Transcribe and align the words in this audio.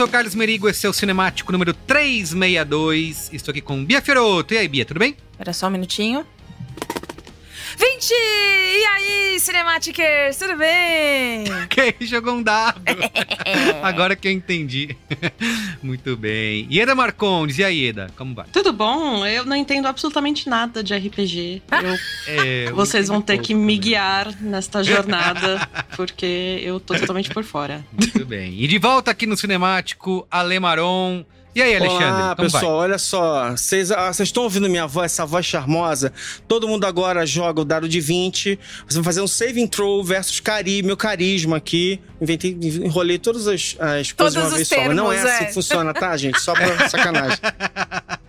sou 0.00 0.08
Carlos 0.08 0.34
Merigo, 0.34 0.66
esse 0.66 0.86
é 0.86 0.88
o 0.88 0.94
Cinemático 0.94 1.52
número 1.52 1.74
362. 1.74 3.28
Estou 3.34 3.52
aqui 3.52 3.60
com 3.60 3.84
Bia 3.84 4.00
Fioroto. 4.00 4.54
E 4.54 4.56
aí, 4.56 4.66
Bia, 4.66 4.82
tudo 4.82 4.98
bem? 4.98 5.14
Espera 5.32 5.52
só 5.52 5.66
um 5.66 5.70
minutinho. 5.70 6.24
20! 8.10 8.12
E 8.12 8.84
aí, 8.86 9.40
Cinematicers, 9.40 10.36
tudo 10.36 10.56
bem? 10.56 11.44
Quem 11.70 11.94
jogou 12.06 12.34
um 12.34 12.42
dado? 12.42 12.80
Agora 13.82 14.16
que 14.16 14.26
eu 14.26 14.32
entendi. 14.32 14.96
Muito 15.82 16.16
bem. 16.16 16.66
Ieda 16.70 16.94
Marcondes, 16.94 17.58
e 17.58 17.64
aí, 17.64 17.84
Ieda, 17.84 18.10
como 18.16 18.34
vai? 18.34 18.46
Tudo 18.52 18.72
bom? 18.72 19.24
Eu 19.24 19.44
não 19.44 19.54
entendo 19.56 19.86
absolutamente 19.86 20.48
nada 20.48 20.82
de 20.82 20.94
RPG. 20.94 21.62
Eu- 21.70 21.98
É, 22.26 22.68
eu 22.68 22.74
vocês 22.74 23.06
vão 23.08 23.22
ter 23.22 23.38
que 23.38 23.54
me 23.54 23.78
guiar 23.78 24.34
nesta 24.40 24.82
jornada, 24.82 25.68
porque 25.96 26.60
eu 26.62 26.80
tô 26.80 26.94
totalmente 26.94 27.30
por 27.30 27.44
fora. 27.44 27.84
Muito 27.92 28.24
bem. 28.26 28.54
E 28.60 28.66
de 28.66 28.78
volta 28.78 29.10
aqui 29.12 29.26
no 29.26 29.36
Cinemático, 29.36 30.26
Ale 30.30 30.58
Maron. 30.58 31.24
E 31.52 31.60
aí, 31.60 31.74
Alexandre? 31.74 32.04
Olá, 32.04 32.36
pessoal, 32.36 32.62
vai? 32.62 32.72
olha 32.72 32.98
só. 32.98 33.50
Vocês 33.50 33.90
ah, 33.90 34.12
vocês 34.12 34.28
estão 34.28 34.44
ouvindo 34.44 34.70
minha 34.70 34.86
voz, 34.86 35.06
essa 35.10 35.26
voz 35.26 35.44
charmosa? 35.44 36.12
Todo 36.46 36.68
mundo 36.68 36.84
agora 36.84 37.26
joga 37.26 37.60
o 37.60 37.64
dado 37.64 37.88
de 37.88 38.00
20. 38.00 38.56
Você 38.86 38.94
vai 38.98 39.04
fazer 39.04 39.20
um 39.20 39.26
saving 39.26 39.66
throw 39.66 40.02
versus 40.04 40.38
cari, 40.38 40.80
meu 40.82 40.96
carisma 40.96 41.56
aqui. 41.56 42.00
Inventei, 42.20 42.56
enrolei 42.62 43.18
todas 43.18 43.48
as, 43.48 43.76
as 43.80 44.12
coisas 44.12 44.14
Todos 44.14 44.32
de 44.34 44.38
uma 44.38 44.46
os 44.46 44.54
vez 44.54 44.68
só. 44.68 44.76
Mas 44.76 44.96
não 44.96 45.12
é 45.12 45.16
termos, 45.16 45.32
assim 45.32 45.44
é. 45.44 45.46
que 45.48 45.54
funciona, 45.54 45.92
tá, 45.92 46.16
gente? 46.16 46.40
Só 46.40 46.54
pra 46.54 46.88
sacanagem. 46.88 47.38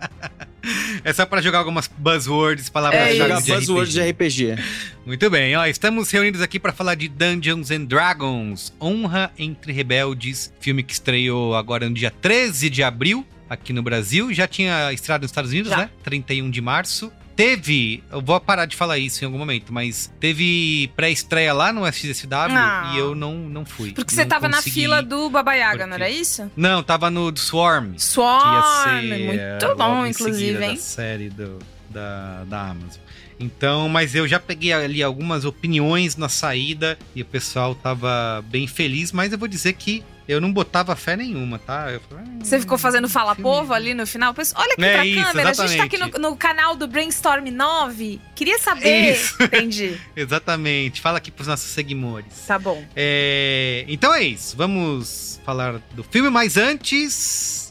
É 1.04 1.12
só 1.12 1.26
pra 1.26 1.40
jogar 1.42 1.58
algumas 1.58 1.88
buzzwords, 1.88 2.68
palavras 2.68 3.00
É 3.00 3.16
Jogar 3.16 3.40
de 3.42 3.52
buzzword 3.52 4.00
RPG. 4.00 4.44
de 4.44 4.52
RPG. 4.52 4.62
Muito 5.04 5.28
bem, 5.30 5.56
ó, 5.56 5.66
estamos 5.66 6.10
reunidos 6.10 6.40
aqui 6.40 6.60
para 6.60 6.72
falar 6.72 6.94
de 6.94 7.08
Dungeons 7.08 7.70
and 7.70 7.84
Dragons, 7.86 8.72
Honra 8.80 9.32
entre 9.38 9.72
Rebeldes, 9.72 10.52
filme 10.60 10.82
que 10.82 10.92
estreou 10.92 11.56
agora 11.56 11.88
no 11.88 11.94
dia 11.94 12.10
13 12.10 12.70
de 12.70 12.82
abril 12.82 13.26
aqui 13.50 13.72
no 13.72 13.82
Brasil, 13.82 14.32
já 14.32 14.46
tinha 14.46 14.92
estreado 14.92 15.22
nos 15.22 15.30
Estados 15.30 15.50
Unidos, 15.50 15.70
Já. 15.70 15.76
né? 15.78 15.90
31 16.04 16.50
de 16.50 16.60
março. 16.60 17.12
Teve, 17.34 18.04
eu 18.10 18.20
vou 18.20 18.38
parar 18.40 18.66
de 18.66 18.76
falar 18.76 18.98
isso 18.98 19.24
em 19.24 19.26
algum 19.26 19.38
momento, 19.38 19.72
mas 19.72 20.12
teve 20.20 20.90
pré-estreia 20.94 21.52
lá 21.54 21.72
no 21.72 21.86
SXSW 21.86 22.28
Ah. 22.50 22.92
e 22.94 22.98
eu 22.98 23.14
não, 23.14 23.34
não 23.34 23.64
fui. 23.64 23.92
Porque 23.92 24.12
você 24.14 24.22
Não 24.22 24.28
tava 24.28 24.48
na 24.48 24.58
consegui. 24.58 24.80
fila 24.82 25.02
do 25.02 25.30
Baba 25.30 25.54
Yaga, 25.54 25.86
não 25.86 25.94
era 25.94 26.10
isso? 26.10 26.50
Não, 26.56 26.82
tava 26.82 27.10
no 27.10 27.34
Swarm. 27.36 27.94
Swarm, 27.96 29.10
é, 29.12 29.18
muito 29.52 29.66
logo 29.66 29.76
bom, 29.76 30.06
inclusive, 30.06 30.62
hein? 30.64 30.74
Da 30.74 30.80
série 30.80 31.30
do, 31.30 31.58
da, 31.90 32.44
da 32.44 32.60
Amazon. 32.70 33.00
Então, 33.40 33.88
mas 33.88 34.14
eu 34.14 34.26
já 34.28 34.38
peguei 34.38 34.72
ali 34.72 35.02
algumas 35.02 35.44
opiniões 35.44 36.16
na 36.16 36.28
saída 36.28 36.98
e 37.14 37.22
o 37.22 37.24
pessoal 37.24 37.74
tava 37.74 38.44
bem 38.48 38.66
feliz, 38.66 39.12
mas 39.12 39.32
eu 39.32 39.38
vou 39.38 39.48
dizer 39.48 39.72
que 39.74 40.02
eu 40.28 40.40
não 40.40 40.52
botava 40.52 40.94
fé 40.94 41.16
nenhuma, 41.16 41.58
tá? 41.58 41.86
Falei, 42.08 42.24
"Ah, 42.24 42.44
Você 42.44 42.60
ficou 42.60 42.78
fazendo 42.78 43.08
fala 43.08 43.34
povo 43.34 43.74
ali 43.74 43.92
no 43.92 44.06
final? 44.06 44.32
Pessoal, 44.32 44.62
Olha 44.62 44.74
aqui 44.74 44.84
É 44.84 44.92
pra 44.92 45.04
isso, 45.06 45.24
câmera, 45.24 45.50
a 45.50 45.52
gente 45.52 45.76
tá 45.76 45.82
aqui 45.84 45.96
exatamente. 45.96 46.20
no, 46.22 46.30
no 46.30 46.36
canal 46.36 46.76
do 46.76 46.86
Brainstorm 46.86 47.48
9. 47.50 48.20
Queria 48.34 48.58
saber. 48.60 49.12
Isso. 49.14 49.34
Entendi. 49.42 49.96
Exatamente. 50.16 51.00
Fala 51.00 51.18
aqui 51.18 51.30
pros 51.32 51.48
nossos 51.48 51.70
seguidores. 51.72 52.32
Tá 52.46 52.56
bom. 52.58 52.82
É, 52.94 53.84
então 53.88 54.14
é 54.14 54.22
isso. 54.22 54.56
Vamos 54.56 55.40
falar 55.44 55.80
do 55.92 56.04
filme, 56.04 56.30
mas 56.30 56.56
antes. 56.56 57.61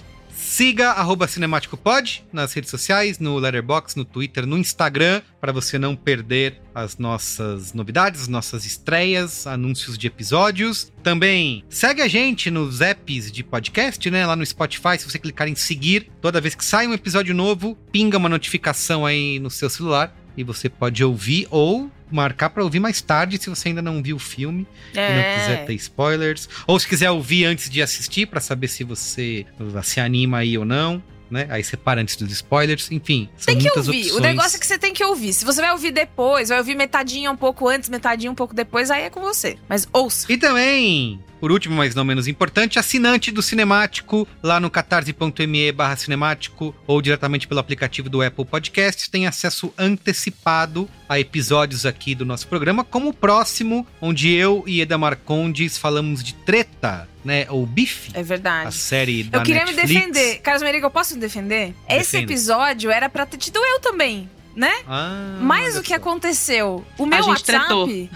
Siga 0.52 0.90
arroba 0.92 1.30
cinemáticopod 1.30 2.26
nas 2.34 2.52
redes 2.52 2.70
sociais, 2.70 3.20
no 3.20 3.38
Letterboxd, 3.38 3.98
no 3.98 4.04
Twitter, 4.04 4.46
no 4.46 4.58
Instagram, 4.58 5.22
para 5.40 5.54
você 5.54 5.80
não 5.80 5.96
perder 5.96 6.62
as 6.76 6.98
nossas 6.98 7.72
novidades, 7.72 8.24
as 8.24 8.28
nossas 8.28 8.66
estreias, 8.66 9.48
anúncios 9.48 9.98
de 9.98 10.08
episódios. 10.08 10.92
Também 11.02 11.64
segue 11.70 12.02
a 12.02 12.08
gente 12.10 12.52
nos 12.52 12.82
apps 12.82 13.32
de 13.32 13.46
podcast, 13.46 14.12
né? 14.12 14.28
Lá 14.28 14.36
no 14.36 14.46
Spotify, 14.46 15.00
se 15.00 15.10
você 15.10 15.18
clicar 15.18 15.48
em 15.48 15.56
seguir, 15.56 16.12
toda 16.20 16.42
vez 16.42 16.54
que 16.54 16.66
sai 16.66 16.86
um 16.86 16.94
episódio 16.94 17.34
novo, 17.34 17.78
pinga 17.90 18.18
uma 18.18 18.28
notificação 18.28 19.06
aí 19.06 19.40
no 19.40 19.50
seu 19.50 19.70
celular 19.70 20.14
e 20.36 20.44
você 20.44 20.68
pode 20.68 21.02
ouvir 21.02 21.48
ou 21.50 21.90
marcar 22.16 22.50
para 22.50 22.64
ouvir 22.64 22.80
mais 22.80 23.02
tarde 23.02 23.38
se 23.42 23.50
você 23.50 23.70
ainda 23.70 23.82
não 23.82 24.02
viu 24.02 24.16
o 24.16 24.20
filme 24.20 24.68
e 24.94 24.98
não 24.98 25.40
quiser 25.40 25.66
ter 25.66 25.74
spoilers. 25.76 26.48
Ou 26.68 26.80
se 26.80 26.88
quiser 26.88 27.12
ouvir 27.12 27.46
antes 27.46 27.70
de 27.70 27.82
assistir 27.82 28.26
para 28.26 28.40
saber 28.40 28.68
se 28.68 28.84
você 28.84 29.46
se 29.84 30.00
anima 30.00 30.40
aí 30.40 30.58
ou 30.58 30.66
não. 30.66 31.02
né? 31.30 31.48
Aí 31.50 31.64
separa 31.64 32.02
antes 32.02 32.16
dos 32.18 32.30
spoilers, 32.32 32.92
enfim. 32.92 33.30
Tem 33.46 33.58
que 33.58 33.70
ouvir. 33.70 34.02
opções. 34.02 34.12
O 34.12 34.20
negócio 34.20 34.58
é 34.58 34.60
que 34.60 34.68
você 34.68 34.78
tem 34.78 34.94
que 34.94 35.04
ouvir. 35.04 35.32
Se 35.34 35.46
você 35.46 35.62
vai 35.62 35.72
ouvir 35.72 35.92
depois, 35.92 36.50
vai 36.50 36.58
ouvir 36.58 36.76
metadinha 36.76 37.32
um 37.32 37.38
pouco 37.38 37.68
antes, 37.70 37.88
metadinha 37.90 38.30
um 38.30 38.36
pouco 38.36 38.54
depois, 38.54 38.92
aí 38.92 39.04
é 39.04 39.10
com 39.10 39.22
você. 39.22 39.58
Mas 39.70 39.88
ouça. 39.94 40.32
E 40.32 40.38
também, 40.38 41.24
por 41.42 41.52
último, 41.52 41.76
mas 41.76 41.94
não 41.96 42.06
menos 42.06 42.28
importante, 42.28 42.78
assinante 42.80 43.32
do 43.32 43.42
Cinemático, 43.42 44.28
lá 44.44 44.60
no 44.60 44.70
catarse.me 44.70 45.72
barra 45.72 45.96
cinemático 45.98 46.74
ou 46.88 47.02
diretamente 47.02 47.48
pelo 47.48 47.60
aplicativo 47.60 48.10
do 48.10 48.22
Apple 48.22 48.46
Podcasts, 48.46 49.08
tem 49.10 49.26
acesso 49.28 49.74
antecipado 49.78 50.88
a 51.10 51.20
episódios 51.20 51.86
aqui 51.86 52.14
do 52.14 52.24
nosso 52.26 52.48
programa, 52.48 52.84
como 52.84 53.10
o 53.10 53.14
próximo, 53.14 53.86
onde 54.00 54.32
eu 54.32 54.64
e 54.68 54.82
Eda 54.82 54.98
Marcondes 54.98 55.78
falamos 55.78 56.24
de 56.24 56.34
treta, 56.36 57.10
né? 57.26 57.46
Ou 57.50 57.66
bife, 57.66 58.12
É 58.14 58.20
a 58.20 58.24
verdade. 58.24 58.74
série 58.76 59.24
da 59.24 59.40
Eu 59.40 59.44
queria 59.44 59.66
Netflix. 59.66 59.90
me 59.90 59.96
defender. 60.00 60.40
Carlos 60.42 60.62
Merigo, 60.64 60.86
eu 60.86 60.92
posso 60.92 61.16
me 61.16 61.20
defender? 61.20 61.74
Esse 61.90 62.12
Defenda. 62.14 62.32
episódio 62.34 62.92
era 62.92 63.10
pra 63.10 63.26
ter 63.26 63.38
tido 63.38 63.58
eu 63.60 63.80
também, 63.80 64.30
né? 64.56 64.72
Ah, 64.88 65.40
Mas 65.42 65.76
o 65.76 65.82
que 65.82 65.94
aconteceu? 65.94 66.86
O 66.98 67.06
meu 67.06 67.18
gente 67.20 67.28
WhatsApp. 67.30 67.60
tretou. 67.66 68.10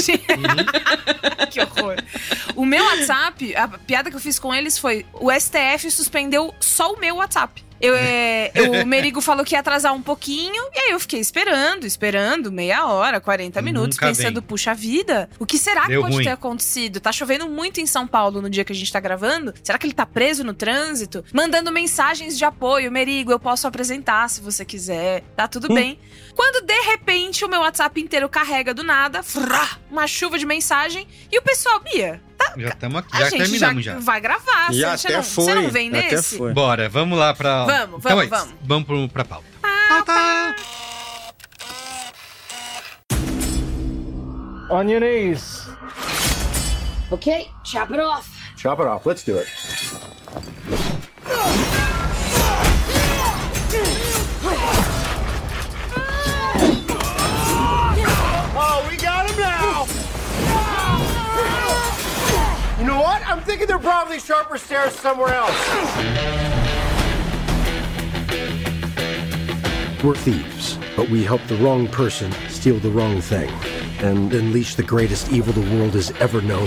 Gente- 0.00 0.24
Uhum. 0.30 1.46
que 1.50 1.60
horror. 1.60 1.96
O 2.56 2.64
meu 2.64 2.84
WhatsApp, 2.84 3.54
a 3.56 3.68
piada 3.68 4.10
que 4.10 4.16
eu 4.16 4.20
fiz 4.20 4.38
com 4.38 4.54
eles 4.54 4.78
foi: 4.78 5.04
o 5.14 5.30
STF 5.30 5.90
suspendeu 5.90 6.54
só 6.60 6.92
o 6.92 6.98
meu 7.00 7.16
WhatsApp. 7.16 7.64
Eu, 7.80 7.94
é, 7.96 8.50
eu- 8.54 8.82
o 8.82 8.86
Merigo 8.86 9.22
falou 9.22 9.42
que 9.42 9.54
ia 9.54 9.60
atrasar 9.60 9.94
um 9.94 10.02
pouquinho, 10.02 10.62
e 10.74 10.78
aí 10.80 10.90
eu 10.90 11.00
fiquei 11.00 11.18
esperando, 11.18 11.86
esperando, 11.86 12.52
meia 12.52 12.84
hora, 12.86 13.18
40 13.22 13.62
minutos, 13.62 13.96
Nunca 13.96 14.06
pensando, 14.08 14.34
vem. 14.34 14.42
puxa 14.42 14.74
vida, 14.74 15.30
o 15.38 15.46
que 15.46 15.56
será 15.56 15.86
Deu 15.86 16.00
que 16.00 16.02
pode 16.02 16.14
ruim. 16.16 16.24
ter 16.24 16.30
acontecido? 16.30 17.00
Tá 17.00 17.10
chovendo 17.10 17.48
muito 17.48 17.80
em 17.80 17.86
São 17.86 18.06
Paulo 18.06 18.42
no 18.42 18.50
dia 18.50 18.64
que 18.66 18.72
a 18.72 18.76
gente 18.76 18.92
tá 18.92 19.00
gravando? 19.00 19.54
Será 19.64 19.78
que 19.78 19.86
ele 19.86 19.94
tá 19.94 20.04
preso 20.04 20.44
no 20.44 20.52
trânsito? 20.52 21.24
Mandando 21.32 21.72
mensagens 21.72 22.36
de 22.36 22.44
apoio, 22.44 22.92
Merigo, 22.92 23.32
eu 23.32 23.40
posso 23.40 23.66
apresentar 23.66 24.28
se 24.28 24.42
você 24.42 24.62
quiser, 24.62 25.22
tá 25.34 25.48
tudo 25.48 25.72
bem. 25.72 25.98
Quando 26.40 26.64
de 26.64 26.80
repente 26.80 27.44
o 27.44 27.48
meu 27.50 27.60
WhatsApp 27.60 28.00
inteiro 28.00 28.26
carrega 28.26 28.72
do 28.72 28.82
nada, 28.82 29.22
frá, 29.22 29.76
uma 29.90 30.06
chuva 30.06 30.38
de 30.38 30.46
mensagem, 30.46 31.06
e 31.30 31.38
o 31.38 31.42
pessoal, 31.42 31.80
Bia, 31.80 32.18
Já 32.56 32.68
estamos 32.70 32.96
aqui, 33.00 33.14
a 33.14 33.18
já 33.18 33.24
gente 33.28 33.38
terminamos 33.42 33.84
já, 33.84 33.92
já. 33.92 33.98
vai 33.98 34.20
gravar. 34.22 34.72
Já 34.72 34.96
você, 34.96 35.08
até 35.08 35.16
não, 35.18 35.22
foi. 35.22 35.44
você 35.44 35.54
não 35.54 35.68
vem 35.68 35.90
até 35.90 36.12
nesse? 36.12 36.38
foi. 36.38 36.54
Bora, 36.54 36.88
vamos 36.88 37.18
lá 37.18 37.34
pra. 37.34 37.66
Vamos, 37.66 37.98
então 37.98 38.16
vamos, 38.16 38.22
é 38.22 38.24
isso. 38.24 38.30
vamos. 38.30 38.54
Vamos 38.62 38.86
pro, 38.86 39.08
pra 39.10 39.24
pauta. 39.26 39.44
Pauta! 39.60 40.56
On 44.70 44.82
your 44.88 45.00
knees. 45.00 45.68
Okay, 47.10 47.50
chop 47.64 47.92
it 47.92 48.00
off. 48.02 48.30
Chop 48.56 48.80
it 48.80 48.88
off. 48.88 49.06
Let's 49.06 49.22
do 49.24 49.38
it. 49.38 49.46
I'm 63.30 63.40
thinking 63.42 63.68
there 63.68 63.76
are 63.76 63.78
probably 63.78 64.18
sharper 64.18 64.58
stairs 64.58 64.92
somewhere 64.92 65.32
else. 65.32 65.54
We're 70.02 70.16
thieves, 70.16 70.78
but 70.96 71.08
we 71.08 71.22
help 71.22 71.40
the 71.46 71.54
wrong 71.56 71.86
person 71.86 72.32
steal 72.48 72.80
the 72.80 72.90
wrong 72.90 73.20
thing 73.20 73.48
and 74.00 74.32
unleash 74.32 74.74
the 74.74 74.82
greatest 74.82 75.30
evil 75.30 75.52
the 75.52 75.76
world 75.76 75.94
has 75.94 76.10
ever 76.18 76.42
known. 76.42 76.66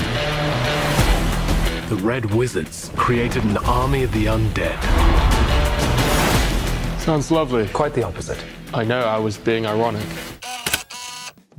The 1.90 2.00
Red 2.02 2.34
Wizards 2.34 2.92
created 2.96 3.44
an 3.44 3.58
army 3.58 4.04
of 4.04 4.14
the 4.14 4.28
undead. 4.28 4.80
Sounds 7.02 7.30
lovely. 7.30 7.68
Quite 7.68 7.94
the 7.94 8.04
opposite. 8.04 8.42
I 8.74 8.86
know 8.86 9.02
I 9.02 9.18
was 9.18 9.38
being 9.38 9.66
ironic. 9.66 10.06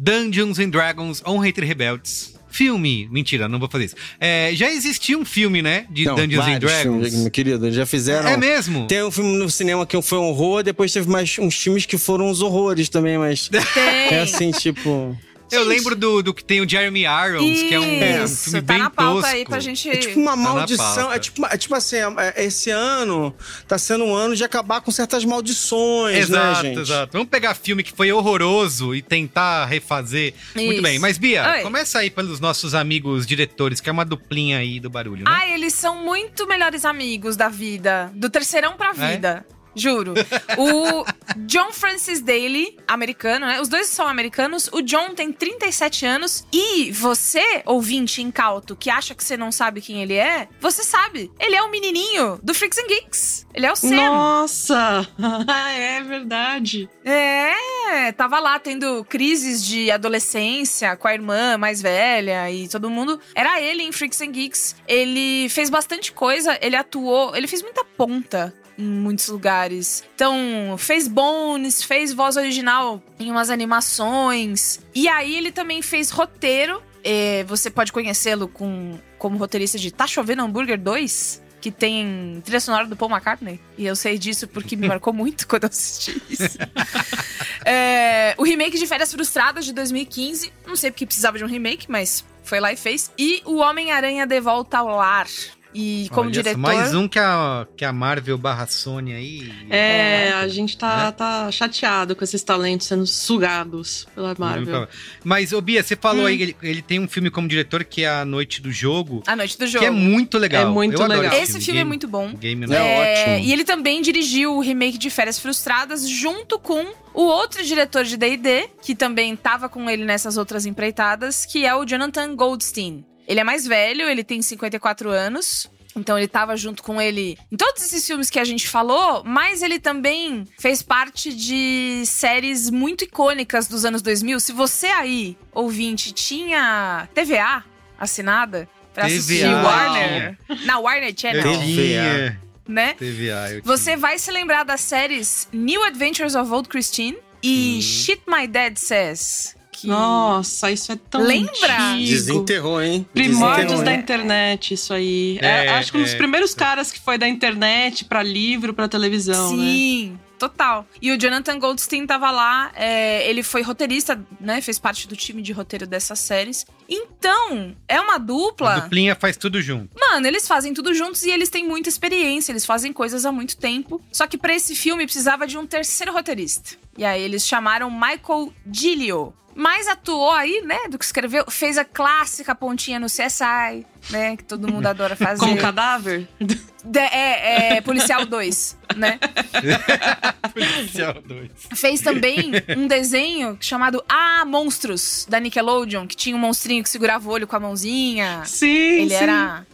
Dungeons 0.02 0.58
and 0.58 0.72
Dragons, 0.72 1.20
Honra 1.20 1.48
entre 1.48 1.66
Rebeldes. 1.66 2.33
Filme. 2.54 3.08
Mentira, 3.10 3.48
não 3.48 3.58
vou 3.58 3.68
fazer 3.68 3.86
isso. 3.86 3.96
É, 4.20 4.52
já 4.54 4.70
existia 4.70 5.18
um 5.18 5.24
filme, 5.24 5.60
né? 5.60 5.86
De 5.90 6.04
Não, 6.04 6.14
Dungeons 6.14 6.46
and 6.46 6.58
Dragons. 6.60 6.82
filmes, 6.82 7.14
meu 7.16 7.30
querido, 7.30 7.72
já 7.72 7.84
fizeram. 7.84 8.28
É 8.28 8.36
mesmo? 8.36 8.86
Tem 8.86 9.02
um 9.02 9.10
filme 9.10 9.36
no 9.36 9.50
cinema 9.50 9.84
que 9.84 10.00
foi 10.00 10.18
um 10.18 10.28
horror, 10.28 10.62
depois 10.62 10.92
teve 10.92 11.10
mais 11.10 11.36
uns 11.40 11.56
filmes 11.56 11.84
que 11.84 11.98
foram 11.98 12.30
uns 12.30 12.40
horrores 12.40 12.88
também, 12.88 13.18
mas. 13.18 13.48
Tem. 13.48 13.82
É 13.84 14.20
assim, 14.20 14.52
tipo. 14.52 15.18
Eu 15.50 15.62
lembro 15.64 15.94
do, 15.94 16.22
do 16.22 16.34
que 16.34 16.42
tem 16.42 16.60
o 16.60 16.68
Jeremy 16.68 17.02
Irons, 17.02 17.62
que 17.62 17.74
é 17.74 17.78
um 17.80 18.24
Isso, 18.24 18.44
filme 18.44 18.62
tá 18.62 18.72
bem 18.74 18.82
na 18.82 18.90
pauta 18.90 19.20
tosco. 19.22 19.36
aí 19.36 19.44
pra 19.44 19.60
gente... 19.60 19.88
É 19.88 19.96
tipo 19.96 20.18
uma 20.18 20.32
Tá 20.32 20.36
maldição. 20.36 20.94
pauta. 20.94 21.14
É 21.14 21.18
tipo, 21.18 21.46
é 21.46 21.56
tipo 21.56 21.74
assim, 21.74 21.96
é- 21.96 22.44
esse 22.44 22.70
ano 22.70 23.34
tá 23.68 23.78
sendo 23.78 24.04
um 24.04 24.14
ano 24.14 24.34
de 24.34 24.42
acabar 24.42 24.80
com 24.80 24.90
certas 24.90 25.24
maldições, 25.24 26.16
Exato, 26.18 26.62
né, 26.62 26.68
gente? 26.70 26.80
exato. 26.80 27.12
Vamos 27.12 27.28
pegar 27.28 27.54
filme 27.54 27.82
que 27.82 27.92
foi 27.92 28.10
horroroso 28.12 28.94
e 28.94 29.02
tentar 29.02 29.66
refazer. 29.66 30.34
Muito 30.54 30.72
Isso. 30.74 30.82
bem. 30.82 30.98
Mas, 30.98 31.18
Bia, 31.18 31.48
Oi. 31.56 31.60
começa 31.62 31.98
aí 32.00 32.10
pelos 32.10 32.40
nossos 32.40 32.74
amigos 32.74 33.26
diretores, 33.26 33.80
que 33.80 33.88
é 33.88 33.92
uma 33.92 34.04
duplinha 34.04 34.58
aí 34.58 34.80
do 34.80 34.90
barulho, 34.90 35.24
né? 35.24 35.30
Ai, 35.32 35.52
eles 35.54 35.74
são 35.74 36.02
muito 36.04 36.46
melhores 36.46 36.84
amigos 36.84 37.36
da 37.36 37.48
vida. 37.48 38.10
Do 38.14 38.28
terceirão 38.28 38.76
pra 38.76 38.90
É? 38.98 39.12
vida. 39.12 39.46
Juro. 39.74 40.14
O 40.56 41.04
John 41.46 41.72
Francis 41.72 42.20
Daly, 42.20 42.76
americano, 42.86 43.46
né? 43.46 43.60
Os 43.60 43.68
dois 43.68 43.88
são 43.88 44.06
americanos. 44.06 44.68
O 44.72 44.80
John 44.82 45.14
tem 45.14 45.32
37 45.32 46.06
anos. 46.06 46.46
E 46.52 46.90
você, 46.92 47.62
ouvinte 47.64 48.22
incauto, 48.22 48.76
que 48.76 48.90
acha 48.90 49.14
que 49.14 49.24
você 49.24 49.36
não 49.36 49.50
sabe 49.50 49.80
quem 49.80 50.02
ele 50.02 50.14
é, 50.14 50.48
você 50.60 50.82
sabe. 50.82 51.30
Ele 51.38 51.56
é 51.56 51.62
o 51.62 51.70
menininho 51.70 52.38
do 52.42 52.54
Freaks 52.54 52.78
and 52.78 52.86
Geeks. 52.86 53.46
Ele 53.54 53.66
é 53.66 53.72
o 53.72 53.76
Sam. 53.76 53.96
Nossa! 53.96 55.08
é 55.76 56.02
verdade. 56.02 56.88
É, 57.04 58.12
tava 58.12 58.40
lá 58.40 58.58
tendo 58.58 59.04
crises 59.04 59.64
de 59.64 59.90
adolescência 59.90 60.96
com 60.96 61.08
a 61.08 61.14
irmã 61.14 61.56
mais 61.56 61.80
velha 61.80 62.50
e 62.50 62.68
todo 62.68 62.90
mundo. 62.90 63.20
Era 63.34 63.60
ele 63.60 63.82
em 63.82 63.92
Freaks 63.92 64.20
and 64.20 64.32
Geeks. 64.32 64.76
Ele 64.86 65.48
fez 65.48 65.70
bastante 65.70 66.12
coisa, 66.12 66.58
ele 66.60 66.76
atuou, 66.76 67.36
ele 67.36 67.46
fez 67.46 67.62
muita 67.62 67.84
ponta 67.84 68.54
em 68.78 68.84
muitos 68.84 69.28
lugares. 69.28 70.04
Então, 70.14 70.76
fez 70.78 71.08
Bones, 71.08 71.82
fez 71.82 72.12
voz 72.12 72.36
original 72.36 73.02
em 73.18 73.30
umas 73.30 73.50
animações. 73.50 74.80
E 74.94 75.08
aí 75.08 75.36
ele 75.36 75.52
também 75.52 75.82
fez 75.82 76.10
roteiro. 76.10 76.82
É, 77.02 77.44
você 77.44 77.70
pode 77.70 77.92
conhecê-lo 77.92 78.48
com, 78.48 78.98
como 79.18 79.36
roteirista 79.36 79.78
de 79.78 79.90
Tá 79.90 80.06
Chovendo 80.06 80.42
Hambúrguer 80.42 80.80
2 80.80 81.44
que 81.64 81.70
tem 81.70 82.42
trilha 82.44 82.60
sonora 82.60 82.86
do 82.86 82.94
Paul 82.94 83.10
McCartney. 83.10 83.58
E 83.78 83.86
eu 83.86 83.96
sei 83.96 84.18
disso 84.18 84.46
porque 84.46 84.76
me 84.76 84.86
marcou 84.86 85.12
muito 85.14 85.48
quando 85.48 85.64
eu 85.64 85.70
assisti 85.70 86.20
isso. 86.28 86.58
É, 87.66 88.34
o 88.36 88.42
remake 88.42 88.78
de 88.78 88.86
Férias 88.86 89.10
Frustradas 89.10 89.64
de 89.64 89.72
2015. 89.72 90.52
Não 90.66 90.76
sei 90.76 90.90
porque 90.90 91.06
precisava 91.06 91.38
de 91.38 91.44
um 91.44 91.46
remake, 91.46 91.90
mas 91.90 92.22
foi 92.42 92.60
lá 92.60 92.70
e 92.70 92.76
fez. 92.76 93.10
E 93.16 93.40
O 93.46 93.56
Homem-Aranha 93.56 94.26
de 94.26 94.38
Volta 94.38 94.78
ao 94.78 94.88
Lar. 94.88 95.26
E 95.74 96.08
como 96.10 96.24
Olha 96.28 96.32
diretor. 96.32 96.58
Mais 96.58 96.94
um 96.94 97.08
que 97.08 97.18
a, 97.18 97.66
que 97.76 97.84
a 97.84 97.92
Marvel 97.92 98.38
barra 98.38 98.66
Sony 98.66 99.12
aí. 99.12 99.52
É, 99.68 100.32
a 100.32 100.46
gente 100.46 100.78
tá, 100.78 101.06
Né? 101.06 101.12
tá 101.12 101.50
chateado 101.50 102.14
com 102.14 102.22
esses 102.22 102.42
talentos 102.42 102.86
sendo 102.86 103.06
sugados 103.06 104.06
pela 104.14 104.34
Marvel. 104.38 104.86
Mas, 105.24 105.52
ô 105.52 105.60
Bia, 105.60 105.82
você 105.82 105.96
falou 105.96 106.24
Hum. 106.24 106.26
aí 106.26 106.36
que 106.36 106.42
ele, 106.44 106.56
ele 106.62 106.82
tem 106.82 107.00
um 107.00 107.08
filme 107.08 107.28
como 107.30 107.48
diretor 107.48 107.82
que 107.84 108.04
é 108.04 108.08
A 108.08 108.24
Noite 108.24 108.62
do 108.62 108.70
Jogo. 108.70 109.22
A 109.26 109.34
Noite 109.34 109.58
do 109.58 109.66
Jogo. 109.66 109.80
Que 109.80 109.86
é 109.86 109.90
muito 109.90 110.38
legal. 110.38 110.62
É 110.62 110.66
muito 110.70 110.94
Eu 110.94 111.02
adoro 111.02 111.20
legal. 111.22 111.38
Esse 111.42 111.60
filme 111.60 111.80
é 111.80 111.82
Game- 111.82 111.88
muito 111.88 112.06
bom. 112.06 112.32
Game, 112.34 112.64
É 112.64 112.66
né? 112.68 113.12
ótimo. 113.32 113.46
E 113.48 113.52
ele 113.52 113.64
também 113.64 114.00
dirigiu 114.00 114.54
o 114.56 114.60
remake 114.60 114.96
de 114.96 115.10
Férias 115.10 115.38
Frustradas 115.38 116.08
junto 116.08 116.58
com 116.58 116.84
o 117.12 117.22
outro 117.22 117.64
diretor 117.64 118.04
de 118.04 118.16
D&D, 118.16 118.68
que 118.82 118.94
também 118.94 119.34
tava 119.36 119.68
com 119.68 119.88
ele 119.90 120.04
nessas 120.04 120.36
outras 120.36 120.66
empreitadas, 120.66 121.44
que 121.44 121.64
é 121.66 121.74
o 121.74 121.84
Jonathan 121.84 122.34
Goldstein. 122.36 123.04
Ele 123.26 123.40
é 123.40 123.44
mais 123.44 123.66
velho, 123.66 124.08
ele 124.08 124.24
tem 124.24 124.40
54 124.42 125.10
anos. 125.10 125.70
Então 125.96 126.18
ele 126.18 126.26
tava 126.26 126.56
junto 126.56 126.82
com 126.82 127.00
ele 127.00 127.38
em 127.52 127.56
todos 127.56 127.82
esses 127.82 128.04
filmes 128.04 128.28
que 128.28 128.40
a 128.40 128.44
gente 128.44 128.66
falou, 128.66 129.22
mas 129.24 129.62
ele 129.62 129.78
também 129.78 130.44
fez 130.58 130.82
parte 130.82 131.32
de 131.32 132.02
séries 132.04 132.68
muito 132.68 133.04
icônicas 133.04 133.68
dos 133.68 133.84
anos 133.84 134.02
2000. 134.02 134.40
Se 134.40 134.52
você 134.52 134.88
aí, 134.88 135.36
ouvinte, 135.52 136.12
tinha 136.12 137.08
TVA 137.14 137.64
assinada 137.96 138.68
pra 138.92 139.06
assistir 139.06 139.44
TVA. 139.44 139.62
Warner, 139.62 140.38
na 140.64 140.78
Warner 140.80 141.14
Channel, 141.16 141.60
tinha 141.60 142.40
né? 142.66 142.94
TVA. 142.94 143.60
Você 143.62 143.96
vai 143.96 144.18
se 144.18 144.30
lembrar 144.32 144.64
das 144.64 144.80
séries 144.80 145.48
New 145.52 145.82
Adventures 145.84 146.34
of 146.34 146.50
Old 146.50 146.68
Christine 146.68 147.16
e 147.42 147.80
Shit 147.80 148.22
My 148.26 148.46
Dad 148.48 148.76
Says. 148.78 149.53
Que... 149.84 149.90
Nossa, 149.90 150.70
isso 150.70 150.92
é 150.92 150.96
tão 151.10 151.22
Lembra? 151.22 151.92
antigo. 151.92 152.06
Desenterrou, 152.10 152.82
hein? 152.82 153.06
Primórdios 153.12 153.56
Desenterrou, 153.72 153.84
da 153.84 153.92
hein? 153.92 154.00
internet, 154.00 154.74
isso 154.74 154.92
aí. 154.92 155.38
É, 155.40 155.66
É, 155.66 155.68
acho 155.70 155.92
que 155.92 155.98
um 155.98 156.02
dos 156.02 156.14
é. 156.14 156.16
primeiros 156.16 156.54
caras 156.54 156.90
que 156.90 157.00
foi 157.00 157.16
da 157.18 157.28
internet 157.28 158.04
pra 158.04 158.22
livro, 158.22 158.74
pra 158.74 158.88
televisão, 158.88 159.56
né? 159.56 159.62
Sim. 159.64 160.18
Total. 160.36 160.86
E 161.00 161.12
o 161.12 161.16
Jonathan 161.16 161.58
Goldstein 161.58 162.06
tava 162.06 162.30
lá, 162.30 162.70
é, 162.74 163.28
ele 163.30 163.42
foi 163.42 163.62
roteirista, 163.62 164.20
né? 164.40 164.60
Fez 164.60 164.78
parte 164.78 165.06
do 165.08 165.16
time 165.16 165.40
de 165.40 165.52
roteiro 165.52 165.86
dessas 165.86 166.18
séries. 166.18 166.66
Então, 166.88 167.74
é 167.88 168.00
uma 168.00 168.18
dupla. 168.18 168.74
A 168.74 168.78
duplinha 168.80 169.14
faz 169.14 169.36
tudo 169.36 169.62
junto. 169.62 169.88
Mano, 169.98 170.26
eles 170.26 170.46
fazem 170.46 170.74
tudo 170.74 170.92
juntos 170.92 171.22
e 171.22 171.30
eles 171.30 171.48
têm 171.48 171.66
muita 171.66 171.88
experiência, 171.88 172.52
eles 172.52 172.66
fazem 172.66 172.92
coisas 172.92 173.24
há 173.24 173.32
muito 173.32 173.56
tempo. 173.56 174.02
Só 174.12 174.26
que 174.26 174.36
pra 174.36 174.54
esse 174.54 174.74
filme 174.74 175.04
precisava 175.06 175.46
de 175.46 175.56
um 175.56 175.66
terceiro 175.66 176.12
roteirista. 176.12 176.76
E 176.96 177.04
aí 177.04 177.20
eles 177.22 177.46
chamaram 177.46 177.90
Michael 177.90 178.52
Gilio. 178.70 179.34
Mas 179.56 179.86
atuou 179.86 180.32
aí, 180.32 180.62
né, 180.64 180.88
do 180.90 180.98
que 180.98 181.04
escreveu, 181.04 181.44
fez 181.48 181.78
a 181.78 181.84
clássica 181.84 182.56
pontinha 182.56 182.98
no 182.98 183.06
CSI, 183.06 183.86
né, 184.10 184.36
que 184.36 184.42
todo 184.42 184.66
mundo 184.66 184.84
adora 184.88 185.14
fazer. 185.16 185.46
Com 185.46 185.56
cadáver? 185.56 186.26
De- 186.40 186.98
é, 186.98 187.76
é, 187.76 187.80
Policial 187.80 188.26
2, 188.26 188.76
né? 188.96 189.20
Policial 190.52 191.14
2. 191.22 191.50
Fez 191.74 192.00
também 192.00 192.50
um 192.76 192.86
desenho 192.88 193.56
chamado 193.60 194.02
Ah, 194.08 194.44
Monstros, 194.44 195.24
da 195.28 195.38
Nickelodeon, 195.38 196.06
que 196.06 196.16
tinha 196.16 196.34
um 196.34 196.38
monstrinho 196.38 196.82
que 196.82 196.88
segurava 196.88 197.28
o 197.28 197.32
olho 197.32 197.46
com 197.46 197.54
a 197.56 197.60
mãozinha. 197.60 198.42
Sim, 198.44 198.66
Ele 198.66 199.10
sim. 199.10 199.14
era 199.22 199.64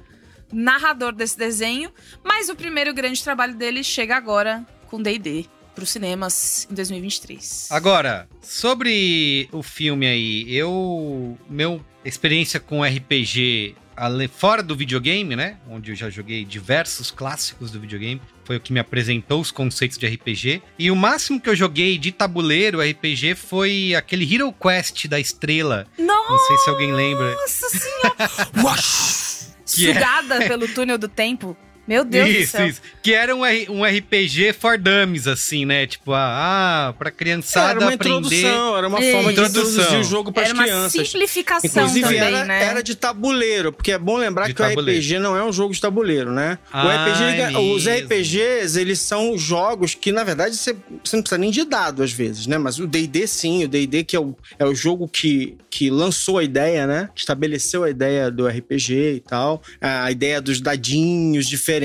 narrador 0.52 1.12
desse 1.12 1.38
desenho, 1.38 1.90
mas 2.22 2.48
o 2.50 2.54
primeiro 2.56 2.92
grande 2.92 3.22
trabalho 3.24 3.54
dele 3.54 3.82
chega 3.82 4.14
agora 4.16 4.62
com 4.88 5.00
D&D 5.00 5.46
para 5.80 5.84
os 5.84 5.90
cinemas 5.90 6.68
em 6.70 6.75
2023. 6.75 7.68
Agora, 7.70 8.28
sobre 8.42 9.49
o 9.50 9.62
filme 9.62 10.06
aí, 10.06 10.54
eu. 10.54 11.38
Meu 11.49 11.82
experiência 12.04 12.60
com 12.60 12.82
RPG 12.82 13.75
fora 14.30 14.62
do 14.62 14.75
videogame, 14.75 15.37
né? 15.37 15.58
Onde 15.68 15.90
eu 15.92 15.94
já 15.94 16.08
joguei 16.08 16.42
diversos 16.44 17.10
clássicos 17.10 17.70
do 17.70 17.78
videogame. 17.80 18.20
Foi 18.44 18.56
o 18.56 18.60
que 18.60 18.72
me 18.72 18.80
apresentou 18.80 19.40
os 19.40 19.50
conceitos 19.50 19.99
de 19.99 20.06
RPG. 20.06 20.62
E 20.78 20.90
o 20.90 20.96
máximo 20.96 21.38
que 21.40 21.49
eu 21.49 21.56
joguei 21.56 21.99
de 21.99 22.10
tabuleiro 22.10 22.80
RPG 22.80 23.34
foi 23.34 23.94
aquele 23.94 24.34
Hero 24.34 24.52
Quest 24.52 25.06
da 25.06 25.20
Estrela. 25.20 25.87
Nossa! 25.99 26.30
Não 26.30 26.38
sei 26.46 26.56
se 26.58 26.70
alguém 26.70 26.92
lembra. 26.92 27.37
senhora! 27.46 28.30
Que 29.72 29.88
é- 29.88 29.94
Sugada 29.94 30.38
pelo 30.49 30.66
túnel 30.68 30.99
do 30.99 31.08
tempo. 31.08 31.56
Meu 31.90 32.04
Deus 32.04 32.28
do 32.28 32.38
isso, 32.38 32.52
céu. 32.52 32.66
isso. 32.68 32.80
Que 33.02 33.12
era 33.12 33.35
um, 33.35 33.40
um 33.42 33.85
RPG 33.85 34.52
for 34.52 34.78
dummies, 34.78 35.26
assim, 35.26 35.64
né? 35.66 35.87
Tipo, 35.88 36.12
ah, 36.12 36.88
ah 36.88 36.92
pra 36.97 37.11
criançada 37.11 37.70
Era 37.73 37.80
uma 37.80 37.94
aprender. 37.94 38.16
introdução, 38.18 38.78
era 38.78 38.87
uma 38.88 39.00
Isso. 39.00 39.11
forma 39.11 39.32
de 39.32 39.40
introduzir 39.40 39.70
Introdução. 39.80 40.00
o 40.00 40.04
jogo 40.04 40.32
para 40.32 40.42
as 40.44 40.49
Era 40.50 40.54
uma 40.59 40.62
crianças. 40.64 40.92
simplificação 41.09 41.68
Inclusive, 41.82 42.04
também, 42.04 42.18
era, 42.35 42.44
né? 42.44 42.62
era 42.64 42.82
de 42.82 42.94
tabuleiro, 42.94 43.73
porque 43.73 43.90
é 43.90 43.99
bom 43.99 44.16
lembrar 44.16 44.47
De 44.47 44.54
que 44.54 44.59
tabuleiro. 44.62 45.00
o 45.00 45.02
RPG 45.04 45.18
não 45.18 45.37
é 45.37 45.42
um 45.44 45.52
jogo 45.52 45.75
de 45.75 45.80
tabuleiro, 45.80 46.30
né? 46.32 46.59
o 46.73 46.76
Ah, 46.76 47.06
RPG, 47.09 47.23
ele- 47.25 47.40
é 47.42 47.59
os. 47.59 47.87
RPGs, 47.88 48.78
eles 48.80 49.00
são 49.00 49.37
jogos 49.37 49.94
que, 49.97 50.12
na 50.12 50.23
verdade, 50.23 50.56
você, 50.56 50.76
você 51.02 51.16
não 51.16 51.23
precisa 51.25 51.38
nem 51.38 51.50
de 51.50 51.64
dado 51.64 52.04
às 52.04 52.12
vezes, 52.12 52.47
né? 52.47 52.56
Mas 52.56 52.78
o 52.78 52.87
D&D, 52.87 53.26
sim, 53.26 53.64
o 53.64 53.68
D&D 53.68 54.04
que 54.04 54.14
é 54.14 54.20
o, 54.20 54.37
é 54.61 54.64
o 54.64 54.75
jogo 54.76 55.09
que, 55.09 55.56
que 55.68 55.90
lançou 55.90 56.38
a 56.38 56.44
ideia, 56.44 56.87
né? 56.87 57.09
Estabeleceu 57.16 57.82
a 57.82 57.90
ideia 57.90 58.30
do 58.30 58.47
RPG 58.47 59.14
e 59.16 59.20
tal, 59.20 59.61
a 59.80 60.11
ideia 60.12 60.40
dos 60.40 60.61
dadinhos 60.61 61.49
diferentes, 61.49 61.79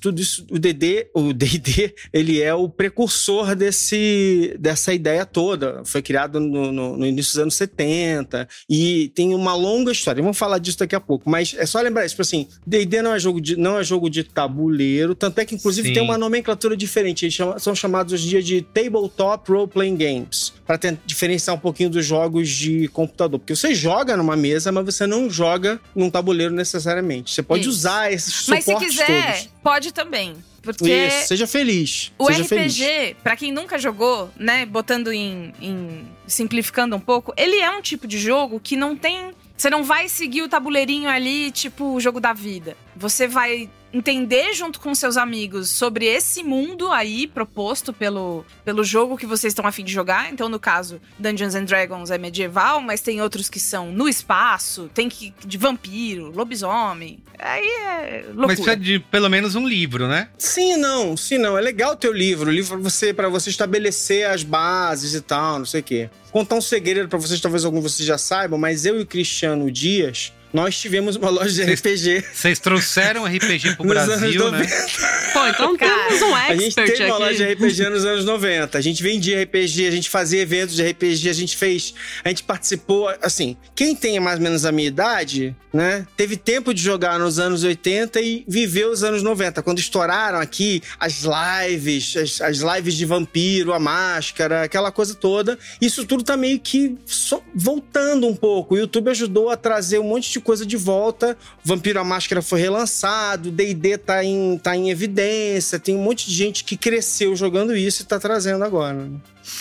tudo 0.00 0.20
isso. 0.20 0.46
O 0.50 0.58
D&D, 0.58 1.08
o 1.14 1.32
D&D, 1.34 1.94
ele 2.12 2.40
é 2.40 2.54
o 2.54 2.68
precursor 2.68 3.54
desse, 3.54 4.54
dessa 4.58 4.92
ideia 4.92 5.24
toda. 5.26 5.82
Foi 5.84 6.02
criado 6.02 6.40
no, 6.40 6.72
no- 6.72 6.96
no 6.96 7.06
início 7.06 7.32
dos 7.32 7.40
anos 7.42 7.54
70 7.54 8.48
e 8.68 9.10
tem 9.14 9.34
uma 9.34 9.54
longa 9.54 9.92
história. 9.92 10.22
Vamos 10.22 10.38
falar 10.38 10.58
disso 10.58 10.78
daqui 10.78 10.94
a 10.94 11.00
pouco, 11.00 11.28
mas 11.28 11.54
é 11.58 11.66
só 11.66 11.80
lembrar 11.80 12.04
isso, 12.04 12.14
tipo 12.14 12.22
assim, 12.22 12.46
D&D 12.66 13.02
não 13.02 13.14
é 13.14 13.18
jogo 13.18 13.40
de 13.40 13.56
não 13.56 13.78
é 13.78 13.84
jogo 13.84 14.08
de 14.10 14.22
tabuleiro, 14.24 15.14
tanto 15.14 15.38
é 15.40 15.44
que 15.44 15.54
inclusive 15.54 15.88
Sim. 15.88 15.94
tem 15.94 16.02
uma 16.02 16.18
nomenclatura 16.18 16.76
diferente. 16.76 17.24
Eles 17.24 17.34
chamam- 17.34 17.58
são 17.58 17.74
chamados 17.74 18.12
hoje 18.12 18.26
em 18.26 18.28
dia 18.30 18.42
de 18.42 18.62
tabletop 18.62 19.50
role 19.50 19.68
playing 19.68 19.96
games, 19.96 20.52
para 20.66 20.78
diferenciar 21.04 21.54
um 21.56 21.58
pouquinho 21.58 21.90
dos 21.90 22.04
jogos 22.04 22.48
de 22.48 22.88
computador, 22.88 23.38
porque 23.38 23.54
você 23.54 23.74
joga 23.74 24.16
numa 24.16 24.36
mesa, 24.36 24.70
mas 24.72 24.84
você 24.84 25.06
não 25.06 25.28
joga 25.30 25.80
num 25.94 26.10
tabuleiro 26.10 26.52
necessariamente. 26.54 27.32
Você 27.34 27.42
pode 27.42 27.62
Isso. 27.62 27.70
usar 27.70 28.12
esses 28.12 28.46
Mas 28.48 28.64
suportes 28.64 28.92
se 28.94 29.00
quiser, 29.00 29.06
todos. 29.32 29.48
pode 29.62 29.92
também. 29.92 30.36
Porque 30.62 30.90
Isso, 30.90 31.28
seja 31.28 31.46
feliz. 31.46 32.12
o 32.18 32.26
seja 32.26 32.42
RPG, 32.42 33.16
pra 33.22 33.36
quem 33.36 33.52
nunca 33.52 33.78
jogou, 33.78 34.28
né, 34.36 34.66
botando 34.66 35.12
em, 35.12 35.52
em- 35.60 36.04
simplificando 36.26 36.96
um 36.96 37.00
pouco, 37.00 37.32
ele 37.36 37.56
é 37.60 37.70
um 37.70 37.80
tipo 37.80 38.04
de 38.06 38.18
jogo 38.18 38.58
que 38.58 38.76
não 38.76 38.96
tem, 38.96 39.30
você 39.56 39.70
não 39.70 39.84
vai 39.84 40.08
seguir 40.08 40.42
o 40.42 40.48
tabuleirinho 40.48 41.08
ali, 41.08 41.52
tipo 41.52 41.94
o 41.94 42.00
jogo 42.00 42.18
da 42.18 42.32
vida. 42.32 42.76
Você 42.96 43.28
vai 43.28 43.70
entender 43.96 44.52
junto 44.54 44.78
com 44.80 44.94
seus 44.94 45.16
amigos 45.16 45.70
sobre 45.70 46.06
esse 46.06 46.42
mundo 46.42 46.90
aí 46.92 47.26
proposto 47.26 47.92
pelo, 47.92 48.44
pelo 48.64 48.84
jogo 48.84 49.16
que 49.16 49.26
vocês 49.26 49.52
estão 49.52 49.66
a 49.66 49.72
fim 49.72 49.84
de 49.84 49.92
jogar. 49.92 50.32
Então, 50.32 50.48
no 50.48 50.58
caso, 50.58 51.00
Dungeons 51.18 51.54
and 51.54 51.64
Dragons 51.64 52.10
é 52.10 52.18
medieval, 52.18 52.80
mas 52.80 53.00
tem 53.00 53.20
outros 53.22 53.48
que 53.48 53.58
são 53.58 53.90
no 53.90 54.08
espaço, 54.08 54.90
tem 54.92 55.08
que 55.08 55.32
de 55.44 55.58
vampiro, 55.58 56.30
lobisomem. 56.30 57.18
Aí 57.38 57.66
é 57.66 58.24
loucura. 58.26 58.46
Mas 58.46 58.56
precisa 58.56 58.76
de 58.76 58.98
pelo 58.98 59.28
menos 59.28 59.54
um 59.54 59.66
livro, 59.66 60.08
né? 60.08 60.28
Sim, 60.38 60.76
não, 60.76 61.16
sim, 61.16 61.38
não. 61.38 61.56
É 61.56 61.60
legal 61.60 61.92
o 61.92 61.96
teu 61.96 62.12
livro. 62.12 62.50
O 62.50 62.52
livro 62.52 62.74
pra 62.74 62.90
você, 62.90 63.12
para 63.12 63.28
você 63.28 63.50
estabelecer 63.50 64.28
as 64.28 64.42
bases 64.42 65.14
e 65.14 65.20
tal, 65.20 65.58
não 65.58 65.66
sei 65.66 65.80
o 65.80 65.84
quê. 65.84 66.10
Contar 66.30 66.56
um 66.56 66.60
segredo 66.60 67.08
pra 67.08 67.18
vocês, 67.18 67.40
talvez 67.40 67.64
alguns 67.64 67.82
de 67.82 67.90
vocês 67.90 68.06
já 68.06 68.18
saibam, 68.18 68.58
mas 68.58 68.84
eu 68.84 68.98
e 68.98 69.02
o 69.02 69.06
Cristiano 69.06 69.70
Dias, 69.70 70.32
nós 70.56 70.74
tivemos 70.78 71.16
uma 71.16 71.28
loja 71.28 71.52
de 71.52 71.70
RPG. 71.70 72.24
Vocês 72.32 72.58
trouxeram 72.58 73.26
RPG 73.26 73.76
pro 73.76 73.84
Nos 73.84 73.98
anos 73.98 74.20
Brasil, 74.20 74.50
né? 74.50 74.58
90. 74.60 75.32
Pô, 75.34 75.46
então 75.48 75.76
temos 75.76 76.22
um 76.22 76.34
A 76.34 76.54
gente 76.54 76.66
expert 76.68 76.92
teve 76.92 77.04
uma 77.04 77.18
loja 77.18 77.34
de 77.34 77.44
aqui. 77.44 77.66
RPG 77.66 77.90
nos 77.90 78.04
anos 78.06 78.24
90. 78.24 78.78
A 78.78 78.80
gente 78.80 79.02
vendia 79.02 79.42
RPG, 79.42 79.86
a 79.86 79.90
gente 79.90 80.08
fazia 80.08 80.40
eventos 80.40 80.74
de 80.74 80.82
RPG, 80.82 81.28
a 81.28 81.32
gente 81.34 81.58
fez. 81.58 81.92
A 82.24 82.30
gente 82.30 82.42
participou. 82.42 83.12
Assim, 83.20 83.54
quem 83.74 83.94
tem 83.94 84.18
mais 84.18 84.38
ou 84.38 84.44
menos 84.44 84.64
a 84.64 84.72
minha 84.72 84.88
idade, 84.88 85.54
né? 85.74 86.06
Teve 86.16 86.38
tempo 86.38 86.72
de 86.72 86.80
jogar 86.80 87.18
nos 87.18 87.38
anos 87.38 87.62
80 87.62 88.18
e 88.22 88.42
viveu 88.48 88.90
os 88.90 89.04
anos 89.04 89.22
90. 89.22 89.62
Quando 89.62 89.78
estouraram 89.78 90.38
aqui 90.38 90.82
as 90.98 91.22
lives, 91.22 92.16
as, 92.16 92.40
as 92.40 92.58
lives 92.60 92.94
de 92.94 93.04
vampiro, 93.04 93.74
a 93.74 93.78
máscara, 93.78 94.62
aquela 94.62 94.90
coisa 94.90 95.14
toda. 95.14 95.58
Isso 95.82 96.06
tudo 96.06 96.24
tá 96.24 96.34
meio 96.34 96.58
que 96.58 96.96
só 97.04 97.42
voltando 97.54 98.26
um 98.26 98.34
pouco. 98.34 98.74
O 98.74 98.78
YouTube 98.78 99.10
ajudou 99.10 99.50
a 99.50 99.56
trazer 99.56 99.98
um 99.98 100.04
monte 100.04 100.32
de 100.32 100.45
coisa 100.46 100.64
de 100.64 100.76
volta. 100.76 101.36
Vampiro 101.64 101.98
a 101.98 102.04
Máscara 102.04 102.40
foi 102.40 102.60
relançado, 102.60 103.50
D&D 103.50 103.98
tá 103.98 104.24
em, 104.24 104.56
tá 104.56 104.76
em 104.76 104.88
evidência, 104.88 105.80
tem 105.80 105.96
um 105.96 106.02
monte 106.02 106.26
de 106.26 106.34
gente 106.34 106.62
que 106.62 106.76
cresceu 106.76 107.34
jogando 107.34 107.76
isso 107.76 108.02
e 108.02 108.06
tá 108.06 108.20
trazendo 108.20 108.64
agora. 108.64 109.10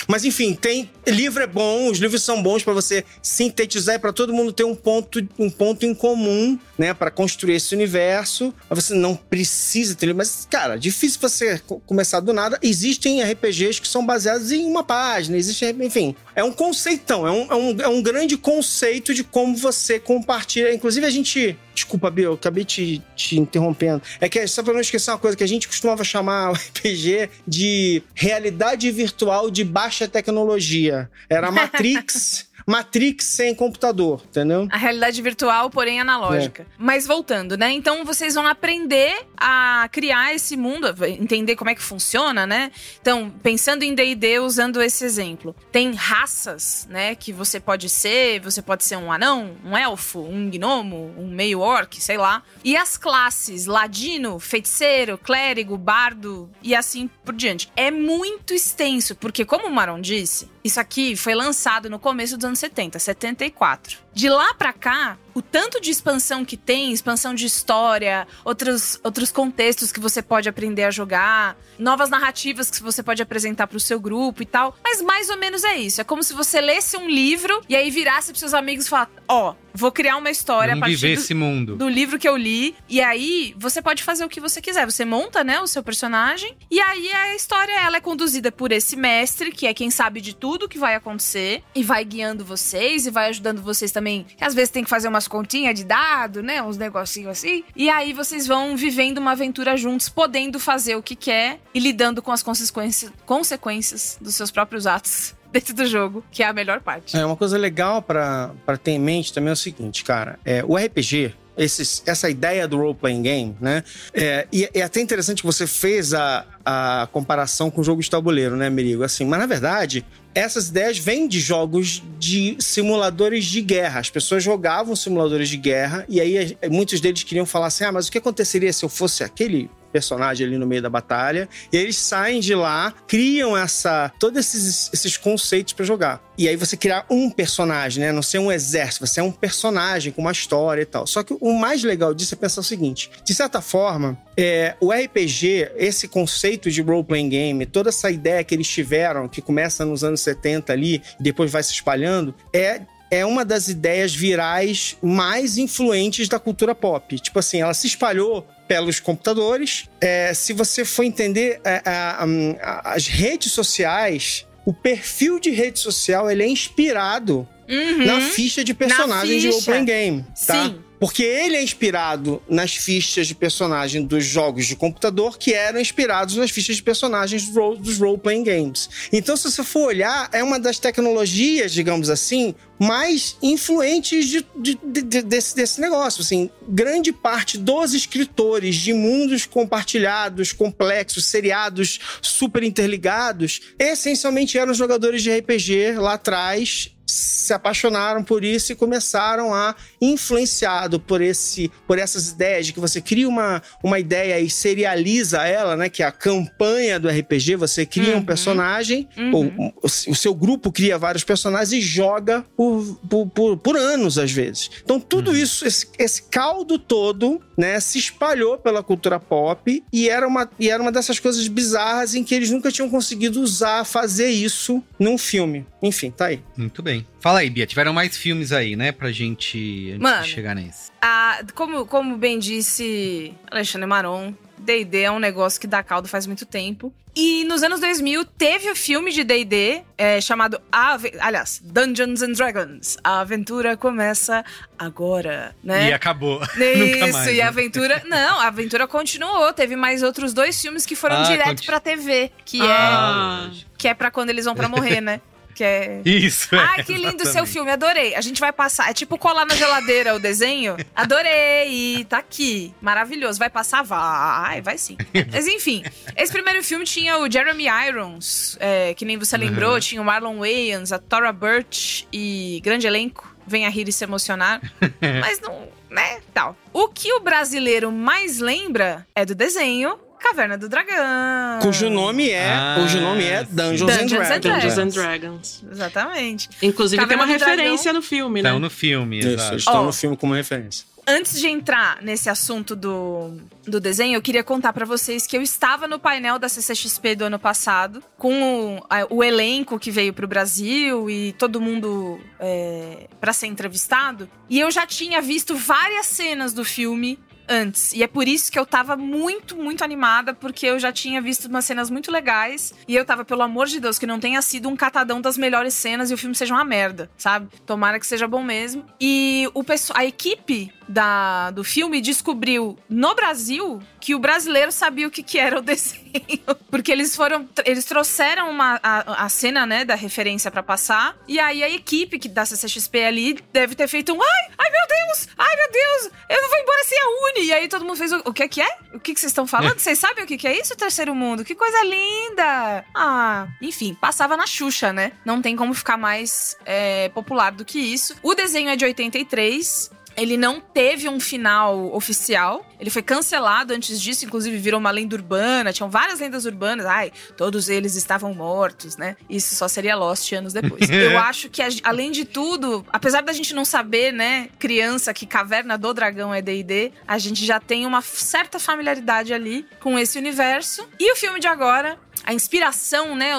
Mas 0.08 0.26
enfim, 0.26 0.54
tem 0.54 0.90
livro 1.08 1.44
é 1.44 1.48
bom, 1.48 1.90
os 1.90 1.98
livros 2.00 2.24
são 2.24 2.42
bons 2.42 2.64
pra 2.64 2.74
você 2.74 3.04
sintetizar 3.22 3.96
e 3.96 4.00
para 4.00 4.14
todo 4.14 4.34
mundo 4.34 4.52
ter 4.52 4.64
um 4.64 4.76
ponto, 4.76 5.26
um 5.38 5.50
ponto 5.50 5.86
em 5.86 5.94
comum, 5.94 6.58
né, 6.78 6.94
Pra 6.94 7.12
construir 7.12 7.56
esse 7.56 7.74
universo. 7.76 8.54
Você 8.70 8.94
não 8.94 9.16
precisa 9.16 9.96
ter, 9.96 10.14
mas 10.14 10.48
cara, 10.50 10.78
difícil 10.78 11.20
você 11.22 11.60
co- 11.60 11.80
começar 11.86 12.20
do 12.20 12.34
nada. 12.34 12.58
Existem 12.62 13.22
RPGs 13.24 13.82
que 13.82 13.88
são 13.88 14.06
baseados 14.06 14.52
em 14.52 14.66
uma 14.66 14.84
página, 14.84 15.38
existe, 15.38 15.66
enfim, 15.82 16.16
é 16.36 16.44
um 16.44 16.52
conceitão, 16.52 17.28
é 17.28 17.32
um, 17.32 17.52
é 17.52 17.56
um, 17.56 17.82
é 17.82 17.88
um 17.88 18.02
grande 18.02 18.38
conceito 18.38 19.14
de 19.14 19.24
como 19.24 19.56
você 19.56 20.00
compartilha. 20.00 20.74
Inclusive 20.74 21.06
a 21.06 21.10
gente 21.10 21.58
Desculpa, 21.76 22.10
Bill, 22.10 22.30
eu 22.30 22.34
acabei 22.36 22.64
te, 22.64 23.02
te 23.18 23.38
interrompendo. 23.38 24.02
É 24.22 24.30
que, 24.30 24.48
só 24.48 24.64
pra 24.64 24.74
não 24.74 24.80
esquecer 24.80 25.12
uma 25.12 25.18
coisa, 25.18 25.36
que 25.36 25.44
a 25.44 25.48
gente 25.48 25.68
costumava 25.68 26.06
chamar 26.06 26.52
o 26.52 26.54
RPG 26.54 27.30
de 27.46 28.02
realidade 28.14 28.90
virtual 28.92 29.52
de 29.52 29.66
baixa 29.76 30.08
tecnologia. 30.08 31.10
Era 31.30 31.52
Matrix, 31.52 32.48
Matrix 32.66 33.26
sem 33.26 33.54
computador, 33.54 34.24
entendeu? 34.26 34.68
A 34.72 34.78
realidade 34.78 35.22
virtual, 35.22 35.70
porém 35.70 36.00
analógica. 36.00 36.66
Mas 36.78 37.06
voltando, 37.06 37.58
né? 37.58 37.72
Então 37.72 38.04
vocês 38.04 38.34
vão 38.34 38.48
aprender 38.48 39.26
a 39.38 39.88
criar 39.92 40.34
esse 40.34 40.58
mundo, 40.58 40.88
entender 41.06 41.56
como 41.56 41.70
é 41.70 41.76
que 41.76 41.82
funciona, 41.82 42.48
né? 42.48 42.72
Então, 43.00 43.32
pensando 43.44 43.84
em 43.84 43.94
D&D, 43.94 44.40
usando 44.40 44.82
esse 44.82 45.06
exemplo. 45.06 45.56
Tem 45.72 45.94
raças, 45.94 46.88
né? 46.90 47.14
Que 47.14 47.32
você 47.32 47.60
pode 47.60 47.88
ser, 47.88 48.40
você 48.40 48.62
pode 48.62 48.84
ser 48.84 48.98
um 48.98 49.12
anão, 49.12 49.56
um 49.64 49.78
elfo, 49.78 50.20
um 50.20 50.50
gnomo, 50.50 51.14
um 51.18 51.28
meio 51.28 51.60
orc, 51.60 52.02
sei 52.02 52.18
lá. 52.18 52.42
E 52.64 52.76
as 52.76 52.98
classes, 52.98 53.68
ladino, 53.68 54.40
feiticeiro, 54.40 55.18
clérigo, 55.18 55.78
bardo 55.78 56.50
e 56.64 56.74
assim 56.74 57.10
por 57.24 57.36
diante. 57.36 57.72
É 57.76 57.92
muito 57.92 58.54
extenso, 58.54 59.16
porque 59.16 59.46
como 59.46 59.68
o 59.68 59.72
Maron 59.72 60.02
disse, 60.02 60.50
isso 60.64 60.80
aqui 60.80 61.16
foi 61.16 61.36
lançado 61.36 61.90
no 61.90 62.00
começo 62.00 62.36
dos 62.36 62.46
anos 62.46 62.55
70, 62.56 63.00
74. 63.00 64.05
De 64.16 64.30
lá 64.30 64.54
pra 64.54 64.72
cá, 64.72 65.18
o 65.34 65.42
tanto 65.42 65.82
de 65.82 65.92
expansão 65.92 66.46
que 66.46 66.56
tem, 66.56 66.94
expansão 66.94 67.36
de 67.36 67.46
história, 67.46 68.26
outros, 68.46 68.98
outros 69.04 69.30
contextos 69.30 69.92
que 69.92 70.00
você 70.00 70.22
pode 70.22 70.48
aprender 70.48 70.86
a 70.86 70.92
jogar, 70.92 71.58
novas 71.78 72.10
narrativas 72.10 72.72
que 72.72 72.82
você 72.82 73.04
pode 73.04 73.22
apresentar 73.22 73.68
pro 73.68 73.78
seu 73.78 74.00
grupo 74.00 74.42
e 74.42 74.46
tal. 74.46 74.78
Mas 74.82 75.02
mais 75.02 75.30
ou 75.30 75.38
menos 75.38 75.66
é 75.66 75.76
isso. 75.76 76.00
É 76.00 76.06
como 76.06 76.24
se 76.24 76.34
você 76.34 76.62
lesse 76.62 76.96
um 76.96 77.10
livro 77.10 77.62
e 77.68 77.76
aí 77.76 77.92
virasse 77.92 78.32
pros 78.32 78.40
seus 78.40 78.54
amigos 78.54 78.86
e 78.86 78.90
falasse: 78.90 79.12
Ó, 79.28 79.54
vou 79.74 79.92
criar 79.92 80.16
uma 80.16 80.32
história 80.32 80.72
a 80.72 80.76
Vamos 80.76 80.88
partir 80.88 80.96
viver 80.96 81.16
do, 81.18 81.22
esse 81.22 81.34
mundo. 81.34 81.76
do 81.76 81.90
livro 81.90 82.18
que 82.18 82.30
eu 82.30 82.38
li. 82.38 82.74
E 82.88 83.02
aí, 83.02 83.54
você 83.58 83.82
pode 83.82 84.02
fazer 84.04 84.24
o 84.24 84.30
que 84.30 84.40
você 84.40 84.62
quiser. 84.62 84.86
Você 84.86 85.04
monta, 85.04 85.44
né, 85.44 85.60
o 85.60 85.68
seu 85.68 85.84
personagem. 85.84 86.56
E 86.72 86.80
aí, 86.80 87.12
a 87.12 87.36
história, 87.36 87.74
ela 87.82 87.98
é 87.98 88.02
conduzida 88.02 88.54
por 88.54 88.72
esse 88.72 88.96
mestre, 88.96 89.52
que 89.52 89.68
é 89.68 89.74
quem 89.74 89.92
sabe 89.92 90.22
de 90.22 90.34
tudo 90.34 90.70
que 90.70 90.78
vai 90.78 90.96
acontecer. 90.96 91.62
E 91.76 91.84
vai 91.84 92.06
guiando 92.06 92.46
vocês, 92.46 93.06
e 93.06 93.12
vai 93.12 93.28
ajudando 93.28 93.62
vocês 93.62 93.92
também. 93.92 94.05
Que 94.38 94.44
às 94.44 94.54
vezes 94.54 94.70
tem 94.70 94.84
que 94.84 94.90
fazer 94.90 95.08
umas 95.08 95.28
continhas 95.28 95.76
de 95.76 95.84
dado, 95.84 96.44
né, 96.44 96.62
uns 96.62 96.78
negocinhos 96.78 97.32
assim. 97.32 97.64
E 97.76 97.90
aí, 97.90 98.14
vocês 98.14 98.48
vão 98.48 98.76
vivendo 98.76 99.18
uma 99.18 99.32
aventura 99.32 99.76
juntos, 99.76 100.10
podendo 100.10 100.60
fazer 100.60 100.96
o 100.96 101.04
que 101.04 101.16
quer. 101.16 101.60
E 101.74 101.80
lidando 101.80 102.22
com 102.22 102.32
as 102.32 102.44
consequências, 102.44 103.12
consequências 103.26 104.18
dos 104.22 104.36
seus 104.36 104.52
próprios 104.52 104.88
atos. 104.88 105.34
Dentro 105.52 105.74
do 105.74 105.86
jogo, 105.86 106.24
que 106.30 106.44
é 106.44 106.48
a 106.48 106.54
melhor 106.54 106.82
parte. 106.82 107.16
É, 107.16 107.26
uma 107.26 107.38
coisa 107.38 107.58
legal 107.58 108.02
pra 108.02 108.52
ter 108.84 108.92
em 108.92 109.00
mente 109.00 109.32
também 109.32 109.52
é 109.52 109.54
o 109.54 109.56
seguinte, 109.56 110.04
cara. 110.04 110.38
É, 110.44 110.62
o 110.68 110.76
RPG, 110.76 111.34
esses, 111.58 112.04
essa 112.06 112.30
ideia 112.30 112.68
do 112.68 112.78
role-playing 112.78 113.22
game, 113.22 113.58
né? 113.60 113.84
É, 114.14 114.48
e 114.52 114.70
é 114.74 114.82
até 114.82 115.00
interessante 115.00 115.42
que 115.42 115.46
você 115.46 115.66
fez 115.66 116.14
a, 116.14 116.46
a 116.66 117.08
comparação 117.12 117.72
com 117.72 117.82
o 117.82 117.84
jogo 117.84 118.02
de 118.02 118.10
tabuleiro, 118.10 118.56
né, 118.56 118.70
Merigo? 118.70 119.04
Assim, 119.04 119.26
mas 119.26 119.40
na 119.40 119.46
verdade, 119.46 120.06
essas 120.36 120.68
ideias 120.68 121.00
vêm 121.00 121.28
de 121.28 121.40
jogos 121.40 122.04
de 122.20 122.58
simuladores 122.60 123.46
de 123.46 123.62
guerra. 123.62 124.02
As 124.02 124.10
pessoas 124.10 124.44
jogavam 124.44 124.94
simuladores 124.94 125.48
de 125.48 125.56
guerra 125.56 126.06
e 126.10 126.20
aí 126.20 126.58
eh, 126.62 126.70
muitos 126.70 127.00
deles 127.00 127.24
queriam 127.24 127.46
falar 127.46 127.68
assim: 127.68 127.86
ah, 127.86 127.92
mas 127.92 128.08
o 128.08 128.12
que 128.12 128.18
aconteceria 128.18 128.72
se 128.74 128.84
eu 128.84 128.90
fosse 128.90 129.24
aquele 129.24 129.70
personagem 129.96 130.46
ali 130.46 130.58
no 130.58 130.68
meio 130.68 130.82
da 130.82 130.90
batalha? 130.90 131.48
E 131.72 131.78
eles 131.78 131.96
saem 131.96 132.42
de 132.42 132.54
lá, 132.54 132.94
criam 133.08 133.56
essa 133.56 134.12
todos 134.20 134.38
esses, 134.38 134.92
esses 134.94 135.16
conceitos 135.16 135.72
pra 135.72 135.86
jogar. 135.86 136.22
E 136.38 136.50
aí 136.50 136.58
você 136.58 136.76
criar 136.76 137.06
um 137.10 137.30
personagem, 137.30 138.04
né? 138.04 138.12
Não 138.12 138.22
ser 138.22 138.40
um 138.40 138.52
exército, 138.52 139.08
você 139.08 139.22
é 139.22 139.24
um 139.24 139.32
personagem 139.32 140.12
com 140.12 140.22
uma 140.22 140.34
história 140.34 140.82
e 140.82 140.86
tal. 140.86 141.08
Só 141.08 141.24
que 141.24 141.34
o 141.40 141.54
mais 141.54 141.82
legal 141.82 142.14
disso 142.14 142.34
é 142.34 142.38
pensar 142.38 142.60
o 142.60 142.64
seguinte: 142.64 143.10
de 143.24 143.34
certa 143.34 143.62
forma, 143.62 144.18
é, 144.38 144.76
o 144.82 144.92
RPG, 144.92 145.72
esse 145.78 146.10
conceito 146.10 146.70
de 146.70 146.82
role-playing 146.82 147.30
game, 147.30 147.66
toda 147.66 147.88
essa 147.88 148.12
ideia 148.12 148.44
que 148.44 148.54
eles 148.54 148.68
tiveram, 148.68 149.30
que 149.30 149.42
começa 149.42 149.86
nos 149.86 150.04
anos 150.04 150.20
70 150.20 150.74
ali 150.74 151.02
e 151.18 151.24
depois 151.24 151.50
vai 151.50 151.64
se 151.64 151.72
espalhando, 151.72 152.36
é 152.52 152.82
é 153.12 153.26
uma 153.26 153.46
das 153.46 153.68
ideias 153.68 154.14
virais 154.14 154.98
mais 155.02 155.58
influentes 155.58 156.28
da 156.28 156.40
cultura 156.40 156.74
pop. 156.74 157.18
Tipo 157.20 157.40
assim, 157.40 157.62
ela 157.62 157.74
se 157.74 157.88
espalhou 157.88 158.46
pelos 158.68 159.00
computadores. 159.00 159.90
É, 160.02 160.34
se 160.34 160.54
você 160.54 160.84
for 160.86 161.04
entender 161.04 161.60
é, 161.64 161.82
a- 161.86 162.26
a- 162.62 162.94
as 162.94 163.08
redes 163.08 163.52
sociais, 163.52 164.46
o 164.66 164.74
perfil 164.74 165.40
de 165.40 165.52
rede 165.52 165.80
social 165.80 166.30
ele 166.30 166.44
é 166.44 166.48
inspirado 166.48 167.48
Uhum. 167.70 168.06
na 168.06 168.22
ficha 168.22 168.64
de 168.64 168.74
personagem 168.74 169.40
de 169.40 169.48
ficha. 169.48 169.72
role-playing 169.72 169.86
game, 169.86 170.26
tá? 170.46 170.66
Sim. 170.66 170.80
Porque 171.00 171.24
ele 171.24 171.56
é 171.58 171.64
inspirado 171.64 172.42
nas 172.50 172.76
fichas 172.76 173.28
de 173.28 173.36
personagem 173.36 174.04
dos 174.06 174.24
jogos 174.26 174.66
de 174.66 174.76
computador 174.76 175.38
que 175.38 175.54
eram 175.54 175.80
inspirados 175.80 176.36
nas 176.36 176.52
fichas 176.52 176.76
de 176.78 176.84
personagens 176.84 177.48
dos 177.80 177.98
role-playing 178.00 178.44
games. 178.44 178.90
Então, 179.12 179.36
se 179.36 179.44
você 179.52 179.64
for 179.64 179.88
olhar, 179.88 180.30
é 180.32 180.44
uma 180.44 180.60
das 180.60 180.80
tecnologias, 180.80 181.72
digamos 181.74 182.10
assim, 182.10 182.56
mais 182.80 183.38
influentes 183.42 184.28
de- 184.28 184.46
de- 184.56 184.80
de- 185.04 185.22
desse, 185.22 185.56
desse 185.56 185.80
negócio. 185.80 186.22
Assim, 186.22 186.50
grande 186.68 187.12
parte 187.12 187.58
dos 187.58 187.94
escritores 187.94 188.76
de 188.76 188.94
mundos 188.94 189.46
compartilhados, 189.46 190.52
complexos, 190.52 191.26
seriados, 191.28 192.00
super 192.22 192.64
interligados, 192.64 193.62
essencialmente 193.80 194.58
eram 194.58 194.74
jogadores 194.74 195.22
de 195.24 195.32
RPG 195.32 195.94
lá 195.98 196.14
atrás 196.14 196.90
se 197.06 197.54
apaixonaram 197.54 198.24
por 198.24 198.44
isso 198.44 198.72
e 198.72 198.76
começaram 198.76 199.54
a, 199.54 199.76
influenciado 200.02 201.00
por 201.00 201.22
esse 201.22 201.72
por 201.88 202.00
essas 202.00 202.30
ideias 202.30 202.66
de 202.66 202.74
que 202.74 202.80
você 202.80 203.00
cria 203.02 203.28
uma, 203.28 203.62
uma 203.84 204.00
ideia 204.00 204.40
e 204.40 204.50
serializa 204.50 205.46
ela, 205.46 205.76
né? 205.76 205.90
Que 205.90 206.04
é 206.04 206.06
a 206.06 206.12
campanha 206.12 207.00
do 207.00 207.08
RPG, 207.08 207.56
você 207.56 207.86
cria 207.86 208.18
um 208.18 208.26
personagem, 208.26 209.08
ou 209.32 209.46
o, 209.46 209.74
o 209.84 210.16
seu 210.16 210.34
grupo 210.34 210.72
cria 210.72 210.98
vários 210.98 211.24
personagens 211.24 211.72
e 211.72 211.82
joga 211.82 212.44
por, 212.56 213.00
por, 213.10 213.28
por, 213.28 213.58
por 213.58 213.78
anos, 213.78 214.18
às 214.18 214.32
vezes. 214.32 214.70
Então, 214.84 215.00
tudo 215.00 215.36
isso, 215.36 215.66
esse, 215.66 215.88
esse 215.98 216.24
caldo 216.24 216.78
todo, 216.78 217.42
né, 217.58 217.80
se 217.80 217.98
espalhou 217.98 218.58
pela 218.58 218.84
cultura 218.84 219.20
pop 219.20 219.84
e 219.92 220.10
era, 220.10 220.28
uma, 220.28 220.50
e 220.60 220.70
era 220.70 220.82
uma 220.82 220.92
dessas 220.92 221.20
coisas 221.20 221.48
bizarras 221.48 222.16
em 222.16 222.24
que 222.24 222.34
eles 222.34 222.50
nunca 222.50 222.72
tinham 222.72 222.90
conseguido 222.90 223.42
usar, 223.42 223.86
fazer 223.86 224.30
isso 224.30 224.84
num 225.00 225.18
filme. 225.18 225.66
Enfim, 225.82 226.12
tá 226.12 226.26
aí. 226.28 226.42
Muito 226.58 226.82
bem. 226.82 226.95
Fala 227.20 227.40
aí, 227.40 227.50
Bia. 227.50 227.66
Tiveram 227.66 227.94
mais 227.94 228.16
filmes 228.16 228.52
aí, 228.52 228.76
né? 228.76 228.92
Pra 228.92 229.12
gente 229.12 229.98
Mano. 230.00 230.24
de 230.24 230.30
chegar 230.30 230.54
nesse. 230.56 230.92
Ah, 231.02 231.40
como, 231.56 231.86
como 231.86 232.18
bem 232.18 232.38
disse 232.40 233.34
Alexandre 233.50 233.88
Maron, 233.88 234.34
D&D 234.58 235.02
é 235.02 235.12
um 235.12 235.20
negócio 235.20 235.60
que 235.60 235.68
dá 235.68 235.82
caldo 235.84 236.08
faz 236.08 236.26
muito 236.28 236.46
tempo. 236.46 236.94
E 237.18 237.46
nos 237.46 237.64
anos 237.64 237.80
2000 237.80 238.26
teve 238.26 238.70
o 238.70 238.76
filme 238.76 239.10
de 239.10 239.24
D&D 239.24 239.84
é, 239.98 240.20
chamado, 240.20 240.60
Ave- 240.70 241.14
aliás, 241.22 241.62
Dungeons 241.64 242.22
and 242.22 242.34
Dragons. 242.34 242.98
A 243.02 243.22
aventura 243.22 243.78
começa 243.78 244.44
agora, 244.78 245.56
né? 245.64 245.90
E 245.90 245.94
acabou. 245.94 246.42
Isso, 246.60 247.14
mais, 247.14 247.28
e 247.30 247.34
né? 247.38 247.42
a 247.42 247.48
aventura. 247.48 248.04
Não, 248.08 248.40
a 248.42 248.48
aventura 248.48 248.86
continuou. 248.86 249.54
Teve 249.54 249.78
mais 249.78 250.04
outros 250.04 250.34
dois 250.34 250.60
filmes 250.62 250.86
que 250.86 250.94
foram 250.96 251.18
Ah, 251.18 251.24
direto 251.24 251.48
conti- 251.50 251.66
pra 251.66 251.80
TV. 251.80 252.32
Que 252.44 252.60
Ah. 252.62 253.50
é. 253.50 253.66
Que 253.78 253.88
é 253.88 253.94
pra 253.94 254.12
quando 254.12 254.30
eles 254.30 254.44
vão 254.44 254.54
pra 254.56 254.68
morrer, 254.68 255.00
né? 255.00 255.22
Que 255.56 255.64
é. 255.64 256.02
Isso. 256.06 256.54
é, 256.54 256.60
Ai, 256.60 256.84
que 256.84 256.94
lindo 256.94 257.20
seu 257.24 257.30
exatamente. 257.32 257.52
filme, 257.54 257.72
adorei. 257.72 258.14
A 258.14 258.20
gente 258.22 258.40
vai 258.42 258.52
passar. 258.52 258.90
É 258.90 258.94
tipo 258.94 259.18
colar 259.18 259.46
na 259.46 259.56
geladeira 259.56 260.14
o 260.14 260.20
desenho. 260.20 260.76
Adorei, 260.94 262.06
tá 262.06 262.18
aqui. 262.18 262.74
Maravilhoso. 262.82 263.40
Vai 263.40 263.50
passar? 263.50 263.82
Vai, 263.82 264.62
vai 264.62 264.78
sim. 264.78 264.98
Mas 265.32 265.48
enfim, 265.48 265.84
esse 266.16 266.32
primeiro 266.32 266.62
filme 266.64 266.84
tinha 266.86 267.18
o 267.18 267.32
Jeremy 267.32 267.66
Irons, 267.88 268.58
é, 268.60 268.94
que 268.94 269.06
nem 269.06 269.18
você 269.18 269.38
lembrou, 269.38 269.74
Uhum. 269.76 269.80
tinha 269.80 270.02
o 270.02 270.06
Marlon 270.06 270.40
Wayans, 270.40 270.92
a 270.92 271.00
Tora 271.00 271.32
Birch 271.32 272.06
e 272.12 272.60
grande 272.64 272.86
elenco. 272.86 273.34
Vem 273.48 273.66
a 273.66 273.70
rir 273.70 273.88
e 273.88 273.94
se 273.94 274.04
emocionar. 274.04 274.60
Mas 275.22 275.40
não, 275.40 275.70
né, 275.90 276.20
tal. 276.34 276.58
O 276.74 276.88
que 276.90 277.14
o 277.14 277.20
brasileiro 277.22 277.92
mais 277.92 278.40
lembra 278.40 279.06
é 279.16 279.24
do 279.24 279.34
desenho 279.36 279.98
Caverna 280.20 280.58
do 280.58 280.68
Dragão. 280.68 281.60
Cujo 281.62 281.90
nome 281.90 282.30
é, 282.30 282.50
Ah, 282.50 282.78
cujo 282.80 283.00
nome 283.00 283.24
é 283.24 283.44
Dungeons, 283.44 283.82
Dungeons 283.92 284.30
and 284.32 284.40
Dragons. 284.40 284.62
Dungeons 284.64 284.78
and 284.78 284.88
Dragons. 284.88 285.64
Exatamente. 285.72 286.50
Inclusive 286.62 287.00
tem 287.02 287.08
Caverna 287.08 287.24
uma 287.24 287.34
do 287.34 287.40
Dragão. 287.40 287.56
referência 287.58 287.94
no 287.94 288.02
filme, 288.02 288.42
né? 288.42 288.50
Estão 288.50 288.60
no 288.60 288.70
filme, 288.70 289.20
Isso, 289.20 289.28
exato. 289.30 289.52
eles 289.54 289.62
estão 289.62 289.82
Ó. 289.82 289.86
no 289.86 289.94
filme 289.94 290.18
como 290.18 290.34
referência. 290.34 290.86
Antes 291.08 291.40
de 291.40 291.48
entrar 291.48 292.02
nesse 292.02 292.32
assunto 292.32 292.76
do, 292.76 293.38
do 293.68 293.80
desenho, 293.80 294.16
eu 294.16 294.22
queria 294.24 294.44
contar 294.44 294.74
pra 294.74 294.88
vocês 294.88 295.28
que 295.28 295.38
eu 295.38 295.42
estava 295.44 295.88
no 295.88 296.00
painel 296.00 296.40
da 296.40 296.50
CCXP 296.50 297.16
do 297.16 297.26
ano 297.26 297.38
passado, 297.38 298.02
com 298.18 298.80
o, 298.80 299.16
o 299.18 299.24
elenco 299.24 299.78
que 299.78 299.92
veio 299.92 300.12
pro 300.14 300.28
Brasil 300.28 301.08
e 301.08 301.34
todo 301.34 301.62
mundo 301.62 302.20
é, 302.40 303.08
para 303.22 303.34
ser 303.34 303.46
entrevistado. 303.46 304.28
E 304.50 304.60
eu 304.60 304.72
já 304.72 304.88
tinha 304.88 305.22
visto 305.22 305.56
várias 305.56 306.08
cenas 306.08 306.54
do 306.54 306.66
filme 306.66 307.20
antes. 307.48 307.94
E 307.94 308.04
é 308.04 308.08
por 308.08 308.28
isso 308.28 308.52
que 308.52 308.58
eu 308.60 308.66
tava 308.66 308.96
muito, 308.96 309.56
muito 309.56 309.84
animada, 309.84 310.34
porque 310.34 310.66
eu 310.66 310.80
já 310.80 310.92
tinha 310.92 311.22
visto 311.22 311.46
umas 311.46 311.66
cenas 311.66 311.90
muito 311.90 312.12
legais. 312.12 312.74
E 312.88 312.96
eu 312.96 313.06
tava, 313.06 313.24
pelo 313.26 313.42
amor 313.42 313.68
de 313.68 313.80
Deus, 313.80 313.98
que 314.00 314.06
não 314.08 314.20
tenha 314.20 314.42
sido 314.42 314.68
um 314.70 314.76
catadão 314.76 315.22
das 315.22 315.38
melhores 315.38 315.74
cenas 315.74 316.12
e 316.12 316.14
o 316.14 316.18
filme 316.18 316.36
seja 316.36 316.54
uma 316.54 316.64
merda, 316.66 317.10
sabe? 317.18 317.48
Tomara 317.66 318.00
que 318.00 318.08
seja 318.08 318.28
bom 318.28 318.44
mesmo. 318.44 318.86
E 319.00 319.50
o 319.54 319.64
pesso- 319.64 319.94
a 319.96 320.06
equipe 320.06 320.72
da, 320.88 321.52
do 321.52 321.64
filme 321.64 322.02
descobriu 322.02 322.78
no 322.90 323.16
Brasil 323.16 323.82
que 324.00 324.14
o 324.14 324.20
brasileiro 324.20 324.72
sabia 324.72 325.08
o 325.08 325.12
que, 325.12 325.24
que 325.24 325.40
era 325.40 325.58
o 325.58 325.62
desenho. 325.62 326.06
Porque 326.70 326.92
eles 326.92 327.16
foram. 327.16 327.50
Eles 327.66 327.86
trouxeram 327.86 328.50
uma, 328.50 328.80
a, 328.84 329.26
a 329.26 329.30
cena, 329.30 329.66
né, 329.66 329.84
da 329.84 329.96
referência 329.96 330.52
pra 330.52 330.62
passar. 330.62 331.18
E 331.28 331.40
aí 331.40 331.64
a 331.64 331.70
equipe 331.70 332.20
que, 332.20 332.30
da 332.30 332.46
CCXP 332.46 333.04
ali 333.04 333.40
deve 333.52 333.76
ter 333.76 333.88
feito 333.88 334.14
um. 334.14 334.22
Ai, 334.22 334.52
ai 334.58 334.70
meu 334.70 334.88
Deus! 334.88 335.28
Ai 335.38 335.56
meu 335.56 335.72
Deus! 335.72 336.12
Eu 336.30 336.42
não 336.42 336.50
vou 336.50 336.60
embora 336.60 336.84
sem 336.84 336.98
a 337.00 337.08
Uni! 337.08 337.48
E 337.48 337.54
aí 337.54 337.68
todo 337.68 337.84
mundo 337.84 337.98
fez 337.98 338.12
o, 338.12 338.18
o 338.26 338.34
que 338.34 338.48
que 338.48 338.62
é? 338.62 338.78
O 338.94 339.00
que, 339.00 339.14
que 339.14 339.20
vocês 339.20 339.32
estão 339.32 339.48
falando? 339.48 339.80
Vocês 339.80 339.98
sabem 339.98 340.24
o 340.24 340.28
que, 340.28 340.38
que 340.38 340.48
é 340.48 340.60
isso, 340.60 340.76
terceiro 340.76 341.16
mundo? 341.16 341.44
Que 341.44 341.56
coisa 341.56 341.84
linda! 341.84 342.86
Ah, 342.96 343.48
enfim, 343.62 343.96
passava 343.96 344.38
na 344.38 344.46
Xuxa, 344.46 344.94
né? 344.94 345.14
Não 345.26 345.42
tem 345.42 345.56
como 345.56 345.74
ficar 345.74 345.98
mais 345.98 346.58
é, 346.66 347.10
popular 347.10 347.52
do 347.52 347.66
que 347.66 347.80
isso. 347.80 348.16
O 348.22 348.36
desenho 348.36 348.70
é 348.70 348.76
de 348.76 348.86
83. 348.86 349.95
Ele 350.18 350.38
não 350.38 350.60
teve 350.60 351.10
um 351.10 351.20
final 351.20 351.94
oficial. 351.94 352.66
Ele 352.80 352.90
foi 352.90 353.02
cancelado 353.02 353.74
antes 353.74 354.02
disso, 354.02 354.26
inclusive 354.26 354.58
virou 354.58 354.80
uma 354.80 354.92
lenda 354.92 355.16
urbana. 355.16 355.74
Tinham 355.74 355.90
várias 355.90 356.20
lendas 356.20 356.46
urbanas. 356.46 356.86
Ai, 356.86 357.12
todos 357.38 357.70
eles 357.70 357.96
estavam 357.96 358.34
mortos, 358.34 358.98
né? 358.98 359.16
Isso 359.30 359.56
só 359.56 359.68
seria 359.68 359.96
Lost 359.96 360.32
anos 360.34 360.54
depois. 360.54 360.90
Eu 360.90 361.18
acho 361.18 361.50
que, 361.50 361.62
além 361.84 362.12
de 362.12 362.26
tudo, 362.26 362.86
apesar 362.92 363.22
da 363.22 363.34
gente 363.34 363.54
não 363.54 363.66
saber, 363.66 364.12
né, 364.12 364.50
criança, 364.60 365.14
que 365.14 365.26
Caverna 365.26 365.78
do 365.78 365.94
Dragão 365.94 366.34
é 366.34 366.42
D&D, 366.42 366.92
a 367.08 367.18
gente 367.18 367.46
já 367.46 367.60
tem 367.60 367.86
uma 367.86 368.02
certa 368.02 368.60
familiaridade 368.60 369.34
ali 369.34 369.66
com 369.80 369.98
esse 369.98 370.18
universo. 370.18 370.88
E 371.00 371.12
o 371.12 371.16
filme 371.16 371.40
de 371.40 371.48
agora 371.48 371.98
a 372.26 372.34
inspiração, 372.34 373.16
né? 373.16 373.34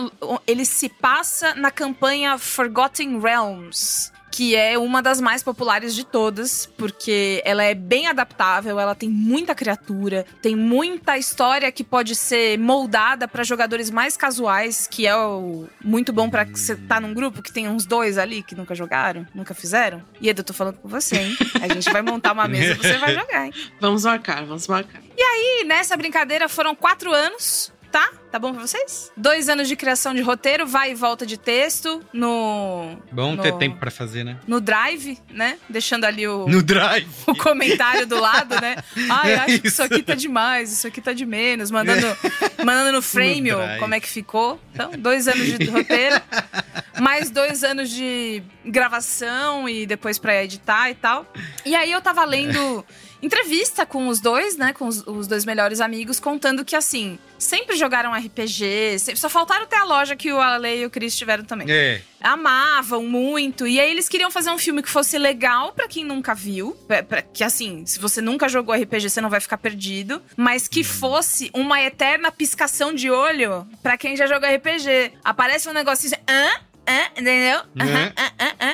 Ele 0.47 0.65
se 0.65 0.89
passa 0.89 1.55
na 1.55 1.71
campanha 1.71 2.39
Forgotten 2.39 3.21
Realms. 3.21 4.13
Que 4.37 4.55
é 4.55 4.77
uma 4.77 5.01
das 5.01 5.19
mais 5.19 5.43
populares 5.43 5.95
de 5.95 6.05
todas, 6.05 6.67
porque 6.77 7.41
ela 7.43 7.65
é 7.65 7.75
bem 7.75 8.07
adaptável, 8.07 8.79
ela 8.79 8.95
tem 8.95 9.09
muita 9.09 9.55
criatura, 9.55 10.27
tem 10.43 10.55
muita 10.55 11.17
história 11.17 11.73
que 11.73 11.83
pode 11.83 12.15
ser 12.15 12.59
moldada 12.59 13.27
para 13.27 13.43
jogadores 13.43 13.91
mais 13.91 14.15
casuais, 14.15 14.87
que 14.87 15.07
é 15.07 15.17
o 15.17 15.67
muito 15.83 16.13
bom 16.13 16.29
para 16.29 16.45
você 16.45 16.77
tá 16.77 17.01
num 17.01 17.15
grupo 17.15 17.41
que 17.41 17.51
tem 17.51 17.67
uns 17.67 17.87
dois 17.87 18.19
ali 18.19 18.43
que 18.43 18.55
nunca 18.55 18.75
jogaram, 18.75 19.27
nunca 19.35 19.55
fizeram. 19.55 20.03
E 20.21 20.29
Edu, 20.29 20.41
eu 20.41 20.45
tô 20.45 20.53
falando 20.53 20.77
com 20.81 20.89
você, 20.89 21.17
hein? 21.17 21.37
A 21.63 21.73
gente 21.73 21.91
vai 21.91 22.03
montar 22.03 22.33
uma 22.33 22.47
mesa 22.47 22.75
e 22.75 22.77
você 22.77 22.99
vai 22.99 23.15
jogar, 23.17 23.47
hein? 23.47 23.55
Vamos 23.81 24.05
marcar, 24.05 24.45
vamos 24.45 24.69
marcar. 24.69 25.01
E 25.17 25.23
aí, 25.23 25.65
nessa 25.67 25.97
brincadeira 25.97 26.47
foram 26.47 26.75
quatro 26.75 27.11
anos, 27.11 27.73
tá? 27.97 28.13
Tá 28.31 28.39
bom 28.39 28.53
pra 28.53 28.61
vocês? 28.61 29.11
Dois 29.17 29.49
anos 29.49 29.67
de 29.67 29.75
criação 29.75 30.15
de 30.15 30.21
roteiro, 30.21 30.67
vai 30.67 30.91
e 30.91 30.95
volta 30.95 31.25
de 31.25 31.39
texto 31.39 32.03
no. 32.13 32.99
Bom 33.11 33.35
no, 33.35 33.43
ter 33.43 33.55
tempo 33.55 33.79
pra 33.79 33.91
fazer, 33.91 34.23
né? 34.23 34.37
No 34.47 34.61
drive, 34.61 35.19
né? 35.31 35.57
Deixando 35.67 36.05
ali 36.05 36.29
o. 36.29 36.47
No 36.47 36.63
drive. 36.63 37.07
O 37.27 37.35
comentário 37.35 38.07
do 38.07 38.21
lado, 38.21 38.61
né? 38.61 38.77
Ai, 39.11 39.35
acho 39.35 39.51
isso. 39.51 39.63
que 39.63 39.69
isso 39.69 39.83
aqui 39.83 40.03
tá 40.03 40.15
demais, 40.15 40.73
isso 40.73 40.87
aqui 40.87 41.01
tá 41.01 41.13
de 41.13 41.25
menos. 41.25 41.71
Mandando, 41.71 42.07
mandando 42.63 42.93
no 42.93 43.03
frame 43.03 43.51
no 43.51 43.59
como 43.79 43.95
é 43.95 44.01
que 44.01 44.09
ficou. 44.09 44.61
Então, 44.73 44.91
dois 44.99 45.27
anos 45.27 45.59
de 45.59 45.65
roteiro. 45.65 46.21
mais 47.01 47.31
dois 47.31 47.65
anos 47.65 47.91
de 47.91 48.43
gravação 48.65 49.69
e 49.69 49.87
depois 49.87 50.19
pra 50.19 50.45
editar 50.45 50.91
e 50.91 50.95
tal. 50.95 51.27
E 51.65 51.75
aí 51.75 51.91
eu 51.91 52.03
tava 52.03 52.25
lendo 52.25 52.85
entrevista 53.23 53.87
com 53.87 54.09
os 54.09 54.21
dois, 54.21 54.57
né? 54.57 54.73
Com 54.73 54.87
os, 54.87 55.07
os, 55.07 55.27
dois 55.27 55.45
melhores 55.45 55.81
amigos, 55.81 56.21
contando 56.21 56.65
que, 56.65 56.77
assim, 56.77 57.19
sempre 57.39 57.77
jogaram 57.77 58.13
RPG, 58.13 58.99
só 59.17 59.29
faltaram 59.29 59.67
ter 59.67 59.77
a 59.77 59.85
loja 59.85 60.17
que 60.17 60.33
o 60.33 60.41
Ale 60.41 60.81
e 60.81 60.87
o 60.87 60.91
Chris 60.91 61.17
tiveram 61.17 61.45
também. 61.45 61.67
É. 61.71 62.03
Amavam 62.21 63.05
muito. 63.05 63.67
E 63.67 63.79
aí 63.81 63.91
eles 63.91 64.09
queriam 64.09 64.31
fazer 64.31 64.51
um 64.51 64.59
filme 64.59 64.83
que 64.83 64.89
fosse 64.89 65.19
legal 65.19 65.73
para 65.73 65.89
quem 65.89 66.05
nunca 66.05 66.35
viu. 66.35 66.77
Pra, 66.87 67.03
pra, 67.03 67.23
que, 67.23 67.45
assim, 67.45 67.85
se 67.87 67.99
você 67.99 68.21
nunca 68.21 68.49
jogou 68.49 68.75
RPG, 68.75 69.11
você 69.11 69.21
não 69.21 69.31
vai 69.31 69.41
ficar 69.41 69.59
perdido. 69.59 70.23
Mas 70.37 70.69
que 70.69 70.83
fosse 70.83 71.51
uma 71.55 71.81
eterna 71.83 72.31
piscação 72.31 72.95
de 72.95 73.11
olho 73.11 73.67
para 73.83 73.97
quem 73.97 74.17
já 74.17 74.27
jogou 74.27 74.49
RPG. 74.49 75.13
Aparece 75.25 75.69
um 75.69 75.73
negocinho 75.73 76.15
assim, 76.15 76.23
hã? 76.29 76.67
É, 76.87 77.07
entendeu? 77.21 77.61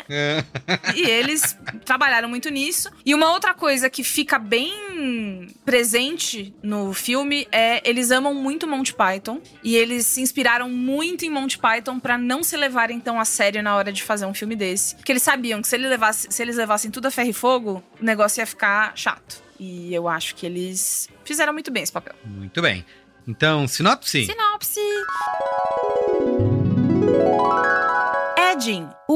É. 0.08 0.44
E 0.94 1.02
eles 1.02 1.56
trabalharam 1.84 2.28
muito 2.28 2.50
nisso. 2.50 2.90
E 3.04 3.14
uma 3.14 3.32
outra 3.32 3.54
coisa 3.54 3.88
que 3.88 4.04
fica 4.04 4.38
bem 4.38 5.48
presente 5.64 6.54
no 6.62 6.92
filme 6.92 7.48
é 7.50 7.80
eles 7.88 8.10
amam 8.10 8.34
muito 8.34 8.66
Monty 8.66 8.94
Python 8.94 9.40
e 9.62 9.74
eles 9.76 10.06
se 10.06 10.20
inspiraram 10.20 10.68
muito 10.68 11.24
em 11.24 11.30
Monty 11.30 11.58
Python 11.58 11.98
para 11.98 12.18
não 12.18 12.42
se 12.42 12.56
levarem 12.56 13.00
tão 13.00 13.18
a 13.18 13.24
sério 13.24 13.62
na 13.62 13.74
hora 13.74 13.92
de 13.92 14.02
fazer 14.02 14.26
um 14.26 14.34
filme 14.34 14.54
desse, 14.54 14.94
porque 14.96 15.12
eles 15.12 15.22
sabiam 15.22 15.62
que 15.62 15.68
se, 15.68 15.76
ele 15.76 15.88
levasse, 15.88 16.28
se 16.30 16.42
eles 16.42 16.56
levassem 16.56 16.90
tudo 16.90 17.06
a 17.06 17.10
ferro 17.10 17.30
e 17.30 17.32
fogo, 17.32 17.82
o 18.00 18.04
negócio 18.04 18.40
ia 18.40 18.46
ficar 18.46 18.92
chato. 18.96 19.42
E 19.58 19.94
eu 19.94 20.08
acho 20.08 20.34
que 20.34 20.44
eles 20.44 21.08
fizeram 21.24 21.52
muito 21.52 21.70
bem 21.70 21.82
esse 21.82 21.92
papel. 21.92 22.14
Muito 22.24 22.60
bem. 22.60 22.84
Então, 23.26 23.68
sinopse? 23.68 24.26
Sinopse. 24.26 24.80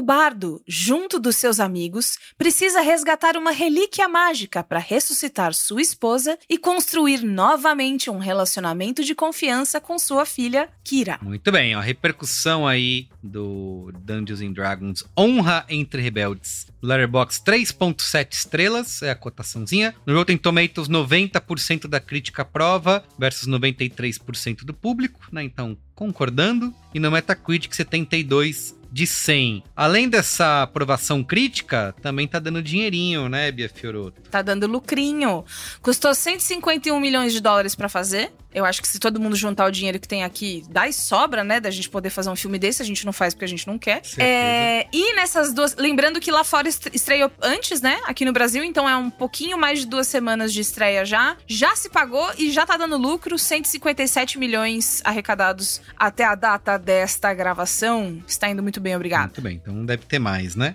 Bardo, 0.07 0.63
junto 0.69 1.19
dos 1.19 1.35
seus 1.35 1.59
amigos, 1.59 2.17
precisa 2.39 2.81
resgatar 2.81 3.37
uma 3.37 3.51
relíquia 3.51 4.09
mágica 4.09 4.63
para 4.63 4.79
ressuscitar 4.79 5.53
sua 5.53 5.83
esposa 5.83 6.39
e 6.49 6.57
construir 6.57 7.25
novamente 7.25 8.09
um 8.09 8.19
relacionamento 8.19 9.03
de 9.03 9.17
confiança 9.17 9.81
com 9.81 9.99
sua 9.99 10.25
filha, 10.25 10.69
Kira. 10.85 11.19
Muito 11.21 11.51
bem, 11.51 11.75
a 11.75 11.81
repercussão 11.81 12.69
aí 12.69 13.09
do 13.21 13.91
Dungeons 14.05 14.41
and 14.41 14.53
Dragons 14.53 15.05
Honra 15.19 15.67
entre 15.69 16.01
Rebeldes. 16.01 16.69
Letterbox 16.81 17.43
3.7 17.45 18.33
estrelas, 18.33 19.03
é 19.03 19.11
a 19.11 19.17
cotaçãozinha. 19.17 19.93
No 20.07 20.15
Rotten 20.15 20.39
Tomatoes, 20.39 20.89
90% 20.89 21.89
da 21.89 21.99
crítica 21.99 22.45
prova 22.45 23.03
versus 23.19 23.49
93% 23.49 24.65
do 24.65 24.73
público, 24.73 25.21
né? 25.33 25.43
Então, 25.43 25.77
concordando. 25.97 26.73
E 26.95 27.01
no 27.01 27.11
Metacritic, 27.11 27.75
72 27.75 28.77
de 28.97 29.07
100. 29.07 29.63
Além 29.77 30.09
dessa 30.09 30.63
aprovação 30.63 31.23
crítica, 31.23 31.95
também 32.01 32.27
tá 32.27 32.39
dando 32.39 32.63
dinheirinho, 32.63 33.29
né, 33.29 33.53
Bia 33.53 33.69
Fioroto? 33.69 34.23
Tá 34.31 34.41
dando 34.41 34.67
lucrinho. 34.67 35.45
Custou 35.83 36.15
151 36.15 36.99
milhões 36.99 37.35
de 37.35 37.41
dólares 37.41 37.75
para 37.75 37.91
fazer. 37.91 38.33
Eu 38.57 38.65
acho 38.65 38.81
que 38.81 38.89
se 38.89 38.99
todo 38.99 39.21
mundo 39.21 39.37
juntar 39.37 39.67
o 39.67 39.71
dinheiro 39.71 40.01
que 40.01 40.09
tem 40.09 40.25
aqui, 40.25 40.65
dá 40.71 40.89
e 40.89 40.93
sobra, 40.93 41.45
né? 41.45 41.61
Da 41.61 41.71
gente 41.71 41.91
poder 41.91 42.09
fazer 42.09 42.31
um 42.31 42.35
filme 42.35 42.59
desse. 42.59 42.81
A 42.81 42.87
gente 42.87 43.05
não 43.05 43.13
faz 43.13 43.35
porque 43.35 43.45
a 43.45 43.49
gente 43.49 43.67
não 43.67 43.79
quer. 43.79 44.01
É, 44.17 44.87
e 44.91 45.15
nessas 45.15 45.53
duas. 45.53 45.77
Lembrando 45.77 46.19
que 46.19 46.31
lá 46.31 46.43
fora 46.43 46.67
estreou 46.67 47.31
antes, 47.43 47.83
né? 47.83 48.01
Aqui 48.07 48.25
no 48.25 48.33
Brasil, 48.33 48.65
então 48.65 48.89
é 48.89 48.97
um 48.97 49.11
pouquinho 49.11 49.59
mais 49.59 49.81
de 49.81 49.87
duas 49.87 50.07
semanas 50.07 50.55
de 50.55 50.63
estreia 50.63 51.05
já. 51.05 51.37
Já 51.47 51.77
se 51.77 51.91
pagou 51.91 52.27
e 52.39 52.51
já 52.51 52.65
tá 52.65 52.79
dando 52.79 52.97
lucro. 52.97 53.39
157 53.39 54.39
milhões 54.39 55.03
arrecadados 55.05 55.83
até 55.95 56.25
a 56.25 56.35
data 56.35 56.79
desta 56.79 57.35
gravação. 57.35 58.23
Está 58.27 58.49
indo 58.49 58.63
muito 58.63 58.81
bem, 58.81 58.97
obrigado. 58.97 59.25
Muito 59.25 59.43
bem, 59.43 59.61
então 59.63 59.85
deve 59.85 60.07
ter 60.07 60.19
mais, 60.19 60.57
né? 60.57 60.75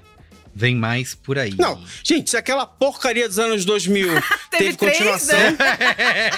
Vem 0.54 0.76
mais 0.76 1.16
por 1.16 1.40
aí. 1.40 1.54
Não, 1.58 1.82
gente, 2.04 2.30
se 2.30 2.38
aquela 2.38 2.66
porcaria 2.66 3.28
dos 3.28 3.40
anos 3.40 3.66
2000 3.66 4.08
teve, 4.52 4.76
teve 4.76 4.78
continuação. 4.78 5.38
Três, 5.38 5.58
né? 5.58 6.32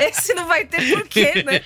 Esse 0.08 0.34
não 0.34 0.46
vai 0.46 0.64
ter 0.64 0.88
porquê, 0.90 1.42
né? 1.44 1.60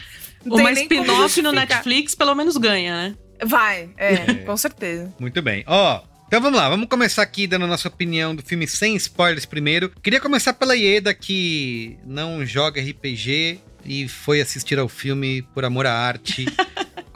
Não 0.44 0.56
Uma 0.56 0.72
spin-off 0.72 1.42
no 1.42 1.52
Netflix 1.52 2.14
pelo 2.14 2.34
menos 2.34 2.56
ganha, 2.56 2.94
né? 2.94 3.14
Vai, 3.44 3.90
é, 3.96 4.14
é. 4.14 4.34
com 4.46 4.56
certeza. 4.56 5.12
Muito 5.18 5.42
bem. 5.42 5.64
Ó, 5.66 6.02
então 6.26 6.40
vamos 6.40 6.58
lá, 6.58 6.68
vamos 6.68 6.88
começar 6.88 7.22
aqui 7.22 7.46
dando 7.46 7.66
a 7.66 7.68
nossa 7.68 7.88
opinião 7.88 8.34
do 8.34 8.42
filme 8.42 8.66
sem 8.66 8.96
spoilers 8.96 9.44
primeiro. 9.44 9.92
Queria 10.02 10.20
começar 10.20 10.54
pela 10.54 10.74
Ieda, 10.74 11.12
que 11.14 11.98
não 12.04 12.44
joga 12.44 12.80
RPG 12.80 13.60
e 13.84 14.08
foi 14.08 14.40
assistir 14.40 14.78
ao 14.78 14.88
filme 14.88 15.42
por 15.54 15.64
amor 15.64 15.86
à 15.86 15.92
arte. 15.92 16.46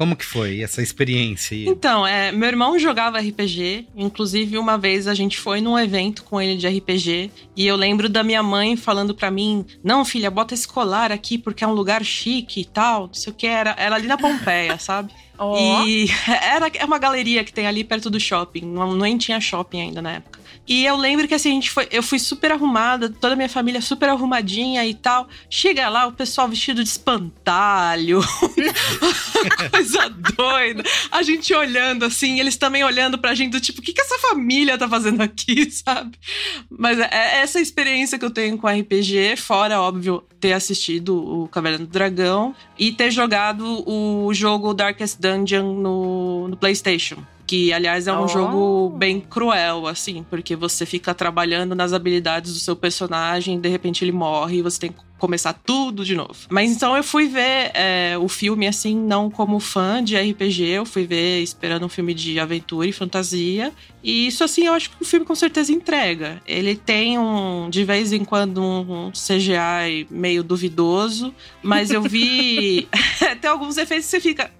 Como 0.00 0.16
que 0.16 0.24
foi 0.24 0.62
essa 0.62 0.80
experiência? 0.80 1.54
Então, 1.54 2.06
é, 2.06 2.32
meu 2.32 2.48
irmão 2.48 2.78
jogava 2.78 3.20
RPG, 3.20 3.88
inclusive 3.94 4.56
uma 4.56 4.78
vez 4.78 5.06
a 5.06 5.12
gente 5.12 5.38
foi 5.38 5.60
num 5.60 5.78
evento 5.78 6.24
com 6.24 6.40
ele 6.40 6.56
de 6.56 6.66
RPG 6.66 7.30
e 7.54 7.66
eu 7.66 7.76
lembro 7.76 8.08
da 8.08 8.22
minha 8.22 8.42
mãe 8.42 8.78
falando 8.78 9.14
para 9.14 9.30
mim: 9.30 9.62
"Não, 9.84 10.02
filha, 10.02 10.30
bota 10.30 10.54
esse 10.54 10.66
colar 10.66 11.12
aqui 11.12 11.36
porque 11.36 11.62
é 11.62 11.66
um 11.66 11.74
lugar 11.74 12.02
chique 12.02 12.62
e 12.62 12.64
tal". 12.64 13.08
Não 13.08 13.12
sei 13.12 13.30
o 13.30 13.36
que 13.36 13.46
era, 13.46 13.74
era 13.76 13.94
ali 13.96 14.06
na 14.06 14.16
Pompeia, 14.16 14.78
sabe? 14.80 15.12
Oh. 15.42 15.56
E 15.86 16.06
era 16.28 16.70
é 16.74 16.84
uma 16.84 16.98
galeria 16.98 17.42
que 17.42 17.52
tem 17.52 17.66
ali 17.66 17.82
perto 17.82 18.10
do 18.10 18.20
shopping, 18.20 18.60
não 18.60 19.18
tinha 19.18 19.40
shopping 19.40 19.80
ainda 19.80 20.02
na 20.02 20.12
época. 20.12 20.38
E 20.68 20.84
eu 20.84 20.96
lembro 20.96 21.26
que 21.26 21.34
assim, 21.34 21.50
a 21.50 21.54
gente 21.54 21.70
foi, 21.70 21.88
eu 21.90 22.02
fui 22.02 22.18
super 22.18 22.52
arrumada, 22.52 23.08
toda 23.08 23.32
a 23.32 23.36
minha 23.36 23.48
família 23.48 23.80
super 23.80 24.08
arrumadinha 24.10 24.86
e 24.86 24.94
tal. 24.94 25.28
Chega 25.48 25.88
lá, 25.88 26.06
o 26.06 26.12
pessoal 26.12 26.46
vestido 26.46 26.84
de 26.84 26.88
espantalho. 26.88 28.20
coisa 29.72 30.08
doida. 30.10 30.84
A 31.10 31.22
gente 31.22 31.52
olhando 31.54 32.04
assim, 32.04 32.38
eles 32.38 32.56
também 32.56 32.84
olhando 32.84 33.18
pra 33.18 33.34
gente 33.34 33.52
do 33.52 33.60
tipo, 33.60 33.80
o 33.80 33.82
que, 33.82 33.92
que 33.92 34.00
essa 34.00 34.18
família 34.18 34.78
tá 34.78 34.88
fazendo 34.88 35.22
aqui, 35.22 35.70
sabe? 35.72 36.16
Mas 36.70 36.98
é, 37.00 37.08
é 37.10 37.40
essa 37.40 37.60
experiência 37.60 38.18
que 38.18 38.24
eu 38.24 38.30
tenho 38.30 38.58
com 38.58 38.68
RPG, 38.68 39.36
fora, 39.38 39.80
óbvio, 39.80 40.22
ter 40.40 40.52
assistido 40.52 41.16
o 41.16 41.48
Caverna 41.48 41.78
do 41.78 41.86
Dragão 41.86 42.54
e 42.78 42.90
ter 42.90 43.10
jogado 43.10 43.84
o 43.86 44.32
jogo 44.32 44.72
Darkest 44.72 45.20
Dungeon 45.20 45.74
no, 45.74 46.48
no 46.48 46.56
PlayStation. 46.56 47.18
Que, 47.50 47.72
aliás, 47.72 48.06
é 48.06 48.12
um 48.12 48.22
oh. 48.22 48.28
jogo 48.28 48.90
bem 48.96 49.20
cruel, 49.20 49.88
assim, 49.88 50.24
porque 50.30 50.54
você 50.54 50.86
fica 50.86 51.12
trabalhando 51.12 51.74
nas 51.74 51.92
habilidades 51.92 52.54
do 52.54 52.60
seu 52.60 52.76
personagem, 52.76 53.58
de 53.58 53.68
repente 53.68 54.04
ele 54.04 54.12
morre 54.12 54.58
e 54.58 54.62
você 54.62 54.78
tem 54.78 54.92
que 54.92 55.00
começar 55.18 55.52
tudo 55.52 56.04
de 56.04 56.14
novo. 56.14 56.34
Mas 56.48 56.70
então 56.70 56.96
eu 56.96 57.02
fui 57.02 57.28
ver 57.28 57.72
é, 57.74 58.16
o 58.18 58.28
filme, 58.28 58.66
assim, 58.66 58.96
não 58.96 59.28
como 59.28 59.58
fã 59.60 60.02
de 60.02 60.16
RPG, 60.16 60.62
eu 60.64 60.86
fui 60.86 61.04
ver 61.04 61.42
esperando 61.42 61.84
um 61.84 61.88
filme 61.88 62.14
de 62.14 62.40
aventura 62.40 62.86
e 62.86 62.92
fantasia. 62.92 63.72
E 64.02 64.28
isso, 64.28 64.42
assim, 64.42 64.66
eu 64.66 64.72
acho 64.72 64.90
que 64.90 65.02
o 65.02 65.04
filme 65.04 65.26
com 65.26 65.34
certeza 65.34 65.72
entrega. 65.72 66.40
Ele 66.46 66.74
tem 66.74 67.18
um, 67.18 67.68
de 67.68 67.84
vez 67.84 68.12
em 68.12 68.24
quando, 68.24 68.62
um 68.62 69.10
CGI 69.10 70.06
meio 70.08 70.42
duvidoso, 70.42 71.34
mas 71.62 71.90
eu 71.90 72.00
vi. 72.00 72.88
tem 73.40 73.50
alguns 73.50 73.76
efeitos 73.76 74.06
que 74.06 74.12
você 74.12 74.20
fica. 74.20 74.50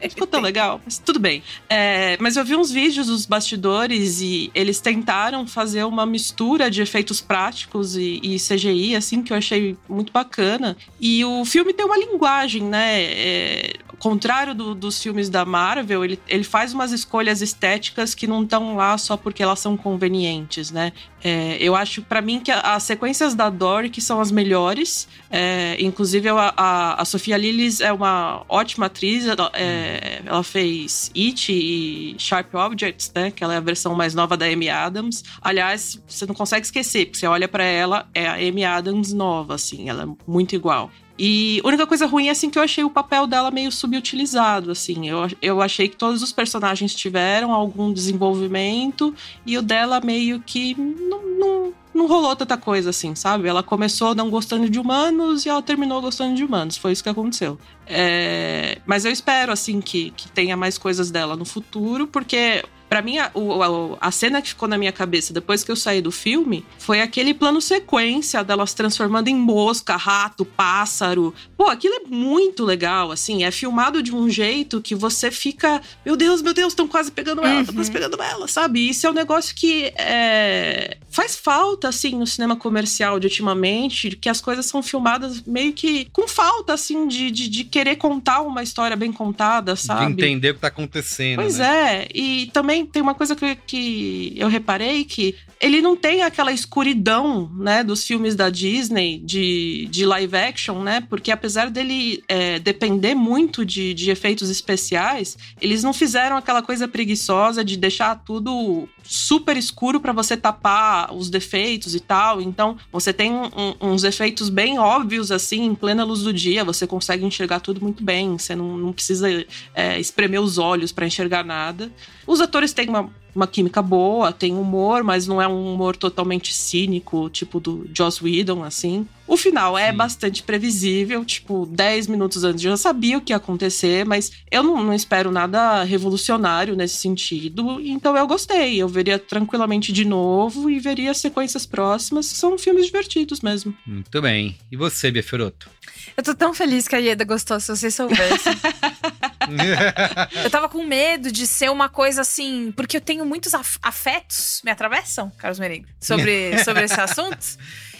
É, 0.00 0.08
ficou 0.08 0.26
tão 0.26 0.40
legal, 0.40 0.80
mas 0.84 0.98
tudo 0.98 1.18
bem. 1.18 1.42
É, 1.68 2.18
mas 2.20 2.36
eu 2.36 2.39
vi 2.44 2.56
uns 2.56 2.70
vídeos 2.70 3.06
dos 3.06 3.26
bastidores 3.26 4.20
e 4.20 4.50
eles 4.54 4.80
tentaram 4.80 5.46
fazer 5.46 5.84
uma 5.84 6.06
mistura 6.06 6.70
de 6.70 6.82
efeitos 6.82 7.20
práticos 7.20 7.96
e, 7.96 8.20
e 8.22 8.36
CGI, 8.36 8.96
assim, 8.96 9.22
que 9.22 9.32
eu 9.32 9.36
achei 9.36 9.76
muito 9.88 10.12
bacana. 10.12 10.76
E 11.00 11.24
o 11.24 11.44
filme 11.44 11.72
tem 11.72 11.86
uma 11.86 11.96
linguagem, 11.96 12.62
né? 12.62 13.02
É, 13.02 13.72
contrário 14.00 14.54
do, 14.54 14.74
dos 14.74 15.00
filmes 15.00 15.28
da 15.28 15.44
Marvel, 15.44 16.02
ele, 16.02 16.18
ele 16.26 16.42
faz 16.42 16.72
umas 16.72 16.90
escolhas 16.90 17.42
estéticas 17.42 18.14
que 18.14 18.26
não 18.26 18.42
estão 18.42 18.74
lá 18.74 18.96
só 18.96 19.14
porque 19.16 19.42
elas 19.42 19.60
são 19.60 19.76
convenientes, 19.76 20.70
né? 20.70 20.92
É, 21.22 21.56
eu 21.60 21.76
acho, 21.76 22.02
para 22.02 22.22
mim, 22.22 22.40
que 22.40 22.50
as 22.50 22.82
sequências 22.82 23.34
da 23.34 23.50
Dory 23.50 23.90
que 23.90 24.00
são 24.00 24.20
as 24.20 24.30
melhores. 24.30 25.06
É, 25.30 25.76
inclusive, 25.78 26.28
a, 26.28 26.54
a, 26.56 27.02
a, 27.02 27.04
Sofia 27.04 27.36
Lillis 27.36 27.80
é 27.80 27.92
uma 27.92 28.44
ótima 28.48 28.86
atriz. 28.86 29.26
Ela, 29.26 29.50
é, 29.54 30.22
ela, 30.24 30.42
fez 30.42 31.10
It 31.16 31.52
e 31.52 32.14
Sharp 32.18 32.54
Objects, 32.54 33.12
né? 33.14 33.30
Que 33.30 33.44
ela 33.44 33.54
é 33.54 33.56
a 33.58 33.60
versão 33.60 33.94
mais 33.94 34.14
nova 34.14 34.36
da 34.36 34.46
Amy 34.46 34.68
Adams. 34.68 35.22
Aliás, 35.40 36.00
você 36.06 36.26
não 36.26 36.34
consegue 36.34 36.64
esquecer, 36.64 37.06
porque 37.06 37.18
você 37.18 37.26
olha 37.26 37.48
para 37.48 37.64
ela, 37.64 38.08
é 38.14 38.26
a 38.26 38.34
Amy 38.34 38.64
Adams 38.64 39.12
nova, 39.12 39.54
assim. 39.54 39.88
Ela 39.88 40.04
é 40.04 40.06
muito 40.26 40.54
igual. 40.54 40.90
E 41.22 41.60
a 41.62 41.68
única 41.68 41.86
coisa 41.86 42.06
ruim 42.06 42.28
é 42.28 42.30
assim 42.30 42.48
que 42.48 42.58
eu 42.58 42.62
achei 42.62 42.82
o 42.82 42.88
papel 42.88 43.26
dela 43.26 43.50
meio 43.50 43.70
subutilizado, 43.70 44.70
assim. 44.70 45.06
Eu, 45.06 45.28
eu 45.42 45.60
achei 45.60 45.86
que 45.86 45.94
todos 45.94 46.22
os 46.22 46.32
personagens 46.32 46.94
tiveram 46.94 47.52
algum 47.52 47.92
desenvolvimento 47.92 49.14
e 49.44 49.58
o 49.58 49.60
dela 49.60 50.00
meio 50.00 50.40
que 50.40 50.74
não, 50.74 51.22
não, 51.38 51.74
não 51.92 52.06
rolou 52.06 52.34
tanta 52.34 52.56
coisa 52.56 52.88
assim, 52.88 53.14
sabe? 53.14 53.46
Ela 53.46 53.62
começou 53.62 54.14
não 54.14 54.30
gostando 54.30 54.70
de 54.70 54.78
humanos 54.78 55.44
e 55.44 55.50
ela 55.50 55.60
terminou 55.60 56.00
gostando 56.00 56.34
de 56.34 56.42
humanos. 56.42 56.78
Foi 56.78 56.90
isso 56.90 57.02
que 57.02 57.10
aconteceu. 57.10 57.58
É... 57.86 58.78
Mas 58.86 59.04
eu 59.04 59.12
espero, 59.12 59.52
assim, 59.52 59.82
que, 59.82 60.12
que 60.12 60.26
tenha 60.30 60.56
mais 60.56 60.78
coisas 60.78 61.10
dela 61.10 61.36
no 61.36 61.44
futuro, 61.44 62.06
porque 62.06 62.64
para 62.90 63.02
mim, 63.02 63.18
a, 63.18 63.26
a, 63.26 64.08
a, 64.08 64.10
cena 64.10 64.42
que 64.42 64.48
ficou 64.48 64.68
na 64.68 64.76
minha 64.76 64.90
cabeça 64.90 65.32
depois 65.32 65.62
que 65.62 65.70
eu 65.70 65.76
saí 65.76 66.02
do 66.02 66.10
filme 66.10 66.66
foi 66.76 67.00
aquele 67.00 67.32
plano 67.32 67.60
sequência 67.60 68.42
delas 68.42 68.74
transformando 68.74 69.28
em 69.28 69.36
mosca, 69.36 69.96
rato, 69.96 70.44
pássaro. 70.44 71.32
Pô, 71.56 71.68
aquilo 71.68 71.94
é 71.94 72.00
muito 72.08 72.64
legal, 72.64 73.12
assim. 73.12 73.44
É 73.44 73.52
filmado 73.52 74.02
de 74.02 74.12
um 74.12 74.28
jeito 74.28 74.82
que 74.82 74.96
você 74.96 75.30
fica, 75.30 75.80
meu 76.04 76.16
Deus, 76.16 76.42
meu 76.42 76.52
Deus, 76.52 76.72
estão 76.72 76.88
quase 76.88 77.12
pegando 77.12 77.42
ela, 77.42 77.60
estão 77.60 77.76
quase 77.76 77.90
uhum. 77.90 77.94
pegando 77.94 78.20
ela, 78.20 78.48
sabe? 78.48 78.88
Isso 78.88 79.06
é 79.06 79.10
um 79.10 79.14
negócio 79.14 79.54
que 79.54 79.92
é, 79.96 80.96
faz 81.20 81.36
falta, 81.36 81.88
assim, 81.88 82.14
no 82.16 82.26
cinema 82.26 82.56
comercial 82.56 83.20
de 83.20 83.26
ultimamente, 83.26 84.16
que 84.16 84.28
as 84.28 84.40
coisas 84.40 84.64
são 84.64 84.82
filmadas 84.82 85.42
meio 85.42 85.74
que 85.74 86.06
com 86.06 86.26
falta, 86.26 86.72
assim, 86.72 87.06
de, 87.06 87.30
de, 87.30 87.46
de 87.46 87.64
querer 87.64 87.96
contar 87.96 88.40
uma 88.40 88.62
história 88.62 88.96
bem 88.96 89.12
contada, 89.12 89.76
sabe? 89.76 90.14
De 90.14 90.22
entender 90.22 90.50
o 90.50 90.54
que 90.54 90.60
tá 90.60 90.68
acontecendo. 90.68 91.36
Pois 91.36 91.58
né? 91.58 92.04
é. 92.04 92.08
E 92.14 92.46
também 92.54 92.86
tem 92.86 93.02
uma 93.02 93.14
coisa 93.14 93.36
que, 93.36 93.54
que 93.66 94.32
eu 94.34 94.48
reparei 94.48 95.04
que 95.04 95.36
ele 95.60 95.82
não 95.82 95.94
tem 95.94 96.22
aquela 96.22 96.52
escuridão, 96.52 97.50
né, 97.54 97.84
dos 97.84 98.06
filmes 98.06 98.34
da 98.34 98.48
Disney 98.48 99.18
de, 99.18 99.86
de 99.90 100.06
live 100.06 100.34
action, 100.34 100.82
né? 100.82 101.02
Porque 101.02 101.30
apesar 101.30 101.68
dele 101.68 102.24
é, 102.28 102.58
depender 102.58 103.14
muito 103.14 103.62
de, 103.62 103.92
de 103.92 104.10
efeitos 104.10 104.48
especiais, 104.48 105.36
eles 105.60 105.82
não 105.82 105.92
fizeram 105.92 106.38
aquela 106.38 106.62
coisa 106.62 106.88
preguiçosa 106.88 107.62
de 107.62 107.76
deixar 107.76 108.14
tudo 108.24 108.88
super 109.02 109.56
escuro 109.56 110.00
para 110.00 110.12
você 110.12 110.34
tapar 110.34 111.09
os 111.12 111.30
defeitos 111.30 111.94
e 111.94 112.00
tal. 112.00 112.40
Então, 112.40 112.76
você 112.92 113.12
tem 113.12 113.32
um, 113.32 113.74
uns 113.80 114.04
efeitos 114.04 114.48
bem 114.48 114.78
óbvios, 114.78 115.30
assim, 115.30 115.64
em 115.64 115.74
plena 115.74 116.04
luz 116.04 116.22
do 116.22 116.32
dia, 116.32 116.64
você 116.64 116.86
consegue 116.86 117.24
enxergar 117.24 117.60
tudo 117.60 117.80
muito 117.80 118.02
bem, 118.02 118.38
você 118.38 118.54
não, 118.54 118.76
não 118.76 118.92
precisa 118.92 119.28
é, 119.74 119.98
espremer 119.98 120.40
os 120.40 120.58
olhos 120.58 120.92
para 120.92 121.06
enxergar 121.06 121.44
nada. 121.44 121.90
Os 122.26 122.40
atores 122.40 122.72
têm 122.72 122.88
uma, 122.88 123.10
uma 123.34 123.46
química 123.46 123.82
boa, 123.82 124.32
tem 124.32 124.54
humor, 124.54 125.02
mas 125.02 125.26
não 125.26 125.40
é 125.40 125.48
um 125.48 125.74
humor 125.74 125.96
totalmente 125.96 126.52
cínico, 126.54 127.30
tipo 127.30 127.60
do 127.60 127.88
Joss 127.94 128.22
Whedon, 128.22 128.62
assim. 128.62 129.06
O 129.26 129.36
final 129.36 129.78
é 129.78 129.90
Sim. 129.90 129.96
bastante 129.96 130.42
previsível, 130.42 131.24
tipo, 131.24 131.64
10 131.66 132.08
minutos 132.08 132.42
antes 132.42 132.64
eu 132.64 132.72
já 132.72 132.76
sabia 132.76 133.16
o 133.16 133.20
que 133.20 133.32
ia 133.32 133.36
acontecer, 133.36 134.04
mas 134.04 134.32
eu 134.50 134.62
não, 134.62 134.82
não, 134.82 134.92
espero 134.92 135.30
nada 135.30 135.84
revolucionário 135.84 136.74
nesse 136.74 136.96
sentido, 136.96 137.80
então 137.80 138.16
eu 138.16 138.26
gostei. 138.26 138.82
Eu 138.82 138.88
veria 138.88 139.18
tranquilamente 139.18 139.92
de 139.92 140.04
novo 140.04 140.68
e 140.68 140.80
veria 140.80 141.14
sequências 141.14 141.64
próximas, 141.64 142.26
são 142.26 142.58
filmes 142.58 142.86
divertidos 142.86 143.40
mesmo. 143.40 143.74
Muito 143.86 144.20
bem. 144.20 144.56
E 144.70 144.76
você, 144.76 145.10
Bia 145.10 145.22
Feroto? 145.22 145.70
Eu 146.16 146.24
tô 146.24 146.34
tão 146.34 146.52
feliz 146.52 146.88
que 146.88 146.96
a 146.96 146.98
Ieda 146.98 147.24
gostou, 147.24 147.60
se 147.60 147.68
vocês 147.68 147.94
soubessem. 147.94 148.52
eu 150.44 150.50
tava 150.50 150.68
com 150.68 150.84
medo 150.84 151.30
de 151.30 151.46
ser 151.46 151.70
uma 151.70 151.88
coisa 151.88 152.20
assim, 152.20 152.72
porque 152.76 152.96
eu 152.96 153.00
tenho 153.00 153.24
muitos 153.24 153.54
af 153.54 153.78
afetos 153.82 154.60
me 154.64 154.70
atravessam, 154.70 155.30
Carlos 155.38 155.58
Merengue, 155.58 155.86
sobre, 156.00 156.58
sobre 156.64 156.84
esse 156.84 157.00
assunto. 157.00 157.58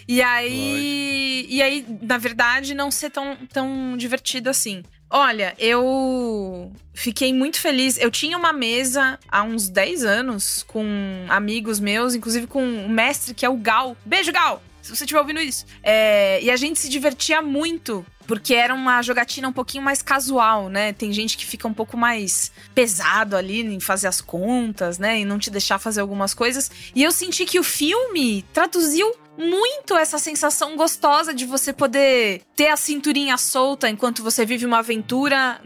E 0.09 0.21
aí, 0.23 1.47
e 1.49 1.63
aí, 1.63 1.87
na 2.03 2.19
verdade, 2.19 2.75
não 2.75 2.91
ser 2.91 3.11
tão, 3.11 3.37
tão 3.53 3.97
divertido 3.97 4.51
assim. 4.51 4.83
Olha, 5.09 5.55
eu 5.59 6.73
fiquei 6.95 7.33
muito 7.33 7.61
feliz. 7.61 7.99
Eu 7.99 8.11
tinha 8.11 8.39
uma 8.39 8.53
mesa 8.53 9.19
há 9.29 9.43
uns 9.43 9.69
10 9.69 10.05
anos 10.05 10.63
com 10.63 10.85
amigos 11.29 11.81
meus, 11.81 12.15
inclusive 12.15 12.47
com 12.47 12.87
o 12.87 12.89
mestre 12.89 13.35
que 13.35 13.45
é 13.45 13.49
o 13.49 13.57
Gal. 13.57 13.97
Beijo, 14.05 14.33
Gal! 14.33 14.63
Se 14.81 14.97
você 14.97 15.05
estiver 15.05 15.21
ouvindo 15.21 15.41
isso. 15.41 15.67
É, 15.83 16.41
e 16.43 16.51
a 16.51 16.57
gente 16.57 16.79
se 16.79 16.89
divertia 16.89 17.43
muito 17.43 18.05
porque 18.31 18.55
era 18.55 18.73
uma 18.73 19.03
jogatina 19.03 19.49
um 19.49 19.53
pouquinho 19.53 19.83
mais 19.83 20.03
casual, 20.03 20.69
né? 20.69 20.93
Tem 20.93 21.13
gente 21.13 21.37
que 21.37 21.45
fica 21.45 21.67
um 21.67 21.75
pouco 21.75 21.97
mais 21.97 22.53
pesado 22.73 23.37
ali 23.37 23.61
em 23.61 23.81
fazer 23.81 24.07
as 24.07 24.21
contas, 24.21 25.01
né? 25.01 25.19
E 25.19 25.25
não 25.25 25.37
te 25.37 25.51
deixar 25.51 25.81
fazer 25.81 26.01
algumas 26.01 26.33
coisas. 26.33 26.71
E 26.95 27.03
eu 27.03 27.11
senti 27.11 27.45
que 27.45 27.59
o 27.59 27.65
filme 27.65 28.45
traduziu 28.53 29.13
muito 29.37 29.97
essa 29.97 30.17
sensação 30.17 30.77
gostosa 30.77 31.35
de 31.35 31.45
você 31.45 31.73
poder 31.73 32.43
ter 32.55 32.69
a 32.69 32.77
cinturinha 32.77 33.37
solta 33.37 33.89
enquanto 33.89 34.23
você 34.23 34.47
vive 34.47 34.65
uma 34.65 34.79
aventura. 34.79 35.61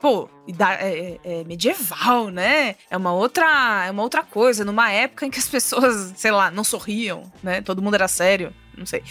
Pô, 0.00 0.30
é, 0.80 1.20
é, 1.22 1.44
medieval, 1.44 2.30
né? 2.30 2.76
É 2.88 2.96
uma 2.96 3.12
outra, 3.12 3.84
é 3.86 3.90
uma 3.90 4.02
outra 4.02 4.22
coisa, 4.22 4.64
numa 4.64 4.90
época 4.90 5.26
em 5.26 5.30
que 5.30 5.38
as 5.38 5.48
pessoas, 5.48 6.14
sei 6.16 6.30
lá, 6.30 6.50
não 6.50 6.64
sorriam, 6.64 7.30
né? 7.42 7.60
Todo 7.60 7.82
mundo 7.82 7.96
era 7.96 8.08
sério 8.08 8.50
não 8.78 8.86
sei. 8.86 9.02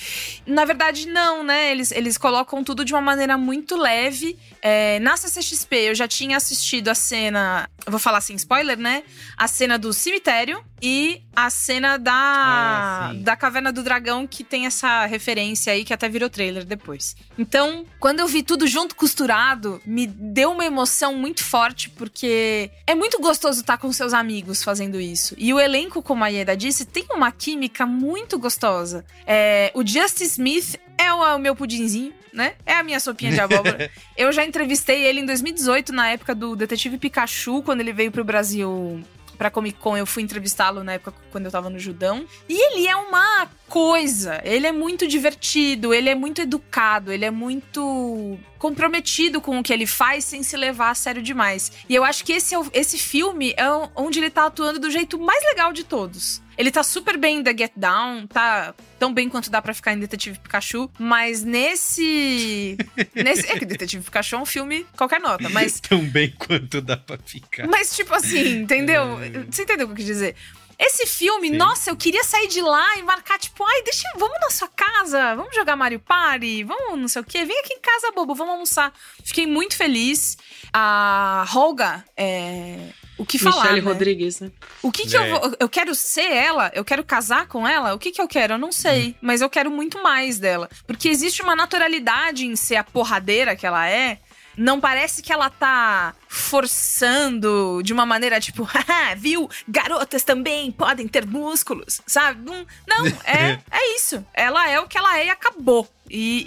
Na 0.45 0.65
verdade, 0.65 1.07
não, 1.07 1.43
né? 1.43 1.71
Eles, 1.71 1.91
eles 1.91 2.17
colocam 2.17 2.63
tudo 2.63 2.83
de 2.83 2.93
uma 2.93 3.01
maneira 3.01 3.37
muito 3.37 3.75
leve. 3.75 4.37
É, 4.61 4.99
na 4.99 5.15
CCXP, 5.17 5.75
eu 5.89 5.95
já 5.95 6.07
tinha 6.07 6.37
assistido 6.37 6.87
a 6.87 6.95
cena. 6.95 7.69
Vou 7.85 7.99
falar 7.99 8.19
assim, 8.19 8.35
spoiler, 8.35 8.77
né? 8.77 9.03
A 9.37 9.47
cena 9.47 9.77
do 9.77 9.93
cemitério 9.93 10.63
e 10.81 11.21
a 11.35 11.49
cena 11.49 11.97
da, 11.97 12.13
ah, 12.13 13.13
da 13.15 13.35
Caverna 13.35 13.71
do 13.71 13.83
Dragão, 13.83 14.27
que 14.27 14.43
tem 14.43 14.65
essa 14.65 15.05
referência 15.05 15.73
aí, 15.73 15.83
que 15.83 15.93
até 15.93 16.09
virou 16.09 16.29
trailer 16.29 16.65
depois. 16.65 17.15
Então, 17.37 17.85
quando 17.99 18.19
eu 18.19 18.27
vi 18.27 18.43
tudo 18.43 18.67
junto, 18.67 18.95
costurado, 18.95 19.81
me 19.85 20.07
deu 20.07 20.51
uma 20.51 20.65
emoção 20.65 21.15
muito 21.15 21.43
forte, 21.43 21.89
porque 21.91 22.71
é 22.85 22.95
muito 22.95 23.19
gostoso 23.19 23.61
estar 23.61 23.77
com 23.77 23.91
seus 23.91 24.13
amigos 24.13 24.63
fazendo 24.63 24.99
isso. 24.99 25.35
E 25.37 25.53
o 25.53 25.59
elenco, 25.59 26.01
como 26.01 26.23
a 26.23 26.27
Ieda 26.27 26.55
disse, 26.55 26.85
tem 26.85 27.05
uma 27.11 27.31
química 27.31 27.85
muito 27.85 28.39
gostosa. 28.39 29.05
É, 29.25 29.71
o 29.73 29.85
Justice 29.85 30.23
Smith 30.25 30.79
é 30.97 31.13
o, 31.13 31.25
é 31.25 31.35
o 31.35 31.39
meu 31.39 31.55
pudinzinho, 31.55 32.13
né? 32.33 32.55
É 32.65 32.73
a 32.73 32.83
minha 32.83 32.99
sopinha 32.99 33.31
de 33.31 33.39
abóbora. 33.39 33.89
eu 34.17 34.31
já 34.31 34.45
entrevistei 34.45 35.03
ele 35.05 35.21
em 35.21 35.25
2018, 35.25 35.93
na 35.93 36.09
época 36.09 36.33
do 36.33 36.55
Detetive 36.55 36.97
Pikachu, 36.97 37.61
quando 37.61 37.81
ele 37.81 37.93
veio 37.93 38.11
pro 38.11 38.23
Brasil 38.23 39.03
pra 39.37 39.51
Comic 39.51 39.79
Con, 39.79 39.95
eu 39.95 40.05
fui 40.05 40.23
entrevistá-lo 40.23 40.83
na 40.83 40.93
época 40.93 41.13
quando 41.31 41.45
eu 41.45 41.51
tava 41.51 41.69
no 41.69 41.79
Judão. 41.79 42.25
E 42.49 42.53
ele 42.53 42.87
é 42.87 42.95
uma 42.95 43.47
coisa. 43.67 44.41
Ele 44.43 44.67
é 44.67 44.71
muito 44.71 45.07
divertido, 45.07 45.93
ele 45.93 46.09
é 46.09 46.15
muito 46.15 46.41
educado, 46.41 47.11
ele 47.11 47.25
é 47.25 47.31
muito 47.31 48.37
comprometido 48.57 49.39
com 49.39 49.59
o 49.59 49.63
que 49.63 49.73
ele 49.73 49.85
faz 49.85 50.25
sem 50.25 50.43
se 50.43 50.55
levar 50.57 50.91
a 50.91 50.95
sério 50.95 51.21
demais. 51.21 51.71
E 51.87 51.95
eu 51.95 52.03
acho 52.03 52.23
que 52.23 52.33
esse, 52.33 52.55
é 52.55 52.59
esse 52.73 52.97
filme 52.97 53.53
é 53.57 53.65
onde 53.95 54.19
ele 54.19 54.29
tá 54.29 54.45
atuando 54.45 54.79
do 54.79 54.91
jeito 54.91 55.19
mais 55.19 55.43
legal 55.45 55.71
de 55.73 55.83
todos. 55.83 56.41
Ele 56.57 56.71
tá 56.71 56.81
super 56.81 57.17
bem 57.17 57.37
em 57.37 57.43
The 57.43 57.55
Get 57.55 57.71
Down, 57.75 58.25
tá 58.25 58.73
tão 58.97 59.13
bem 59.13 59.29
quanto 59.29 59.51
dá 59.51 59.61
para 59.61 59.75
ficar 59.75 59.93
em 59.93 59.99
Detetive 59.99 60.39
Pikachu, 60.39 60.89
mas 60.97 61.43
nesse. 61.43 62.75
nesse 63.13 63.47
é 63.51 63.59
que 63.59 63.65
Detetive 63.65 64.03
Pikachu 64.03 64.35
é 64.35 64.39
um 64.39 64.45
filme 64.45 64.85
qualquer 64.97 65.19
nota, 65.19 65.49
mas. 65.49 65.79
tão 65.79 66.03
bem 66.03 66.33
quanto 66.35 66.81
dá 66.81 66.97
pra 66.97 67.17
ficar. 67.23 67.67
Mas, 67.67 67.95
tipo 67.95 68.11
assim, 68.13 68.61
entendeu? 68.61 69.19
É... 69.21 69.45
Você 69.51 69.61
entendeu 69.61 69.85
o 69.85 69.89
que 69.89 69.93
eu 69.93 69.97
quis 69.97 70.05
dizer? 70.05 70.35
Esse 70.79 71.07
filme, 71.07 71.49
Sim. 71.49 71.57
nossa, 71.57 71.89
eu 71.89 71.95
queria 71.95 72.23
sair 72.23 72.47
de 72.47 72.61
lá 72.61 72.97
e 72.97 73.03
marcar, 73.03 73.39
tipo, 73.39 73.63
ai, 73.63 73.81
deixa, 73.81 74.07
vamos 74.15 74.37
na 74.39 74.51
sua 74.51 74.67
casa, 74.67 75.35
vamos 75.35 75.55
jogar 75.55 75.75
Mario 75.75 75.99
Party, 75.99 76.63
vamos 76.63 76.99
não 76.99 77.07
sei 77.07 77.21
o 77.21 77.25
quê, 77.25 77.45
vem 77.45 77.59
aqui 77.59 77.73
em 77.73 77.79
casa, 77.79 78.11
bobo, 78.11 78.35
vamos 78.35 78.53
almoçar. 78.53 78.93
Fiquei 79.23 79.47
muito 79.47 79.75
feliz. 79.75 80.37
A 80.71 81.45
Holga, 81.51 82.05
é, 82.15 82.89
o 83.17 83.25
que 83.25 83.39
falar, 83.39 83.63
Michelle 83.63 83.81
né? 83.81 83.91
Rodrigues, 83.91 84.39
né? 84.39 84.51
O 84.83 84.91
que 84.91 85.07
que 85.07 85.17
é. 85.17 85.19
eu 85.19 85.39
vou, 85.39 85.55
eu 85.59 85.67
quero 85.67 85.95
ser 85.95 86.31
ela? 86.31 86.71
Eu 86.75 86.85
quero 86.85 87.03
casar 87.03 87.47
com 87.47 87.67
ela? 87.67 87.95
O 87.95 87.99
que 87.99 88.11
que 88.11 88.21
eu 88.21 88.27
quero? 88.27 88.53
Eu 88.53 88.57
não 88.59 88.71
sei, 88.71 89.09
hum. 89.09 89.13
mas 89.21 89.41
eu 89.41 89.49
quero 89.49 89.71
muito 89.71 90.01
mais 90.03 90.37
dela, 90.37 90.69
porque 90.85 91.09
existe 91.09 91.41
uma 91.41 91.55
naturalidade 91.55 92.45
em 92.45 92.55
ser 92.55 92.75
a 92.75 92.83
porradeira 92.83 93.55
que 93.55 93.65
ela 93.65 93.89
é, 93.89 94.19
não 94.57 94.79
parece 94.79 95.21
que 95.21 95.31
ela 95.31 95.49
tá 95.49 96.15
forçando 96.27 97.81
de 97.83 97.93
uma 97.93 98.05
maneira 98.05 98.39
tipo, 98.39 98.63
haha, 98.67 99.15
viu? 99.15 99.49
Garotas 99.67 100.23
também 100.23 100.71
podem 100.71 101.07
ter 101.07 101.25
músculos, 101.25 102.01
sabe? 102.05 102.41
Não, 102.43 102.65
não 102.87 103.05
é, 103.23 103.59
é 103.71 103.95
isso. 103.95 104.25
Ela 104.33 104.67
é 104.69 104.79
o 104.79 104.87
que 104.87 104.97
ela 104.97 105.19
é 105.19 105.27
e 105.27 105.29
acabou. 105.29 105.87
E, 106.09 106.43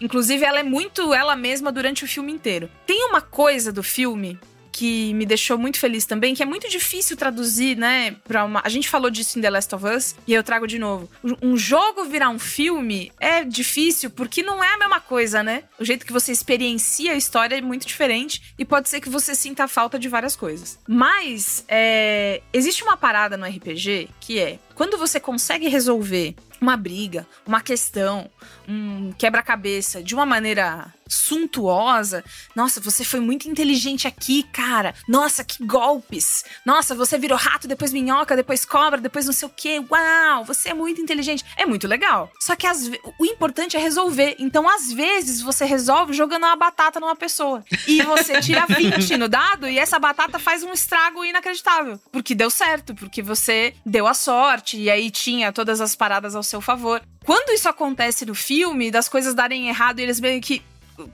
e, 0.00 0.04
inclusive, 0.04 0.44
ela 0.44 0.60
é 0.60 0.64
muito 0.64 1.14
ela 1.14 1.36
mesma 1.36 1.72
durante 1.72 2.04
o 2.04 2.08
filme 2.08 2.32
inteiro. 2.32 2.68
Tem 2.86 3.06
uma 3.06 3.20
coisa 3.20 3.72
do 3.72 3.82
filme 3.82 4.38
que 4.80 5.12
me 5.12 5.26
deixou 5.26 5.58
muito 5.58 5.78
feliz 5.78 6.06
também, 6.06 6.34
que 6.34 6.42
é 6.42 6.46
muito 6.46 6.66
difícil 6.66 7.14
traduzir, 7.14 7.76
né, 7.76 8.16
uma. 8.46 8.62
A 8.64 8.68
gente 8.70 8.88
falou 8.88 9.10
disso 9.10 9.38
em 9.38 9.42
The 9.42 9.50
Last 9.50 9.74
of 9.74 9.84
Us 9.84 10.16
e 10.26 10.32
eu 10.32 10.42
trago 10.42 10.66
de 10.66 10.78
novo. 10.78 11.06
Um 11.42 11.54
jogo 11.54 12.06
virar 12.06 12.30
um 12.30 12.38
filme 12.38 13.12
é 13.20 13.44
difícil 13.44 14.08
porque 14.08 14.42
não 14.42 14.64
é 14.64 14.72
a 14.72 14.78
mesma 14.78 14.98
coisa, 14.98 15.42
né? 15.42 15.64
O 15.78 15.84
jeito 15.84 16.06
que 16.06 16.12
você 16.14 16.32
experiencia 16.32 17.12
a 17.12 17.14
história 17.14 17.56
é 17.56 17.60
muito 17.60 17.86
diferente 17.86 18.54
e 18.58 18.64
pode 18.64 18.88
ser 18.88 19.02
que 19.02 19.10
você 19.10 19.34
sinta 19.34 19.68
falta 19.68 19.98
de 19.98 20.08
várias 20.08 20.34
coisas. 20.34 20.78
Mas 20.88 21.62
é, 21.68 22.40
existe 22.50 22.82
uma 22.82 22.96
parada 22.96 23.36
no 23.36 23.44
RPG 23.44 24.08
que 24.18 24.38
é 24.38 24.58
quando 24.80 24.96
você 24.96 25.20
consegue 25.20 25.68
resolver 25.68 26.34
uma 26.58 26.74
briga, 26.74 27.26
uma 27.46 27.60
questão, 27.60 28.30
um 28.66 29.12
quebra-cabeça 29.12 30.02
de 30.02 30.14
uma 30.14 30.24
maneira 30.24 30.90
suntuosa. 31.08 32.24
Nossa, 32.54 32.80
você 32.80 33.04
foi 33.04 33.18
muito 33.18 33.48
inteligente 33.48 34.06
aqui, 34.06 34.44
cara. 34.44 34.94
Nossa, 35.08 35.42
que 35.42 35.64
golpes. 35.64 36.44
Nossa, 36.64 36.94
você 36.94 37.18
virou 37.18 37.36
rato, 37.36 37.66
depois 37.66 37.92
minhoca, 37.92 38.36
depois 38.36 38.64
cobra, 38.64 39.00
depois 39.00 39.26
não 39.26 39.32
sei 39.32 39.48
o 39.48 39.52
quê. 39.54 39.82
Uau, 39.90 40.44
você 40.44 40.68
é 40.68 40.74
muito 40.74 41.00
inteligente. 41.00 41.44
É 41.56 41.66
muito 41.66 41.88
legal. 41.88 42.30
Só 42.38 42.54
que 42.54 42.66
as, 42.66 42.88
o 43.18 43.26
importante 43.26 43.76
é 43.76 43.80
resolver. 43.80 44.36
Então, 44.38 44.68
às 44.68 44.92
vezes, 44.92 45.42
você 45.42 45.64
resolve 45.64 46.12
jogando 46.12 46.44
uma 46.44 46.56
batata 46.56 47.00
numa 47.00 47.16
pessoa. 47.16 47.64
E 47.88 48.02
você 48.02 48.40
tira 48.40 48.66
20 48.70 49.16
no 49.16 49.28
dado 49.28 49.68
e 49.68 49.78
essa 49.78 49.98
batata 49.98 50.38
faz 50.38 50.62
um 50.62 50.72
estrago 50.72 51.24
inacreditável. 51.24 51.98
Porque 52.12 52.34
deu 52.34 52.50
certo, 52.50 52.94
porque 52.94 53.20
você 53.20 53.74
deu 53.84 54.06
a 54.06 54.14
sorte 54.14 54.69
e 54.76 54.90
aí 54.90 55.10
tinha 55.10 55.52
todas 55.52 55.80
as 55.80 55.94
paradas 55.94 56.34
ao 56.34 56.42
seu 56.42 56.60
favor. 56.60 57.02
Quando 57.24 57.50
isso 57.52 57.68
acontece 57.68 58.24
no 58.24 58.34
filme, 58.34 58.90
das 58.90 59.08
coisas 59.08 59.34
darem 59.34 59.68
errado 59.68 60.00
e 60.00 60.02
eles 60.02 60.20
meio 60.20 60.40
que 60.40 60.62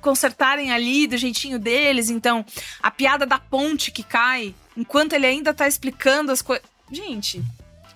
consertarem 0.01 0.73
ali 0.73 1.07
do 1.07 1.17
jeitinho 1.17 1.59
deles. 1.59 2.11
Então, 2.11 2.45
a 2.83 2.91
piada 2.91 3.25
da 3.27 3.39
ponte 3.39 3.91
que 3.91 4.03
cai, 4.03 4.55
enquanto 4.77 5.13
ele 5.13 5.27
ainda 5.27 5.55
tá 5.55 5.69
explicando 5.69 6.33
as 6.33 6.43
coisas. 6.43 6.65
Gente, 6.91 7.43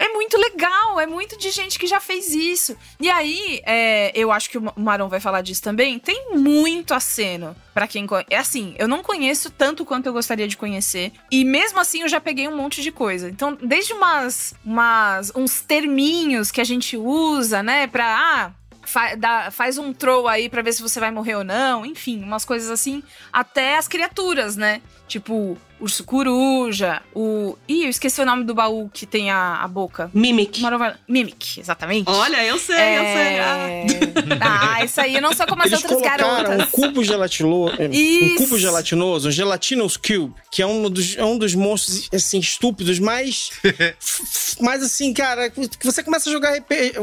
é 0.01 0.09
muito 0.09 0.39
legal, 0.39 0.99
é 0.99 1.07
muito 1.07 1.37
de 1.37 1.51
gente 1.51 1.79
que 1.79 1.87
já 1.87 2.01
fez 2.01 2.35
isso. 2.35 2.75
E 2.99 3.11
aí, 3.11 3.61
é, 3.67 4.11
eu 4.15 4.33
acho 4.33 4.49
que 4.49 4.57
o 4.57 4.73
Marão 4.75 5.11
vai 5.11 5.21
falar 5.21 5.43
disso 5.43 5.63
também. 5.63 5.99
Tem 5.99 6.31
muito 6.39 6.95
aceno 6.95 7.55
para 7.75 7.87
quem 7.87 8.07
conhece. 8.07 8.29
É 8.31 8.39
assim, 8.39 8.75
eu 8.79 8.89
não 8.89 9.03
conheço 9.03 9.51
tanto 9.51 9.85
quanto 9.85 10.07
eu 10.07 10.15
gostaria 10.15 10.49
de 10.49 10.57
conhecer. 10.57 11.13
E 11.31 11.45
mesmo 11.45 11.79
assim, 11.79 12.01
eu 12.01 12.09
já 12.09 12.19
peguei 12.19 12.49
um 12.49 12.57
monte 12.57 12.81
de 12.81 12.91
coisa. 12.91 13.29
Então, 13.29 13.55
desde 13.61 13.93
umas, 13.93 14.55
umas 14.65 15.31
uns 15.37 15.61
terminhos 15.61 16.51
que 16.51 16.63
a 16.63 16.65
gente 16.65 16.97
usa, 16.97 17.63
né, 17.63 17.87
pra. 17.87 18.07
Ah, 18.07 18.53
fa 18.83 19.15
dá, 19.15 19.51
faz 19.51 19.77
um 19.77 19.93
throw 19.93 20.27
aí 20.27 20.49
para 20.49 20.63
ver 20.63 20.73
se 20.73 20.81
você 20.81 20.99
vai 20.99 21.11
morrer 21.11 21.35
ou 21.35 21.45
não, 21.45 21.85
enfim, 21.85 22.23
umas 22.23 22.47
coisas 22.47 22.71
assim, 22.71 23.03
até 23.31 23.77
as 23.77 23.87
criaturas, 23.87 24.57
né? 24.57 24.81
Tipo, 25.07 25.59
urso 25.81 26.05
coruja, 26.05 27.03
o. 27.15 27.57
Ih, 27.69 27.85
eu 27.85 27.91
esqueci 27.91 28.21
o 28.21 28.27
nome 28.27 28.45
do 28.45 28.55
baú 28.55 28.91
que 28.93 29.07
tem 29.07 29.31
a, 29.31 29.63
a 29.63 29.69
boca. 29.69 30.11
Mimic. 30.15 30.63
Mimic, 31.09 31.61
exatamente. 31.61 32.09
Olha, 32.09 32.45
eu 32.45 32.59
sei, 32.59 32.77
é... 32.77 32.99
eu 32.99 33.03
sei. 33.03 34.41
Ah. 34.41 34.77
ah, 34.79 34.85
isso 34.85 35.01
aí 35.01 35.15
eu 35.15 35.23
não 35.23 35.33
sou 35.35 35.47
como 35.47 35.63
as 35.63 35.73
Eles 35.73 35.85
outras 35.85 36.03
garotas. 36.03 36.61
Um 36.61 36.71
cubo 36.71 37.05
gelatinoso. 37.05 37.75
Um 37.81 38.37
cubo 38.37 38.59
gelatinoso, 38.59 39.29
um 39.29 39.31
gelatinous 39.31 39.97
cube, 39.97 40.35
que 40.51 40.63
é 40.63 40.67
um 40.67 40.89
dos, 40.89 41.17
é 41.17 41.25
um 41.25 41.39
dos 41.39 41.55
monstros, 41.55 42.09
assim, 42.13 42.39
estúpidos, 42.39 42.99
mais. 42.99 43.51
mais 44.61 44.83
assim, 44.83 45.13
cara, 45.13 45.51
que 45.51 45.85
você 45.85 46.03
começa 46.03 46.29
a 46.29 46.33
jogar 46.33 46.51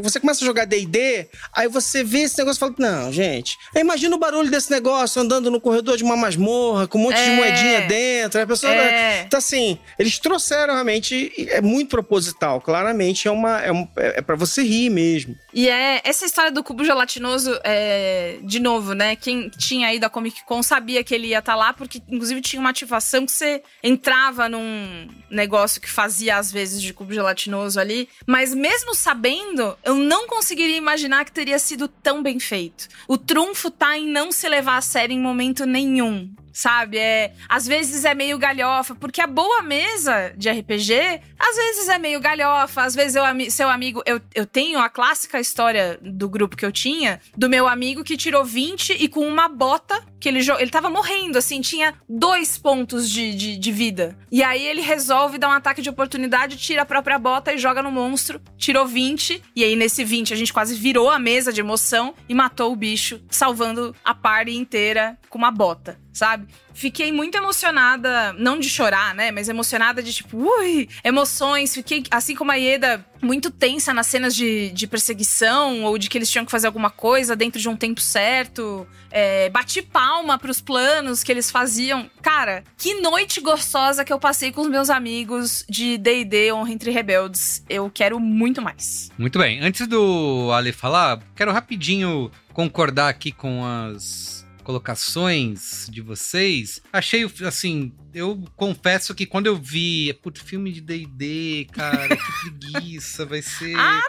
você 0.01 0.19
começa 0.19 0.43
a 0.43 0.45
jogar 0.45 0.65
DD, 0.65 1.27
aí 1.53 1.67
você 1.67 2.03
vê 2.03 2.19
esse 2.19 2.37
negócio 2.37 2.57
e 2.57 2.59
fala, 2.59 2.75
não, 2.77 3.11
gente. 3.11 3.57
Imagina 3.75 4.15
o 4.15 4.19
barulho 4.19 4.49
desse 4.49 4.71
negócio 4.71 5.21
andando 5.21 5.49
no 5.49 5.59
corredor 5.59 5.97
de 5.97 6.03
uma 6.03 6.15
masmorra, 6.15 6.87
com 6.87 6.97
um 6.97 7.03
monte 7.03 7.17
é... 7.17 7.29
de 7.29 7.31
moedinha 7.31 7.81
dentro 7.81 8.27
dentro. 8.27 8.41
A 8.41 8.47
pessoa. 8.47 8.66
É. 8.67 9.23
Então, 9.25 9.37
assim, 9.37 9.77
eles 9.97 10.19
trouxeram 10.19 10.73
realmente. 10.73 11.31
É 11.49 11.61
muito 11.61 11.89
proposital. 11.89 12.61
Claramente 12.61 13.27
é 13.27 13.31
uma. 13.31 13.59
É, 13.61 13.71
um, 13.71 13.87
é 13.95 14.21
para 14.21 14.35
você 14.35 14.63
rir 14.63 14.89
mesmo. 14.89 15.35
E 15.53 15.67
é 15.67 16.01
essa 16.03 16.25
história 16.25 16.51
do 16.51 16.63
cubo 16.63 16.83
gelatinoso, 16.83 17.59
é, 17.63 18.37
de 18.43 18.59
novo, 18.59 18.93
né? 18.93 19.15
Quem 19.15 19.49
tinha 19.49 19.93
ido 19.93 20.05
à 20.05 20.09
Comic 20.09 20.43
Con 20.45 20.61
sabia 20.61 21.03
que 21.03 21.15
ele 21.15 21.27
ia 21.27 21.39
estar 21.39 21.53
tá 21.53 21.57
lá, 21.57 21.73
porque 21.73 22.01
inclusive 22.07 22.41
tinha 22.41 22.59
uma 22.59 22.69
ativação 22.69 23.25
que 23.25 23.31
você 23.31 23.61
entrava 23.83 24.47
num 24.47 25.07
negócio 25.29 25.81
que 25.81 25.89
fazia 25.89 26.37
às 26.37 26.51
vezes 26.51 26.81
de 26.81 26.93
cubo 26.93 27.13
gelatinoso 27.13 27.79
ali. 27.79 28.07
Mas 28.25 28.53
mesmo 28.53 28.93
sabendo, 28.93 29.77
eu 29.83 29.95
não 29.95 30.27
conseguiria 30.27 30.77
imaginar 30.77 31.25
que 31.25 31.31
teria 31.31 31.59
sido 31.59 31.87
tão 31.87 32.21
bem 32.21 32.39
feito. 32.39 32.87
O 33.07 33.17
trunfo 33.17 33.71
tá 33.71 33.97
em 33.97 34.07
não 34.07 34.31
se 34.31 34.47
levar 34.47 34.77
a 34.77 34.81
sério 34.81 35.13
em 35.13 35.19
momento 35.19 35.65
nenhum 35.65 36.29
sabe? 36.57 36.97
É, 36.97 37.33
às 37.47 37.67
vezes 37.67 38.03
é 38.03 38.15
meio 38.15 38.35
galhofa, 38.39 38.95
porque 38.95 39.21
a 39.21 39.27
boa 39.27 39.61
mesa 39.61 40.33
de 40.35 40.49
RPG, 40.49 41.21
às 41.37 41.55
vezes 41.55 41.87
é 41.87 41.99
meio 41.99 42.19
galhofa, 42.19 42.81
às 42.81 42.95
vezes 42.95 43.15
eu, 43.15 43.23
seu 43.51 43.69
amigo, 43.69 44.01
eu, 44.07 44.19
eu 44.33 44.43
tenho 44.43 44.79
a 44.79 44.89
clássica 44.89 45.39
história 45.39 45.99
do 46.01 46.27
grupo 46.27 46.57
que 46.57 46.65
eu 46.65 46.71
tinha, 46.71 47.21
do 47.37 47.47
meu 47.47 47.67
amigo 47.67 48.03
que 48.03 48.17
tirou 48.17 48.43
20 48.43 48.93
e 48.93 49.07
com 49.07 49.27
uma 49.27 49.47
bota 49.47 50.03
que 50.19 50.27
ele 50.27 50.39
ele 50.57 50.71
tava 50.71 50.89
morrendo, 50.89 51.37
assim, 51.37 51.61
tinha 51.61 51.93
dois 52.09 52.57
pontos 52.57 53.07
de, 53.07 53.35
de, 53.35 53.57
de, 53.57 53.71
vida. 53.71 54.17
E 54.31 54.41
aí 54.41 54.65
ele 54.65 54.81
resolve 54.81 55.37
dar 55.37 55.49
um 55.49 55.51
ataque 55.51 55.81
de 55.81 55.91
oportunidade, 55.91 56.57
tira 56.57 56.81
a 56.81 56.85
própria 56.85 57.19
bota 57.19 57.53
e 57.53 57.59
joga 57.59 57.83
no 57.83 57.91
monstro. 57.91 58.41
Tirou 58.57 58.87
20, 58.87 59.43
e 59.55 59.63
aí 59.63 59.75
nesse 59.75 60.03
20 60.03 60.33
a 60.33 60.37
gente 60.37 60.51
quase 60.51 60.73
virou 60.73 61.11
a 61.11 61.19
mesa 61.19 61.53
de 61.53 61.61
emoção 61.61 62.15
e 62.27 62.33
matou 62.33 62.71
o 62.71 62.75
bicho, 62.75 63.21
salvando 63.29 63.95
a 64.03 64.15
party 64.15 64.55
inteira 64.55 65.19
com 65.29 65.37
uma 65.37 65.51
bota 65.51 66.06
sabe? 66.17 66.47
Fiquei 66.73 67.11
muito 67.11 67.35
emocionada, 67.35 68.33
não 68.33 68.59
de 68.59 68.69
chorar, 68.69 69.13
né? 69.15 69.31
Mas 69.31 69.49
emocionada 69.49 70.01
de 70.01 70.13
tipo, 70.13 70.37
ui, 70.37 70.87
emoções. 71.03 71.73
Fiquei, 71.73 72.03
assim 72.11 72.35
como 72.35 72.51
a 72.51 72.55
Ieda, 72.55 73.03
muito 73.21 73.49
tensa 73.49 73.93
nas 73.93 74.07
cenas 74.07 74.35
de, 74.35 74.69
de 74.69 74.87
perseguição 74.87 75.83
ou 75.83 75.97
de 75.97 76.09
que 76.09 76.17
eles 76.17 76.29
tinham 76.29 76.45
que 76.45 76.51
fazer 76.51 76.67
alguma 76.67 76.89
coisa 76.89 77.35
dentro 77.35 77.59
de 77.59 77.69
um 77.69 77.75
tempo 77.75 78.01
certo. 78.01 78.87
É, 79.09 79.49
bati 79.49 79.81
palma 79.81 80.37
pros 80.37 80.61
planos 80.61 81.23
que 81.23 81.31
eles 81.31 81.49
faziam. 81.49 82.09
Cara, 82.21 82.63
que 82.77 82.95
noite 82.95 83.39
gostosa 83.41 84.03
que 84.03 84.13
eu 84.13 84.19
passei 84.19 84.51
com 84.51 84.61
os 84.61 84.67
meus 84.67 84.89
amigos 84.89 85.65
de 85.69 85.97
DD 85.97 86.51
Honra 86.51 86.71
Entre 86.71 86.91
Rebeldes. 86.91 87.63
Eu 87.69 87.89
quero 87.91 88.19
muito 88.19 88.61
mais. 88.61 89.09
Muito 89.17 89.39
bem. 89.39 89.59
Antes 89.61 89.87
do 89.87 90.51
Ale 90.51 90.71
falar, 90.71 91.19
quero 91.35 91.51
rapidinho 91.51 92.31
concordar 92.53 93.09
aqui 93.09 93.31
com 93.31 93.63
as 93.65 94.36
colocações 94.67 95.87
de 95.89 96.01
vocês, 96.01 96.81
achei, 96.91 97.25
assim, 97.45 97.93
eu 98.13 98.43
confesso 98.53 99.15
que 99.15 99.25
quando 99.25 99.45
eu 99.45 99.55
vi, 99.55 100.11
putz, 100.21 100.41
filme 100.41 100.73
de 100.73 100.81
D&D, 100.81 101.69
cara, 101.71 102.09
que 102.09 102.51
preguiça, 102.59 103.25
vai 103.25 103.41
ser 103.41 103.73
ah, 103.77 104.03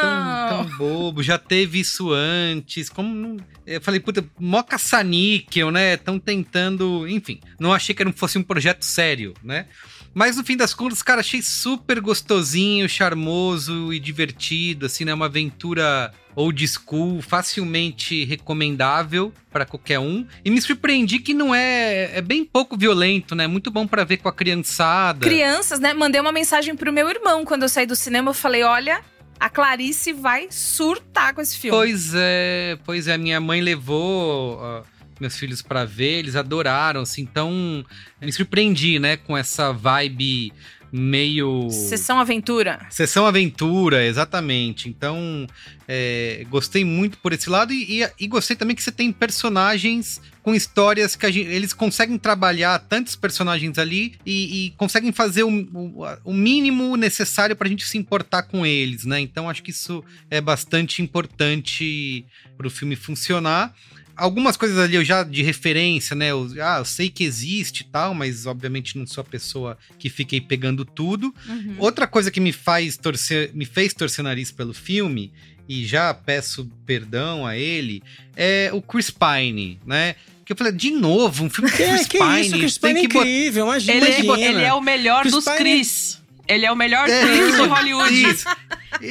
tão, 0.00 0.64
tão, 0.64 0.78
bobo, 0.78 1.22
já 1.22 1.36
teve 1.36 1.80
isso 1.80 2.10
antes, 2.10 2.88
como 2.88 3.14
não... 3.14 3.36
Eu 3.66 3.82
falei, 3.82 4.00
puta, 4.00 4.24
mó 4.40 4.62
caça-níquel, 4.62 5.70
né, 5.70 5.92
estão 5.92 6.18
tentando, 6.18 7.06
enfim, 7.06 7.38
não 7.60 7.74
achei 7.74 7.94
que 7.94 8.02
não 8.02 8.12
fosse 8.12 8.38
um 8.38 8.42
projeto 8.42 8.86
sério, 8.86 9.34
né, 9.42 9.66
mas 10.14 10.38
no 10.38 10.42
fim 10.42 10.56
das 10.56 10.72
contas, 10.72 11.02
cara, 11.02 11.20
achei 11.20 11.42
super 11.42 12.00
gostosinho, 12.00 12.88
charmoso 12.88 13.92
e 13.92 14.00
divertido, 14.00 14.86
assim, 14.86 15.04
né? 15.04 15.12
Uma 15.14 15.26
aventura 15.26 16.12
old 16.38 16.68
school, 16.68 17.20
facilmente 17.20 18.24
recomendável 18.24 19.32
para 19.50 19.66
qualquer 19.66 19.98
um. 19.98 20.24
E 20.44 20.50
me 20.50 20.60
surpreendi 20.60 21.18
que 21.18 21.34
não 21.34 21.52
é. 21.52 22.16
É 22.16 22.22
bem 22.22 22.44
pouco 22.44 22.76
violento, 22.76 23.34
né? 23.34 23.46
Muito 23.48 23.70
bom 23.70 23.86
para 23.86 24.04
ver 24.04 24.18
com 24.18 24.28
a 24.28 24.32
criançada. 24.32 25.18
Crianças, 25.18 25.80
né? 25.80 25.92
Mandei 25.92 26.20
uma 26.20 26.30
mensagem 26.30 26.76
pro 26.76 26.92
meu 26.92 27.10
irmão 27.10 27.44
quando 27.44 27.64
eu 27.64 27.68
saí 27.68 27.86
do 27.86 27.96
cinema. 27.96 28.30
Eu 28.30 28.34
falei: 28.34 28.62
olha, 28.62 29.00
a 29.40 29.50
Clarice 29.50 30.12
vai 30.12 30.46
surtar 30.48 31.34
com 31.34 31.40
esse 31.40 31.58
filme. 31.58 31.76
Pois 31.76 32.12
é, 32.14 32.78
pois 32.84 33.08
é. 33.08 33.18
Minha 33.18 33.40
mãe 33.40 33.60
levou. 33.60 34.60
Uh, 34.62 34.98
meus 35.20 35.36
filhos 35.36 35.60
para 35.60 35.84
ver, 35.84 36.20
eles 36.20 36.36
adoraram, 36.36 37.00
assim, 37.00 37.22
então 37.22 37.84
me 38.20 38.32
surpreendi, 38.32 39.00
né, 39.00 39.16
com 39.16 39.36
essa 39.36 39.72
vibe 39.72 40.52
meio. 40.92 41.70
Sessão 41.70 42.18
Aventura. 42.18 42.86
Sessão 42.90 43.26
Aventura, 43.26 44.04
exatamente. 44.04 44.88
Então, 44.88 45.46
é, 45.86 46.46
gostei 46.50 46.84
muito 46.84 47.18
por 47.18 47.32
esse 47.32 47.48
lado 47.48 47.72
e, 47.72 48.02
e, 48.02 48.10
e, 48.20 48.26
gostei 48.26 48.56
também 48.56 48.74
que 48.74 48.82
você 48.82 48.92
tem 48.92 49.12
personagens 49.12 50.20
com 50.42 50.54
histórias 50.54 51.14
que 51.14 51.30
gente, 51.30 51.48
eles 51.48 51.72
conseguem 51.72 52.16
trabalhar 52.16 52.78
tantos 52.78 53.14
personagens 53.14 53.78
ali 53.78 54.14
e, 54.24 54.66
e 54.66 54.70
conseguem 54.70 55.12
fazer 55.12 55.42
o, 55.42 55.50
o, 55.50 56.04
o 56.24 56.32
mínimo 56.32 56.96
necessário 56.96 57.54
para 57.54 57.68
a 57.68 57.70
gente 57.70 57.86
se 57.86 57.98
importar 57.98 58.44
com 58.44 58.64
eles, 58.64 59.04
né? 59.04 59.20
Então, 59.20 59.48
acho 59.48 59.62
que 59.62 59.70
isso 59.70 60.02
é 60.30 60.40
bastante 60.40 61.02
importante 61.02 62.24
para 62.56 62.66
o 62.66 62.70
filme 62.70 62.96
funcionar 62.96 63.74
algumas 64.18 64.56
coisas 64.56 64.76
ali 64.78 64.96
eu 64.96 65.04
já 65.04 65.22
de 65.22 65.42
referência, 65.42 66.14
né? 66.14 66.30
Eu, 66.32 66.48
ah, 66.62 66.78
eu 66.78 66.84
sei 66.84 67.08
que 67.08 67.24
existe 67.24 67.80
e 67.80 67.84
tal, 67.84 68.12
mas 68.12 68.44
obviamente 68.46 68.98
não 68.98 69.06
sou 69.06 69.22
a 69.22 69.24
pessoa 69.24 69.78
que 69.98 70.10
fiquei 70.10 70.40
pegando 70.40 70.84
tudo. 70.84 71.34
Uhum. 71.48 71.76
Outra 71.78 72.06
coisa 72.06 72.30
que 72.30 72.40
me 72.40 72.52
faz 72.52 72.96
torcer, 72.96 73.50
me 73.54 73.64
fez 73.64 73.94
torcer 73.94 74.22
nariz 74.24 74.50
pelo 74.50 74.74
filme, 74.74 75.32
e 75.68 75.86
já 75.86 76.12
peço 76.14 76.68
perdão 76.86 77.46
a 77.46 77.56
ele, 77.56 78.02
é 78.36 78.70
o 78.72 78.80
Chris 78.82 79.10
Pine, 79.10 79.78
né? 79.86 80.14
Que 80.44 80.52
eu 80.52 80.56
falei, 80.56 80.72
de 80.72 80.90
novo, 80.90 81.44
um 81.44 81.50
filme 81.50 81.70
com 81.70 81.82
É, 81.82 81.88
Chris 81.94 82.06
que 82.08 82.18
Pine. 82.18 82.40
isso, 82.40 82.58
Chris 82.58 82.78
tem 82.78 82.94
Pine 82.94 83.04
é 83.06 83.08
que 83.08 83.18
incrível, 83.18 83.64
imagina. 83.66 83.92
Ele, 84.08 84.22
imagina. 84.24 84.48
ele 84.50 84.62
é 84.62 84.72
o 84.72 84.80
melhor 84.80 85.20
Chris 85.20 85.32
dos 85.34 85.44
Pine- 85.44 85.56
Chris. 85.58 86.18
Ele 86.48 86.64
é 86.64 86.72
o 86.72 86.76
melhor 86.76 87.06
É, 87.06 87.20
Chris 87.20 87.54
de 87.56 87.60
Hollywood. 87.68 88.30
Isso. 88.30 88.44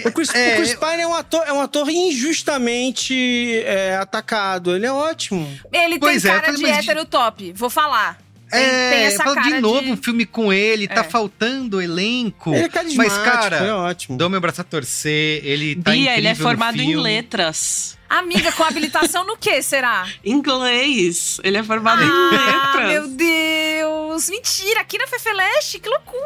O 0.05 0.11
Chris, 0.11 0.33
É, 0.33 0.53
o 0.53 0.57
Chris 0.57 0.73
Pine 0.75 1.01
é 1.01 1.07
um 1.07 1.13
ator, 1.13 1.43
é 1.47 1.53
um 1.53 1.61
ator 1.61 1.89
injustamente 1.89 3.61
é, 3.65 3.95
atacado. 3.97 4.75
Ele 4.75 4.85
é 4.85 4.91
ótimo. 4.91 5.47
Ele 5.71 5.99
Pois 5.99 6.23
tem 6.23 6.31
é, 6.31 6.39
cara 6.39 6.53
de 6.53 6.61
mas 6.61 6.71
de- 6.71 6.79
hétero 6.79 7.05
top, 7.05 7.53
vou 7.53 7.69
falar. 7.69 8.19
Tem, 8.49 8.61
É, 8.61 8.89
tem 8.91 8.99
essa 9.03 9.15
eu 9.23 9.25
falo 9.25 9.35
cara 9.35 9.55
de 9.55 9.59
novo 9.61 9.91
um 9.91 9.97
filme 9.97 10.25
com 10.25 10.53
ele, 10.53 10.87
tá 10.87 11.01
É. 11.01 11.03
faltando 11.03 11.81
elenco. 11.81 12.53
Ele 12.55 12.63
é 12.63 12.69
carismático, 12.69 13.15
Mas, 13.17 13.23
cara, 13.25 13.57
é 13.57 13.73
ótimo. 13.73 14.17
dou 14.17 14.29
meu 14.29 14.39
braço 14.39 14.61
a 14.61 14.63
torcer, 14.63 15.41
ele 15.45 15.75
tá 15.75 15.91
Bia, 15.91 16.17
ele 16.17 16.27
é 16.27 16.31
incrível 16.31 16.47
formado 16.47 16.79
em 16.81 16.95
letras. 16.95 17.97
Amiga, 18.09 18.49
com 18.53 18.63
habilitação 18.63 19.25
no 19.25 19.35
que 19.35 19.61
será? 19.61 20.07
Inglês. 20.23 21.41
Ele 21.43 21.57
é 21.57 21.63
formado 21.63 22.01
em 22.01 22.09
Ah, 22.09 22.71
letras. 22.77 22.87
meu 22.89 23.07
Deus! 23.09 24.29
Mentira, 24.29 24.79
aqui 24.79 24.97
na 24.97 25.07
Fefeleste, 25.07 25.79
que 25.79 25.89
loucura! 25.89 26.23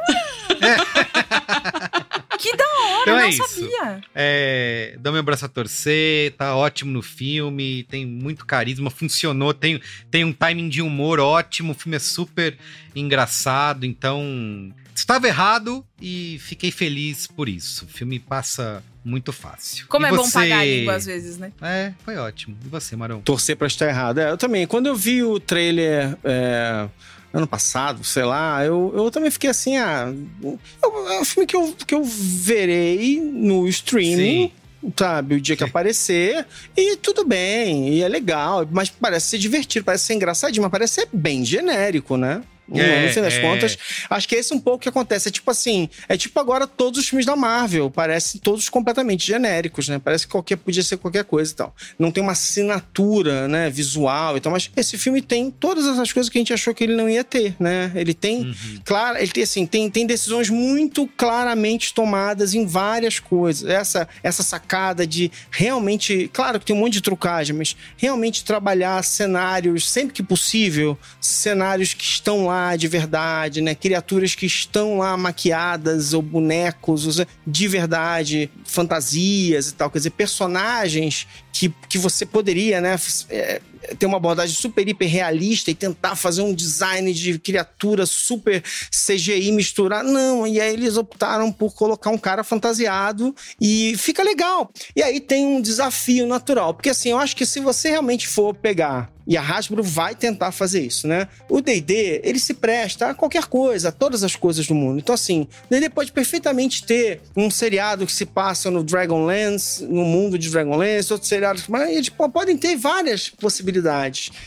que 2.42 2.56
da 2.58 2.64
hora, 2.64 3.02
Então 3.02 3.14
eu 3.14 3.20
é 3.20 3.22
não 3.24 3.30
isso. 3.30 3.48
sabia. 3.48 4.02
É, 4.16 4.96
dou 5.00 5.14
meu 5.14 5.24
braço 5.24 5.46
a 5.46 5.48
torcer, 5.48 6.34
tá 6.34 6.56
ótimo 6.56 6.92
no 6.92 7.02
filme, 7.02 7.84
tem 7.84 8.06
muito 8.06 8.46
carisma, 8.46 8.90
funcionou, 8.90 9.54
tem, 9.54 9.80
tem 10.10 10.26
um 10.26 10.34
timing 10.34 10.70
de 10.70 10.82
humor 10.82 11.20
ótimo, 11.20 11.72
o 11.74 11.76
filme 11.76 11.96
é 11.96 12.00
super 12.00 12.58
engraçado, 12.96 13.86
então 13.86 14.74
estava 14.96 15.28
errado 15.28 15.86
e 16.02 16.38
fiquei 16.42 16.72
feliz 16.72 17.28
por 17.28 17.50
isso. 17.50 17.86
O 17.86 17.88
filme 17.88 18.20
passa 18.20 18.84
muito 19.04 19.34
fácil. 19.34 19.86
Como 19.88 20.06
E 20.06 20.10
é 20.10 20.12
bom 20.12 20.24
você- 20.24 20.32
pagar 20.34 20.60
a 20.60 20.66
língua 20.66 20.94
às 20.96 21.06
vezes, 21.06 21.38
né? 21.38 21.52
É, 21.62 21.92
foi 22.06 22.16
ótimo. 22.18 22.56
E 22.64 22.68
você, 22.70 22.96
Marão? 22.96 23.22
Torcer 23.22 23.58
pra 23.58 23.68
estar 23.68 23.88
errado. 23.88 24.20
É, 24.20 24.30
eu 24.32 24.38
também. 24.38 24.68
Quando 24.68 24.88
eu 24.88 24.96
vi 24.96 25.24
o 25.24 25.40
trailer 25.40 26.16
é, 26.24 26.88
ano 27.34 27.48
passado, 27.48 28.04
sei 28.04 28.24
lá, 28.24 28.64
eu, 28.66 28.92
eu 28.96 29.12
também 29.12 29.32
fiquei 29.32 29.50
assim, 29.50 29.78
ah. 29.78 30.14
É 30.44 31.20
um 31.20 31.26
filme 31.26 31.48
que 31.48 31.56
eu, 31.56 31.74
que 31.86 31.96
eu 31.96 32.04
verei 32.04 33.20
no 33.22 33.68
streaming. 33.68 34.52
Sabe, 34.98 35.36
o 35.36 35.42
dia 35.42 35.56
que 35.56 35.64
aparecer, 35.64 36.44
e 36.76 36.96
tudo 36.98 37.24
bem, 37.24 37.90
e 37.94 38.02
é 38.02 38.08
legal, 38.08 38.68
mas 38.72 38.90
parece 38.90 39.30
ser 39.30 39.38
divertido, 39.38 39.86
parece 39.86 40.06
ser 40.06 40.16
engraçadinho, 40.16 40.64
mas 40.64 40.72
parece 40.72 40.96
ser 40.96 41.08
bem 41.14 41.46
genérico, 41.46 42.18
né? 42.18 42.42
É, 42.74 43.08
no 43.08 43.14
fim 43.14 43.22
das 43.22 43.34
é. 43.34 43.42
contas, 43.42 43.78
acho 44.10 44.28
que 44.28 44.36
esse 44.36 44.54
é 44.54 44.56
um 44.56 44.60
pouco 44.60 44.80
que 44.80 44.90
acontece. 44.90 45.28
É 45.28 45.32
tipo 45.32 45.50
assim, 45.52 45.90
é 46.08 46.16
tipo 46.16 46.40
agora 46.40 46.66
todos 46.66 47.00
os 47.00 47.08
filmes 47.08 47.26
da 47.26 47.36
Marvel, 47.36 47.90
parecem 47.92 48.40
todos 48.40 48.70
completamente 48.70 49.26
genéricos, 49.26 49.90
né? 49.90 50.00
Parece 50.04 50.26
que 50.26 50.32
qualquer 50.32 50.56
podia 50.58 50.84
ser 50.84 50.98
qualquer 50.98 51.24
coisa 51.26 51.52
e 51.52 51.56
tal. 51.56 51.76
Não 52.00 52.12
tem 52.12 52.24
uma 52.24 52.32
assinatura, 52.32 53.48
né, 53.48 53.70
visual 53.70 54.38
e 54.38 54.40
tal, 54.40 54.52
mas 54.52 54.72
esse 54.76 54.98
filme 54.98 55.22
tem 55.22 55.52
todas 55.52 55.86
essas 55.86 56.12
coisas 56.14 56.30
que 56.30 56.38
a 56.38 56.42
gente 56.42 56.54
achou 56.54 56.74
que 56.74 56.84
ele 56.84 56.96
não 56.96 57.10
ia 57.10 57.24
ter, 57.24 57.56
né? 57.60 57.92
Ele 57.96 58.14
tem, 58.14 58.56
claro, 58.86 59.18
ele 59.18 59.32
tem 59.32 59.44
assim, 59.44 59.66
tem, 59.66 59.90
tem 59.90 60.06
decisões 60.06 60.50
muito 60.50 61.08
claramente 61.18 61.94
tomadas 61.94 62.54
em 62.54 62.66
várias 62.66 63.20
coisas. 63.20 63.70
Essa 63.70 64.08
essa 64.24 64.44
sacada 64.44 65.06
de 65.06 65.32
realmente, 65.50 66.30
claro 66.34 66.60
que 66.60 66.66
tem 66.66 66.76
um 66.76 66.80
monte 66.80 66.94
de 66.94 67.02
trucagem, 67.02 67.56
mas 67.56 67.76
realmente 67.98 68.44
trabalhar 68.44 69.04
cenários 69.04 69.90
sempre 69.90 70.14
que 70.14 70.24
possível, 70.24 70.98
cenários 71.20 71.94
que 71.94 72.04
estão 72.04 72.48
lá 72.48 72.61
de 72.78 72.88
verdade, 72.88 73.62
né? 73.62 73.76
Criaturas 73.76 74.36
que 74.36 74.46
estão 74.46 74.98
lá 74.98 75.16
maquiadas 75.18 76.14
ou 76.14 76.22
bonecos 76.22 77.22
de 77.46 77.68
verdade, 77.68 78.50
fantasias 78.66 79.70
e 79.70 79.74
tal, 79.74 79.90
quer 79.90 80.00
dizer, 80.00 80.12
personagens 80.12 81.28
que, 81.52 81.74
que 81.90 81.98
você 81.98 82.26
poderia, 82.26 82.80
né, 82.80 82.96
é, 83.30 83.62
ter 83.98 84.06
uma 84.06 84.18
abordagem 84.18 84.56
super 84.56 84.88
hiper 84.88 85.10
realista 85.10 85.72
e 85.72 85.76
tentar 85.76 86.16
fazer 86.16 86.42
um 86.42 86.54
design 86.54 87.14
de 87.14 87.38
criatura 87.40 88.06
super 88.06 88.64
CGI 88.90 89.52
misturar. 89.52 90.04
Não, 90.04 90.46
e 90.46 90.60
aí 90.60 90.74
eles 90.74 90.98
optaram 90.98 91.52
por 91.52 91.74
colocar 91.74 92.10
um 92.10 92.18
cara 92.18 92.44
fantasiado 92.44 93.36
e 93.60 93.96
fica 93.98 94.24
legal. 94.24 94.72
E 94.96 95.02
aí 95.02 95.20
tem 95.20 95.46
um 95.46 95.62
desafio 95.62 96.28
natural, 96.28 96.74
porque 96.74 96.90
assim, 96.90 97.10
eu 97.10 97.18
acho 97.18 97.36
que 97.36 97.46
se 97.46 97.60
você 97.60 97.90
realmente 97.90 98.28
for 98.28 98.54
pegar 98.54 99.12
e 99.28 99.38
a 99.38 99.42
Hasbro 99.42 99.84
vai 99.84 100.16
tentar 100.16 100.52
fazer 100.52 100.82
isso, 100.82 101.08
né? 101.08 101.28
O 101.48 101.62
D&D, 101.62 102.22
ele 102.24 102.40
se 102.40 102.56
presta 102.56 103.10
a 103.12 103.14
qualquer 103.14 103.46
coisa, 103.46 103.90
a 103.90 103.92
todas 103.92 104.24
as 104.24 104.36
coisas 104.36 104.66
do 104.66 104.74
mundo. 104.74 105.00
Então, 105.00 105.14
assim, 105.14 105.42
o 105.42 105.70
D&D 105.70 105.90
pode 105.90 106.12
perfeitamente 106.12 106.84
ter 106.84 107.22
um 107.38 107.50
seriado 107.50 108.06
que 108.06 108.12
se 108.12 108.26
passa 108.26 108.72
no 108.72 108.84
Dragonlance, 108.84 109.86
no 109.86 110.04
mundo 110.04 110.40
de 110.40 110.50
Dragonlance, 110.50 111.14
outros 111.14 111.30
seriados, 111.30 111.68
mas 111.68 111.92
eles 111.92 112.10
po- 112.10 112.30
podem 112.30 112.58
ter 112.58 112.76
várias 112.76 113.30
possibilidades. 113.30 113.71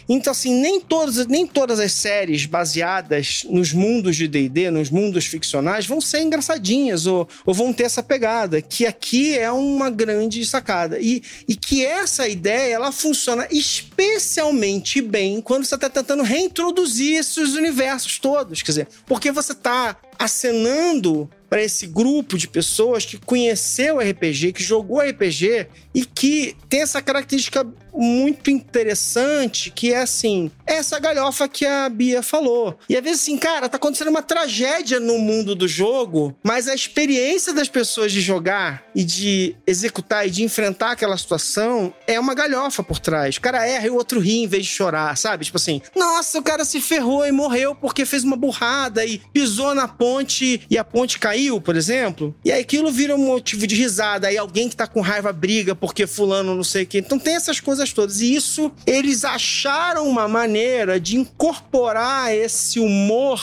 Então, 0.09 0.31
assim, 0.31 0.61
nem 0.61 0.81
todas, 0.81 1.27
nem 1.27 1.47
todas 1.47 1.81
as 1.81 1.93
séries 1.93 2.47
baseadas 2.47 3.43
nos 3.49 3.72
mundos 3.72 4.16
de 4.16 4.29
D&D, 4.29 4.70
nos 4.70 4.91
mundos 4.91 5.27
ficcionais, 5.27 5.87
vão 5.87 6.01
ser 6.01 6.22
engraçadinhas 6.22 7.07
ou, 7.07 7.29
ou 7.47 7.55
vão 7.55 7.72
ter 7.72 7.85
essa 7.85 8.03
pegada, 8.03 8.61
que 8.61 8.87
aqui 8.87 9.37
é 9.39 9.51
uma 9.51 9.91
grande 9.91 10.45
sacada. 10.45 10.99
E, 11.01 11.22
e 11.49 11.57
que 11.57 11.85
essa 11.85 12.29
ideia, 12.29 12.75
ela 12.75 12.93
funciona 12.93 13.47
especialmente 13.51 15.01
bem 15.01 15.41
quando 15.41 15.64
você 15.64 15.75
está 15.75 15.89
tentando 15.89 16.22
reintroduzir 16.22 17.18
esses 17.18 17.55
universos 17.55 18.18
todos. 18.18 18.62
Quer 18.62 18.70
dizer, 18.70 18.89
porque 19.07 19.31
você 19.31 19.53
está 19.53 19.97
acenando 20.18 21.29
para 21.49 21.62
esse 21.62 21.87
grupo 21.87 22.37
de 22.37 22.49
pessoas 22.49 23.05
que 23.05 23.16
conheceu 23.16 23.99
RPG, 23.99 24.53
que 24.53 24.62
jogou 24.62 25.01
RPG 25.01 25.68
e 25.95 26.05
que 26.05 26.57
tem 26.68 26.83
essa 26.83 27.01
característica 27.01 27.64
muito 27.95 28.51
interessante, 28.51 29.70
que 29.70 29.92
é 29.92 30.03
assim, 30.03 30.51
essa 30.66 30.99
galhofa 30.99 31.49
que 31.49 31.64
a 31.66 31.88
Bia 31.88 32.22
falou. 32.22 32.78
E 32.88 32.97
às 32.97 33.03
vezes 33.03 33.22
assim, 33.22 33.36
cara, 33.36 33.68
tá 33.68 33.76
acontecendo 33.76 34.09
uma 34.09 34.22
tragédia 34.22 34.99
no 34.99 35.18
mundo 35.18 35.55
do 35.55 35.68
jogo, 35.68 36.34
mas 36.42 36.68
a 36.68 36.74
experiência 36.74 37.53
das 37.53 37.68
pessoas 37.68 38.12
de 38.12 38.20
jogar 38.20 38.84
e 38.95 39.05
de 39.05 39.57
executar 39.66 40.26
e 40.26 40.30
de 40.30 40.42
enfrentar 40.42 40.92
aquela 40.92 41.16
situação 41.16 41.92
é 42.07 42.18
uma 42.18 42.34
galhofa 42.34 42.82
por 42.82 42.99
trás. 42.99 43.36
O 43.36 43.40
cara 43.40 43.66
erra 43.66 43.86
e 43.86 43.90
o 43.90 43.95
outro 43.95 44.20
ri 44.20 44.42
em 44.42 44.47
vez 44.47 44.64
de 44.66 44.72
chorar, 44.72 45.16
sabe? 45.16 45.45
Tipo 45.45 45.59
assim, 45.59 45.80
nossa, 45.95 46.38
o 46.38 46.42
cara 46.42 46.64
se 46.64 46.80
ferrou 46.80 47.26
e 47.26 47.32
morreu 47.32 47.74
porque 47.74 48.05
fez 48.05 48.24
uma 48.24 48.36
burrada 48.36 49.05
e 49.05 49.18
pisou 49.32 49.74
na 49.74 49.86
ponte 49.86 50.62
e 50.68 50.78
a 50.78 50.84
ponte 50.84 51.18
caiu, 51.18 51.61
por 51.61 51.76
exemplo. 51.76 52.34
E 52.45 52.51
aí 52.51 52.61
aquilo 52.61 52.90
vira 52.90 53.14
um 53.14 53.26
motivo 53.26 53.66
de 53.66 53.74
risada. 53.74 54.28
Aí 54.28 54.36
alguém 54.36 54.68
que 54.68 54.76
tá 54.76 54.86
com 54.86 55.01
raiva 55.01 55.32
briga 55.32 55.74
porque 55.74 56.07
fulano 56.07 56.55
não 56.55 56.64
sei 56.64 56.84
o 56.84 56.86
quê. 56.86 56.99
Então 56.99 57.18
tem 57.18 57.34
essas 57.36 57.61
coisas 57.61 57.84
todas. 57.93 58.20
E 58.20 58.35
isso, 58.35 58.72
eles 58.87 59.24
acharam 59.24 60.09
uma 60.09 60.26
maneira 60.28 60.99
de 60.99 61.16
incorporar 61.16 62.35
esse 62.35 62.80
humor 62.80 63.41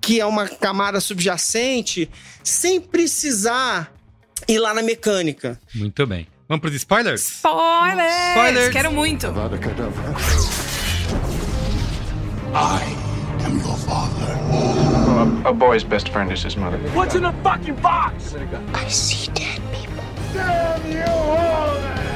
que 0.00 0.20
é 0.20 0.26
uma 0.26 0.48
camada 0.48 1.00
subjacente 1.00 2.08
sem 2.42 2.80
precisar 2.80 3.92
ir 4.46 4.58
lá 4.58 4.72
na 4.72 4.82
mecânica. 4.82 5.58
Muito 5.74 6.06
bem. 6.06 6.28
Vamos 6.48 6.60
pros 6.60 6.74
spoilers? 6.74 7.22
Spoilers! 7.22 8.28
Spoilers. 8.30 8.72
Quero 8.72 8.92
muito. 8.92 9.26
I 12.54 12.96
am 13.44 13.58
your 13.58 13.76
father. 13.76 14.36
a, 15.44 15.48
a 15.48 15.52
boy's 15.52 15.84
best 15.84 16.08
friend 16.10 16.32
is 16.32 16.42
his 16.42 16.56
mother. 16.56 16.78
What's 16.94 17.14
in 17.14 17.22
the 17.22 17.32
fucking 17.42 17.76
box? 17.76 18.34
I 18.74 18.88
see 18.88 19.30
dead 19.32 19.60
people. 19.72 20.04
Damn 20.32 20.90
you 20.90 21.04
all. 21.04 22.15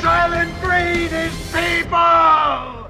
Silent 0.00 0.52
breed 0.60 1.12
is 1.12 1.32
people! 1.52 2.88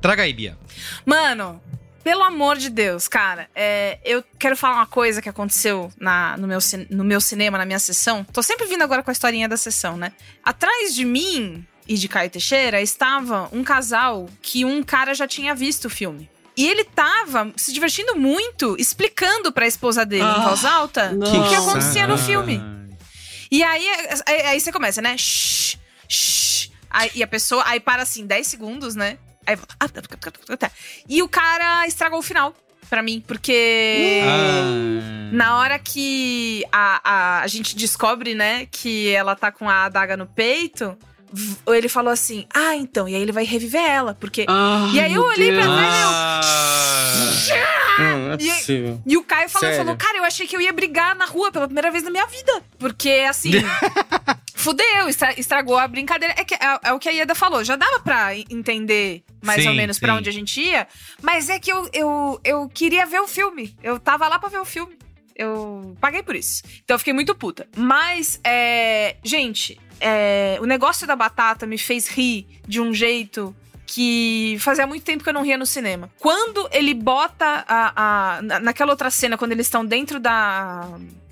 Traga 0.00 0.22
aí, 0.22 0.32
Bia. 0.32 0.56
Mano, 1.04 1.60
pelo 2.02 2.22
amor 2.22 2.56
de 2.56 2.70
Deus, 2.70 3.08
cara, 3.08 3.48
é, 3.54 3.98
eu 4.04 4.22
quero 4.38 4.56
falar 4.56 4.76
uma 4.76 4.86
coisa 4.86 5.20
que 5.20 5.28
aconteceu 5.28 5.90
na, 5.98 6.36
no, 6.36 6.46
meu, 6.46 6.58
no 6.90 7.04
meu 7.04 7.20
cinema, 7.20 7.58
na 7.58 7.64
minha 7.64 7.78
sessão. 7.78 8.24
Tô 8.32 8.42
sempre 8.42 8.66
vindo 8.66 8.82
agora 8.82 9.02
com 9.02 9.10
a 9.10 9.12
historinha 9.12 9.48
da 9.48 9.56
sessão, 9.56 9.96
né? 9.96 10.12
Atrás 10.44 10.94
de 10.94 11.04
mim 11.04 11.66
e 11.88 11.96
de 11.96 12.08
Caio 12.08 12.30
Teixeira 12.30 12.80
estava 12.80 13.48
um 13.52 13.62
casal 13.64 14.28
que 14.42 14.64
um 14.64 14.82
cara 14.82 15.14
já 15.14 15.26
tinha 15.26 15.54
visto 15.54 15.86
o 15.86 15.90
filme. 15.90 16.28
E 16.56 16.66
ele 16.66 16.84
tava 16.84 17.52
se 17.56 17.72
divertindo 17.72 18.16
muito, 18.16 18.76
explicando 18.78 19.52
pra 19.52 19.66
esposa 19.66 20.06
dele 20.06 20.22
em 20.22 20.26
Ah, 20.26 20.48
voz 20.48 20.64
alta 20.64 21.12
o 21.14 21.48
que, 21.48 21.54
acontecia 21.54 22.06
no 22.06 22.16
filme. 22.16 22.62
E 23.50 23.62
aí, 23.62 23.86
aí, 24.26 24.40
aí 24.42 24.60
você 24.60 24.72
começa, 24.72 25.00
né? 25.00 25.16
Shh, 25.16 25.76
shh. 26.08 26.70
Aí, 26.90 27.10
e 27.14 27.22
a 27.22 27.26
pessoa, 27.26 27.62
aí 27.66 27.80
para 27.80 28.02
assim, 28.02 28.26
10 28.26 28.46
segundos, 28.46 28.94
né? 28.94 29.18
Aí 29.46 29.54
volta. 29.56 29.74
"Ah, 29.78 29.88
tá, 29.88 30.02
tá, 30.02 30.16
tá, 30.30 30.56
tá." 30.56 30.70
E 31.08 31.22
o 31.22 31.28
cara 31.28 31.86
estragou 31.86 32.18
o 32.18 32.22
final 32.22 32.54
pra 32.88 33.02
mim, 33.02 33.22
porque. 33.26 34.22
Ah. 34.24 35.30
Na 35.32 35.58
hora 35.58 35.78
que 35.78 36.64
a, 36.72 37.00
a, 37.04 37.40
a 37.42 37.46
gente 37.46 37.76
descobre, 37.76 38.34
né, 38.34 38.66
que 38.66 39.10
ela 39.10 39.34
tá 39.34 39.50
com 39.50 39.68
a 39.68 39.84
adaga 39.84 40.16
no 40.16 40.26
peito, 40.26 40.96
ele 41.68 41.88
falou 41.88 42.12
assim: 42.12 42.46
Ah, 42.54 42.74
então, 42.76 43.08
e 43.08 43.14
aí 43.14 43.22
ele 43.22 43.32
vai 43.32 43.44
reviver 43.44 43.82
ela, 43.82 44.14
porque. 44.14 44.44
Ah, 44.48 44.88
e 44.92 45.00
aí 45.00 45.14
eu 45.14 45.22
olhei 45.22 45.52
pra 45.52 45.62
Deus. 45.62 45.76
trás 45.76 45.96
e 47.48 47.50
eu. 47.50 47.56
Não, 47.98 48.18
não 48.26 48.32
é 48.32 48.34
E- 48.34 48.38
possível. 48.48 49.02
E 49.06 49.16
o 49.16 49.24
Caio 49.24 49.48
falou, 49.48 49.74
falou, 49.74 49.96
cara, 49.96 50.18
eu 50.18 50.24
achei 50.24 50.46
que 50.46 50.54
eu 50.54 50.60
ia 50.60 50.72
brigar 50.72 51.14
na 51.16 51.24
rua 51.24 51.50
pela 51.50 51.66
primeira 51.66 51.90
vez 51.90 52.04
na 52.04 52.10
minha 52.10 52.26
vida. 52.26 52.62
Porque, 52.78 53.24
assim, 53.26 53.50
fudeu, 54.54 55.08
estra- 55.08 55.38
estragou 55.38 55.78
a 55.78 55.88
brincadeira. 55.88 56.34
É, 56.36 56.44
que, 56.44 56.54
é, 56.54 56.78
é 56.84 56.92
o 56.92 56.98
que 56.98 57.08
a 57.08 57.12
Ieda 57.12 57.34
falou, 57.34 57.64
já 57.64 57.74
dava 57.76 58.00
pra 58.00 58.34
en- 58.36 58.44
entender 58.50 59.22
mais 59.42 59.62
Sim, 59.62 59.68
ou 59.68 59.74
menos 59.74 59.98
pra 59.98 60.12
sim. 60.12 60.18
onde 60.18 60.28
a 60.28 60.32
gente 60.32 60.60
ia, 60.60 60.86
mas 61.22 61.48
é 61.48 61.58
que 61.58 61.72
eu, 61.72 61.88
eu, 61.92 62.40
eu 62.44 62.68
queria 62.68 63.06
ver 63.06 63.20
o 63.20 63.28
filme. 63.28 63.74
Eu 63.82 63.98
tava 63.98 64.28
lá 64.28 64.38
pra 64.38 64.48
ver 64.48 64.60
o 64.60 64.64
filme. 64.64 64.96
Eu 65.34 65.94
paguei 66.00 66.22
por 66.22 66.34
isso. 66.34 66.62
Então 66.82 66.94
eu 66.94 66.98
fiquei 66.98 67.12
muito 67.14 67.34
puta. 67.34 67.66
Mas, 67.76 68.40
é, 68.44 69.16
gente, 69.22 69.78
é, 70.00 70.58
o 70.60 70.64
negócio 70.66 71.06
da 71.06 71.16
batata 71.16 71.66
me 71.66 71.78
fez 71.78 72.08
rir 72.08 72.46
de 72.66 72.80
um 72.80 72.92
jeito 72.92 73.54
que 73.86 74.56
fazia 74.60 74.86
muito 74.86 75.04
tempo 75.04 75.22
que 75.22 75.28
eu 75.30 75.34
não 75.34 75.42
ria 75.44 75.56
no 75.56 75.64
cinema. 75.66 76.10
Quando 76.18 76.68
ele 76.72 76.92
bota 76.92 77.64
a, 77.68 77.92
a- 78.36 78.42
na- 78.42 78.58
naquela 78.58 78.90
outra 78.90 79.10
cena, 79.10 79.38
quando 79.38 79.52
eles 79.52 79.66
estão 79.66 79.84
dentro 79.84 80.18
da 80.18 80.88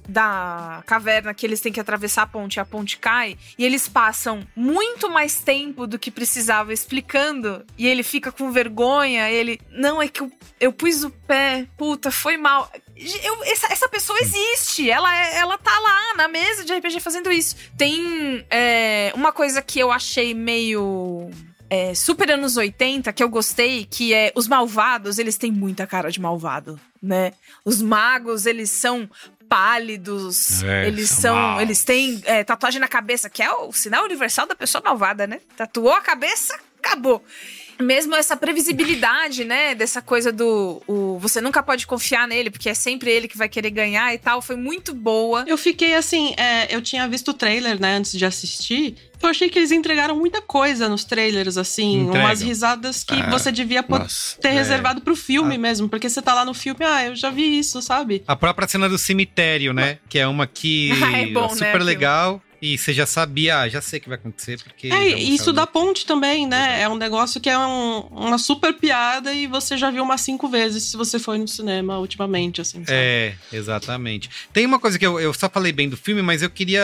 da 0.07 0.83
caverna 0.85 1.33
que 1.33 1.47
eles 1.47 1.63
têm 1.63 1.73
que 1.73 1.81
atravessar 1.81 2.25
a 2.25 2.27
ponte 2.27 2.61
a 2.61 2.65
ponte 2.67 2.99
cai 2.99 3.39
e 3.59 3.65
eles 3.65 3.89
passam 3.89 4.47
muito 4.55 5.11
mais 5.11 5.39
tempo 5.41 5.87
do 5.87 5.99
que 5.99 6.11
precisava 6.11 6.75
explicando 6.75 7.65
e 7.79 7.87
ele 7.87 8.03
fica 8.03 8.31
com 8.31 8.53
vergonha 8.53 9.31
ele 9.31 9.59
não 9.71 10.03
é 10.03 10.07
que 10.07 10.21
eu, 10.21 10.31
eu 10.61 10.75
pus 10.75 11.05
o 11.05 11.11
pé 11.11 11.67
puta 11.79 12.11
foi 12.11 12.37
mal 12.37 12.71
Eu- 12.97 13.43
essa, 13.45 13.67
essa 13.73 13.89
pessoa 13.89 14.19
existe 14.23 14.89
ela 14.91 15.13
é- 15.17 15.37
ela 15.39 15.59
tá 15.59 15.77
lá 15.81 16.15
na 16.17 16.29
mesa 16.29 16.65
de 16.65 16.73
RPG 16.73 17.01
fazendo 17.01 17.33
isso 17.33 17.57
tem 17.77 18.47
é, 18.51 19.13
uma 19.17 19.33
coisa 19.33 19.61
que 19.61 19.79
eu 19.81 19.91
achei 19.91 20.33
meio 20.33 21.29
é, 21.71 21.93
super 21.95 22.31
anos 22.31 22.57
80, 22.57 23.13
que 23.13 23.23
eu 23.23 23.29
gostei, 23.29 23.85
que 23.85 24.15
é 24.15 24.31
os 24.37 24.47
malvados, 24.47 25.19
eles 25.19 25.37
têm 25.37 25.51
muita 25.51 25.87
cara 25.89 26.09
de 26.11 26.21
malvado, 26.21 26.79
né? 27.03 27.33
Os 27.65 27.81
magos, 27.83 28.47
eles 28.47 28.71
são 28.71 29.11
pálidos, 29.49 30.63
É, 30.63 30.87
eles 30.87 31.09
são 31.09 31.35
maus. 31.35 31.63
eles 31.63 31.83
têm 31.83 32.21
é, 32.27 32.45
tatuagem 32.45 32.81
na 32.81 32.87
cabeça, 32.87 33.31
que 33.31 33.43
é 33.43 33.51
o 33.51 33.73
sinal 33.73 34.05
universal 34.05 34.47
da 34.47 34.55
pessoa 34.55 34.83
malvada, 34.85 35.27
né? 35.27 35.41
Tatuou 35.57 35.93
a 35.93 36.01
cabeça, 36.03 36.55
acabou. 36.79 37.25
Mesmo 37.81 38.15
essa 38.15 38.37
previsibilidade, 38.37 39.45
né, 39.45 39.75
dessa 39.75 40.01
coisa 40.03 40.33
do 40.33 40.83
o, 40.87 41.19
você 41.19 41.41
nunca 41.41 41.63
pode 41.63 41.87
confiar 41.87 42.27
nele, 42.29 42.51
porque 42.51 42.69
é 42.69 42.75
sempre 42.75 43.11
ele 43.11 43.29
que 43.29 43.37
vai 43.37 43.49
querer 43.49 43.71
ganhar 43.71 44.13
e 44.15 44.19
tal, 44.19 44.41
foi 44.43 44.57
muito 44.57 44.95
boa. 44.95 45.45
Eu 45.47 45.57
fiquei 45.57 45.95
assim, 45.95 46.35
é, 46.37 46.75
eu 46.75 46.81
tinha 46.83 47.07
visto 47.09 47.29
o 47.29 47.35
trailer, 47.35 47.81
né, 47.81 47.97
antes 47.97 48.13
de 48.13 48.25
assistir. 48.25 48.97
Eu 49.23 49.31
achei 49.31 49.49
que 49.49 49.59
eles 49.59 49.71
entregaram 49.73 50.15
muita 50.17 50.43
coisa 50.43 50.87
nos 50.89 51.03
trailers, 51.05 51.57
assim, 51.57 52.01
Entregam. 52.03 52.27
umas 52.27 52.43
risadas 52.43 53.03
que 53.05 53.15
Ah, 53.15 53.31
você 53.31 53.51
devia 53.51 53.83
nossa, 53.89 54.37
ter 54.39 54.49
é. 54.49 54.53
reservado 54.53 55.01
pro 55.01 55.17
filme 55.17 55.57
mesmo, 55.57 55.89
porque 55.89 56.11
você 56.11 56.21
tá 56.21 56.35
lá 56.35 56.45
no 56.45 56.53
filme, 56.53 56.85
ah, 56.85 57.07
eu 57.07 57.17
já 57.17 57.31
vi 57.31 57.59
isso, 57.59 57.81
sabe? 57.81 58.23
A 58.27 58.37
própria 58.37 58.69
cena 58.69 58.87
do 58.89 58.99
cemitério, 58.99 59.73
né? 59.73 59.99
Que 60.11 60.19
é 60.19 60.27
uma 60.27 60.47
que 60.47 60.91
Ah, 61.03 61.19
é 61.23 61.27
bom, 61.29 61.43
né, 61.43 61.49
super 61.49 61.67
aquilo. 61.69 61.85
legal. 61.85 62.43
E 62.67 62.79
você 62.79 62.95
já 62.95 63.05
sabia, 63.05 63.59
ah, 63.61 63.69
já 63.69 63.83
sei 63.83 63.99
o 63.99 64.03
que 64.03 64.09
vai 64.09 64.17
acontecer, 64.17 64.59
porque. 64.63 64.89
É, 64.89 65.09
e 65.19 65.35
isso 65.35 65.53
da 65.53 65.67
ponte 65.67 66.07
também, 66.07 66.47
né? 66.47 66.81
É 66.81 66.89
um 66.89 66.97
negócio 66.97 67.39
que 67.41 67.51
é 67.51 67.59
um- 67.59 68.01
uma 68.11 68.39
super 68.39 68.73
piada 68.73 69.35
e 69.35 69.47
você 69.47 69.77
já 69.77 69.91
viu 69.91 70.03
umas 70.03 70.23
cinco 70.23 70.49
vezes 70.49 70.85
se 70.85 70.97
você 70.97 71.19
foi 71.19 71.37
no 71.37 71.47
cinema 71.47 71.99
ultimamente, 71.99 72.61
assim. 72.63 72.79
sabe? 72.85 72.97
É, 72.97 73.35
exatamente. 73.53 74.31
Tem 74.53 74.65
uma 74.65 74.79
coisa 74.79 74.99
que 74.99 75.07
eu, 75.07 75.21
eu 75.21 75.35
só 75.35 75.49
falei 75.51 75.73
bem 75.73 75.89
do 75.91 75.97
filme, 75.97 76.23
mas 76.23 76.41
eu 76.43 76.49
queria 76.49 76.83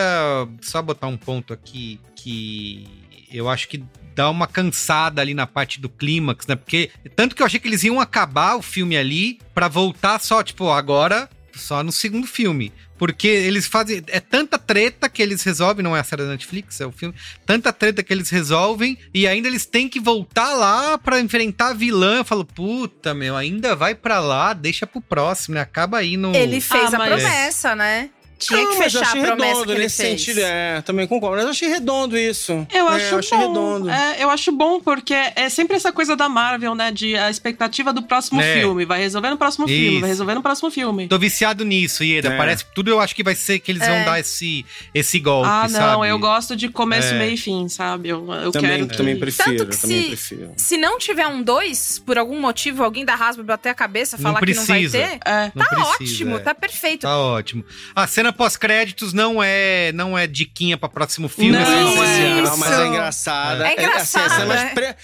só 0.61 0.81
botar 0.83 1.07
um 1.07 1.17
ponto 1.17 1.51
aqui 1.51 1.99
que 2.15 2.85
eu 3.33 3.49
acho 3.49 3.67
que 3.67 3.83
dá 4.13 4.29
uma 4.29 4.45
cansada 4.45 5.21
ali 5.21 5.33
na 5.33 5.47
parte 5.47 5.79
do 5.79 5.89
clímax, 5.89 6.45
né? 6.45 6.55
Porque 6.55 6.91
tanto 7.15 7.35
que 7.35 7.41
eu 7.41 7.45
achei 7.45 7.59
que 7.59 7.67
eles 7.67 7.83
iam 7.83 7.99
acabar 7.99 8.55
o 8.55 8.61
filme 8.61 8.95
ali 8.97 9.39
pra 9.53 9.67
voltar 9.67 10.19
só, 10.19 10.43
tipo, 10.43 10.69
agora 10.69 11.29
só 11.55 11.81
no 11.83 11.91
segundo 11.91 12.27
filme. 12.27 12.71
Porque 13.01 13.27
eles 13.27 13.65
fazem. 13.65 14.03
É 14.05 14.19
tanta 14.19 14.59
treta 14.59 15.09
que 15.09 15.23
eles 15.23 15.41
resolvem, 15.41 15.81
não 15.83 15.97
é 15.97 16.01
a 16.01 16.03
série 16.03 16.21
da 16.21 16.27
Netflix, 16.29 16.79
é 16.79 16.85
o 16.85 16.91
filme. 16.91 17.15
Tanta 17.47 17.73
treta 17.73 18.03
que 18.03 18.13
eles 18.13 18.29
resolvem, 18.29 18.95
e 19.11 19.25
ainda 19.27 19.47
eles 19.47 19.65
têm 19.65 19.89
que 19.89 19.99
voltar 19.99 20.53
lá 20.53 20.99
pra 20.99 21.19
enfrentar 21.19 21.69
a 21.69 21.73
vilã. 21.73 22.17
Eu 22.17 22.23
falo, 22.25 22.45
puta, 22.45 23.11
meu, 23.15 23.35
ainda 23.35 23.75
vai 23.75 23.95
pra 23.95 24.19
lá, 24.19 24.53
deixa 24.53 24.85
pro 24.85 25.01
próximo, 25.01 25.55
né? 25.55 25.61
Acaba 25.61 25.97
aí 25.97 26.15
no. 26.15 26.35
Ele 26.35 26.61
fez 26.61 26.93
Ah, 26.93 26.97
a 26.97 26.99
mas- 26.99 27.09
promessa, 27.23 27.75
né? 27.75 28.11
Tinha 28.41 28.59
Não, 28.59 28.69
que 28.71 28.77
eu 28.77 28.81
fechar 28.83 28.99
a 28.99 29.01
achei 29.03 29.21
promessa 29.21 29.47
redondo 29.47 29.65
que 29.67 29.71
ele 29.73 29.83
nesse 29.83 30.01
fez. 30.01 30.19
sentido. 30.21 30.41
É, 30.43 30.81
também 30.81 31.07
concordo. 31.07 31.35
Mas 31.37 31.45
eu 31.45 31.51
achei 31.51 31.69
redondo 31.69 32.17
isso. 32.17 32.67
Eu 32.73 32.89
É, 32.89 32.95
acho 32.95 33.15
achei 33.17 33.37
bom. 33.37 33.47
redondo. 33.47 33.89
É, 33.89 34.23
eu 34.23 34.29
acho 34.29 34.51
bom 34.51 34.79
porque 34.81 35.13
é 35.13 35.47
sempre 35.49 35.75
essa 35.77 35.91
coisa 35.91 36.15
da 36.15 36.27
Marvel, 36.27 36.73
né? 36.75 36.91
De 36.91 37.15
a 37.15 37.29
expectativa 37.29 37.93
do 37.93 38.01
próximo 38.03 38.41
É. 38.41 38.55
filme. 38.59 38.83
Vai 38.85 38.99
resolver 38.99 39.29
no 39.29 39.37
próximo 39.37 39.67
filme, 39.67 39.91
Isso. 39.91 39.99
vai 40.01 40.09
resolver 40.09 40.33
no 40.35 40.41
próximo 40.41 40.71
filme. 40.71 41.07
Tô 41.07 41.19
viciado 41.19 41.63
nisso, 41.63 42.03
Ieda. 42.03 42.29
É. 42.29 42.37
Parece 42.37 42.65
que 42.65 42.73
tudo 42.73 42.89
eu 42.89 42.99
acho 42.99 43.15
que 43.15 43.23
vai 43.23 43.35
ser 43.35 43.59
que 43.59 43.71
eles 43.71 43.85
vão 43.85 43.95
É. 43.95 44.03
dar 44.05 44.19
esse, 44.19 44.65
esse 44.93 45.19
golpe, 45.19 45.47
ah, 45.49 45.67
não, 45.69 45.79
sabe? 45.79 46.07
eu 46.09 46.17
gosto 46.19 46.55
de 46.55 46.69
começo, 46.69 47.13
É. 47.13 47.17
meio 47.19 47.33
e 47.33 47.37
fim, 47.37 47.69
sabe? 47.69 48.09
Eu, 48.09 48.31
eu 48.33 48.51
Também, 48.51 48.71
quero 48.71 48.87
que... 48.87 48.97
também 48.97 49.19
prefiro, 49.19 49.57
Tanto 49.57 49.69
que 49.69 49.77
também 49.81 50.01
se, 50.01 50.07
prefiro. 50.07 50.51
se 50.57 50.77
não 50.77 50.97
tiver 50.97 51.27
um 51.27 51.41
2, 51.43 51.99
por 51.99 52.17
algum 52.17 52.39
motivo, 52.39 52.83
alguém 52.83 53.05
da 53.05 53.13
Hasbro 53.15 53.43
bater 53.43 53.69
a 53.69 53.73
cabeça, 53.73 54.17
Não 54.17 54.23
falar 54.23 54.39
que 54.45 54.53
não 54.53 54.65
vai 54.65 54.87
ter, 54.87 55.19
É. 55.25 55.51
Não 55.53 55.65
tá 55.65 55.75
precisa, 55.75 55.89
ótimo, 56.23 56.35
é. 56.37 56.39
tá 56.39 56.55
perfeito. 56.55 57.01
Tá 57.01 57.17
ótimo. 57.17 57.63
A 57.95 58.07
cena 58.07 58.30
pós-créditos 58.31 59.13
não 59.13 59.41
é, 59.41 59.91
não 59.93 60.17
é 60.17 60.25
diquinha 60.27 60.77
pra 60.77 60.87
próximo 60.89 61.27
filme. 61.29 61.51
Não, 61.51 61.59
é 61.61 61.65
só 61.95 62.03
é. 62.03 62.07
dizer, 62.07 62.41
Não, 62.43 62.57
mas 62.57 62.71
é 62.79 62.87
engraçada. 62.87 63.67
É 63.67 63.73
engraçado, 63.73 64.25
assim, 64.25 64.35
a 64.35 64.39
cena 64.39 64.75
né? 64.81 64.95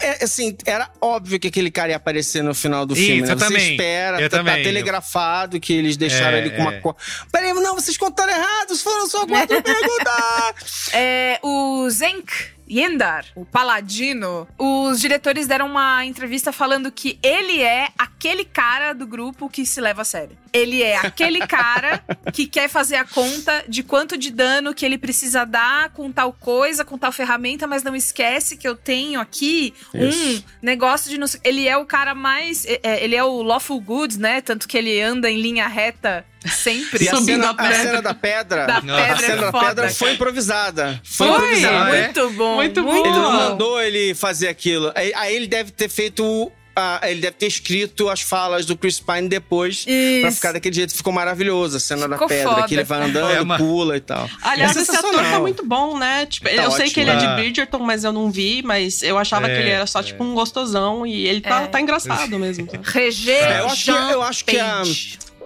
é, 0.00 0.24
assim, 0.24 0.56
era 0.66 0.90
óbvio 1.00 1.38
que 1.38 1.48
aquele 1.48 1.70
cara 1.70 1.90
ia 1.90 1.96
aparecer 1.96 2.42
no 2.42 2.54
final 2.54 2.84
do 2.86 2.94
Isso, 2.94 3.02
filme, 3.04 3.20
né? 3.22 3.26
Você 3.28 3.36
também. 3.36 3.70
espera, 3.72 4.20
Eu 4.20 4.28
tá, 4.30 4.38
tá 4.38 4.44
também. 4.44 4.62
telegrafado 4.62 5.58
que 5.60 5.72
eles 5.72 5.96
deixaram 5.96 6.36
É, 6.36 6.40
ele 6.40 6.50
com 6.50 6.62
uma... 6.62 6.74
é. 6.74 6.80
co- 6.80 6.96
Peraí, 7.32 7.52
não, 7.54 7.74
vocês 7.74 7.96
contaram 7.96 8.32
errado, 8.32 8.76
foram 8.76 9.08
só 9.08 9.26
quatro 9.26 9.60
perguntas! 9.62 10.90
É, 10.92 11.38
o 11.42 11.88
Zenk 11.90 12.32
Yendar, 12.70 13.26
o 13.34 13.44
Paladino, 13.44 14.48
os 14.58 15.00
diretores 15.00 15.46
deram 15.46 15.66
uma 15.66 16.04
entrevista 16.04 16.52
falando 16.52 16.90
que 16.90 17.18
ele 17.22 17.62
é 17.62 17.88
aquele 17.98 18.44
cara 18.44 18.92
do 18.92 19.06
grupo 19.06 19.48
que 19.48 19.66
se 19.66 19.80
leva 19.80 20.02
a 20.02 20.04
sério. 20.04 20.36
Ele 20.52 20.82
é 20.82 20.96
aquele 20.96 21.40
cara 21.46 22.02
que 22.32 22.46
quer 22.46 22.68
fazer 22.68 22.96
a 22.96 23.04
conta 23.04 23.64
de 23.68 23.82
quanto 23.82 24.16
de 24.16 24.30
dano 24.30 24.74
que 24.74 24.84
ele 24.84 24.96
precisa 24.96 25.44
dar 25.44 25.90
com 25.90 26.10
tal 26.10 26.32
coisa, 26.32 26.84
com 26.84 26.96
tal 26.96 27.12
ferramenta, 27.12 27.66
mas 27.66 27.82
não 27.82 27.94
esquece 27.94 28.56
que 28.56 28.66
eu 28.66 28.76
tenho 28.76 29.20
aqui 29.20 29.74
um 29.92 30.08
Isso. 30.08 30.44
negócio 30.62 31.10
de. 31.10 31.38
Ele 31.42 31.68
é 31.68 31.76
o 31.76 31.84
cara 31.84 32.14
mais. 32.14 32.64
é, 32.66 32.80
é, 32.82 33.04
ele 33.04 33.16
é 33.16 33.24
o 33.24 33.42
Lawful 33.42 33.80
Goods, 33.80 34.16
né? 34.16 34.40
Tanto 34.40 34.66
que 34.66 34.78
ele 34.78 35.00
anda 35.00 35.30
em 35.30 35.40
linha 35.40 35.66
reta 35.66 36.24
sempre. 36.50 37.04
E 37.04 37.08
a 37.08 37.12
Subindo 37.16 37.42
cena, 37.42 37.50
a 37.50 37.54
pedra. 37.54 37.76
a 37.76 37.80
cena 37.82 38.02
da 38.02 38.14
pedra, 38.14 38.66
Da 38.66 38.76
a 38.78 38.80
pedra 38.82 39.16
cena 39.18 39.32
é 39.32 39.36
da 39.36 39.50
foda, 39.52 39.66
pedra 39.66 39.90
foi 39.90 40.12
improvisada. 40.12 41.00
Foi, 41.04 41.26
Foi, 41.28 41.36
improvisada. 41.36 41.96
é? 41.96 42.02
muito 42.04 42.30
bom. 42.30 42.54
Muito 42.56 42.82
bom. 42.82 42.96
Ele 42.96 43.08
não 43.10 43.32
mandou 43.32 43.80
ele 43.80 44.14
fazer 44.14 44.48
aquilo. 44.48 44.92
Aí, 44.94 45.12
aí 45.14 45.34
ele 45.34 45.46
deve 45.46 45.70
ter 45.70 45.88
feito. 45.88 46.50
ah, 46.76 46.98
ele 47.04 47.20
deve 47.20 47.36
ter 47.36 47.46
escrito 47.46 48.08
as 48.08 48.20
falas 48.20 48.66
do 48.66 48.76
Chris 48.76 48.98
Pine 48.98 49.28
depois 49.28 49.84
pra 49.84 49.92
Isso. 49.92 50.32
ficar 50.38 50.50
daquele 50.52 50.74
jeito. 50.74 50.92
Ficou 50.92 51.12
maravilhoso 51.12 51.76
a 51.76 51.80
cena 51.80 52.02
Ficou 52.02 52.18
da 52.18 52.26
pedra, 52.26 52.50
foda. 52.52 52.66
que 52.66 52.74
ele 52.74 52.82
vai 52.82 53.00
andando, 53.02 53.30
É 53.30 53.40
uma- 53.40 53.56
pula 53.56 53.96
e 53.96 54.00
tal. 54.00 54.28
Aliás, 54.42 54.76
É 54.76 54.80
esse 54.80 54.90
ator 54.96 55.14
tá 55.14 55.38
muito 55.38 55.64
bom, 55.64 55.96
né? 55.96 56.26
Tipo, 56.26 56.46
Tá 56.48 56.52
eu 56.56 56.70
sei 56.72 56.80
ótimo. 56.86 56.90
que 56.94 57.00
ele 57.00 57.10
é 57.10 57.16
de. 57.16 57.26
Bridgerton, 57.36 57.78
mas 57.78 58.02
eu 58.02 58.12
não 58.12 58.28
vi, 58.28 58.60
mas 58.64 59.04
eu 59.04 59.16
achava 59.16 59.46
É, 59.48 59.54
que 59.54 59.60
ele 59.62 59.70
era 59.70 59.86
só, 59.86 60.02
tipo, 60.02 60.24
um 60.24 60.34
gostosão 60.34 61.06
e 61.06 61.28
ele 61.28 61.40
tá, 61.40 61.62
É. 61.62 61.66
tá 61.68 61.80
engraçado 61.80 62.36
mesmo. 62.40 62.66
Regê 62.82 63.30
É, 63.30 63.60
eu 63.60 63.66
acho 63.66 63.84
que- 63.84 63.90
eu 64.12 64.22
acho 64.22 64.44
que 64.44 64.58
a-. 64.58 64.82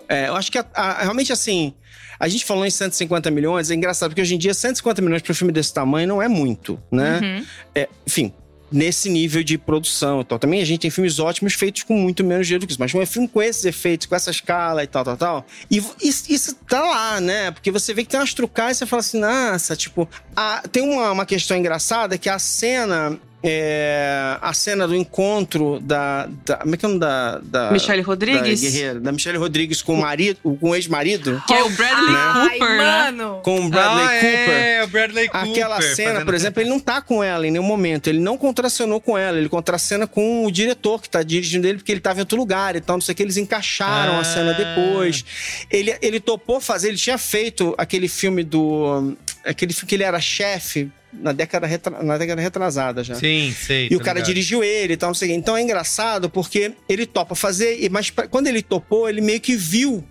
É, 0.09 0.29
eu 0.29 0.35
acho 0.37 0.51
que 0.51 0.59
a- 0.59 0.67
a- 0.75 1.03
realmente 1.03 1.33
assim. 1.33 1.75
A 2.21 2.27
gente 2.27 2.45
falou 2.45 2.67
em 2.67 2.71
150 2.71 3.31
milhões, 3.31 3.71
é 3.71 3.75
engraçado, 3.75 4.11
porque 4.11 4.23
hoje 4.23 4.35
em 4.35 4.39
dia 4.39 4.53
150 4.53 5.01
milhões 5.03 5.23
para 5.23 5.31
um 5.31 5.35
filme 5.35 5.53
desse 5.53 5.73
tamanho 5.73 6.09
não 6.09 6.21
é 6.21 6.27
muito, 6.27 6.83
né? 6.91 7.21
Uhum. 7.23 7.47
É, 7.75 7.89
enfim, 8.05 8.33
nesse 8.73 9.09
nível 9.09 9.45
de 9.45 9.57
produção 9.57 10.21
e 10.21 10.25
tal. 10.25 10.37
Também 10.39 10.61
a 10.61 10.65
gente 10.65 10.81
tem 10.81 10.91
filmes 10.91 11.19
ótimos 11.21 11.55
feitos 11.55 11.85
com 11.85 11.95
muito 11.95 12.25
menos 12.25 12.47
dinheiro 12.47 12.63
do 12.63 12.67
que 12.67 12.73
isso, 12.73 12.81
mas 12.81 12.93
um 12.93 13.07
filme 13.07 13.29
com 13.29 13.41
esses 13.41 13.65
efeitos, 13.65 14.07
com 14.09 14.17
essa 14.17 14.31
escala 14.33 14.83
e 14.83 14.87
tal, 14.89 15.05
tal, 15.05 15.17
tal. 15.17 15.47
E 15.71 15.77
isso, 16.03 16.25
isso 16.29 16.55
tá 16.69 16.81
lá, 16.83 17.21
né? 17.21 17.51
Porque 17.53 17.71
você 17.71 17.95
vê 17.95 18.03
que 18.03 18.09
tem 18.11 18.19
umas 18.19 18.35
trucadas 18.35 18.77
e 18.77 18.79
você 18.81 18.87
fala 18.87 19.01
assim, 19.01 19.21
nossa, 19.21 19.77
tipo. 19.77 20.09
a- 20.35 20.63
tem 20.73 20.83
uma, 20.83 21.13
uma 21.13 21.25
questão 21.27 21.57
engraçada 21.57 22.19
que 22.19 22.29
a 22.29 22.39
cena. 22.39 23.17
É, 23.41 24.37
a 24.43 24.53
cena 24.53 24.89
do 24.89 24.97
encontro 24.97 25.79
da, 25.81 26.29
da. 26.45 26.57
Como 26.57 26.75
é 26.75 26.77
que 26.77 26.85
é 26.85 26.89
o 26.89 26.91
nome 26.91 27.01
da. 27.01 27.39
da 27.39 27.71
Michelle 27.71 28.03
Rodrigues? 28.03 28.61
Da 28.61 28.69
guerreira, 28.69 29.01
da 29.01 29.13
Michelle 29.13 29.39
Rodrigues 29.39 29.81
com 29.81 29.95
o 29.95 30.01
marido, 30.01 30.41
com 30.43 30.71
o 30.71 30.75
ex-marido. 30.75 31.41
Que 31.47 31.55
é 31.55 31.63
o 31.63 31.71
Bradley 31.71 32.15
Ai, 32.17 32.59
Cooper, 32.59 32.69
né? 32.69 32.77
mano. 32.77 33.41
Com 33.45 33.61
o 33.61 33.69
Bradley 33.69 34.05
ah, 34.05 34.21
Cooper. 34.21 34.51
É, 34.51 34.85
o 34.85 34.89
Bradley 34.89 35.29
Cooper. 35.29 35.51
Aquela 35.51 35.81
cena, 35.81 36.25
por 36.25 36.35
exemplo, 36.35 36.61
ele 36.61 36.69
não 36.71 36.81
tá 36.81 37.01
com 37.01 37.23
ela 37.23 37.47
em 37.47 37.53
nenhum 37.53 37.65
momento. 37.65 38.09
Ele 38.09 38.19
não 38.19 38.37
contracenou 38.37 39.01
com 39.01 39.17
ela. 39.17 39.39
Ele 39.39 39.49
contracena 39.49 40.07
com 40.09 40.45
o 40.45 40.51
diretor 40.51 41.01
que 41.01 41.09
tá 41.09 41.23
dirigindo 41.23 41.69
ele, 41.69 41.79
porque 41.79 41.93
ele 41.93 42.01
tava 42.01 42.19
em 42.19 42.23
outro 42.23 42.37
lugar 42.37 42.75
e 42.75 42.81
tal. 42.81 42.97
Não 42.97 43.01
sei 43.01 43.13
o 43.13 43.17
que. 43.17 43.23
Eles 43.23 43.37
encaixaram 43.37 44.15
Ah. 44.17 44.21
a 44.21 44.25
cena 44.25 44.53
depois. 44.53 45.25
Ele, 45.71 45.97
ele 46.03 46.19
topou 46.19 46.61
fazer. 46.61 46.89
Ele 46.89 46.97
tinha 46.97 47.19
feito 47.19 47.73
aquele 47.79 48.09
filme 48.09 48.43
do. 48.43 49.17
Aquele 49.45 49.73
filme 49.73 49.89
que 49.89 49.95
ele 49.95 50.03
era 50.03 50.21
chefe 50.21 50.91
na 51.13 51.33
década, 51.33 51.67
retra- 51.67 52.03
na 52.03 52.19
década 52.19 52.41
retrasada 52.43 53.03
já. 53.03 53.15
Sim, 53.15 53.55
sei. 53.59 53.89
E 53.91 53.97
o 53.97 53.99
cara 54.01 54.15
ligado. 54.19 54.27
dirigiu 54.27 54.63
ele 54.63 54.93
e 54.93 54.97
tal, 54.97 55.09
não 55.11 55.15
sei 55.15 55.29
o 55.29 55.33
quê. 55.33 55.37
Então 55.39 55.57
é 55.57 55.63
engraçado 55.63 56.29
porque 56.29 56.73
ele 56.89 57.07
topa 57.07 57.35
fazer, 57.35 57.83
e- 57.83 57.89
mas 57.89 58.11
quando 58.31 58.47
ele 58.47 58.63
topou, 58.63 59.09
ele 59.09 59.21
meio 59.21 59.41
que 59.41 59.57
viu 59.57 60.05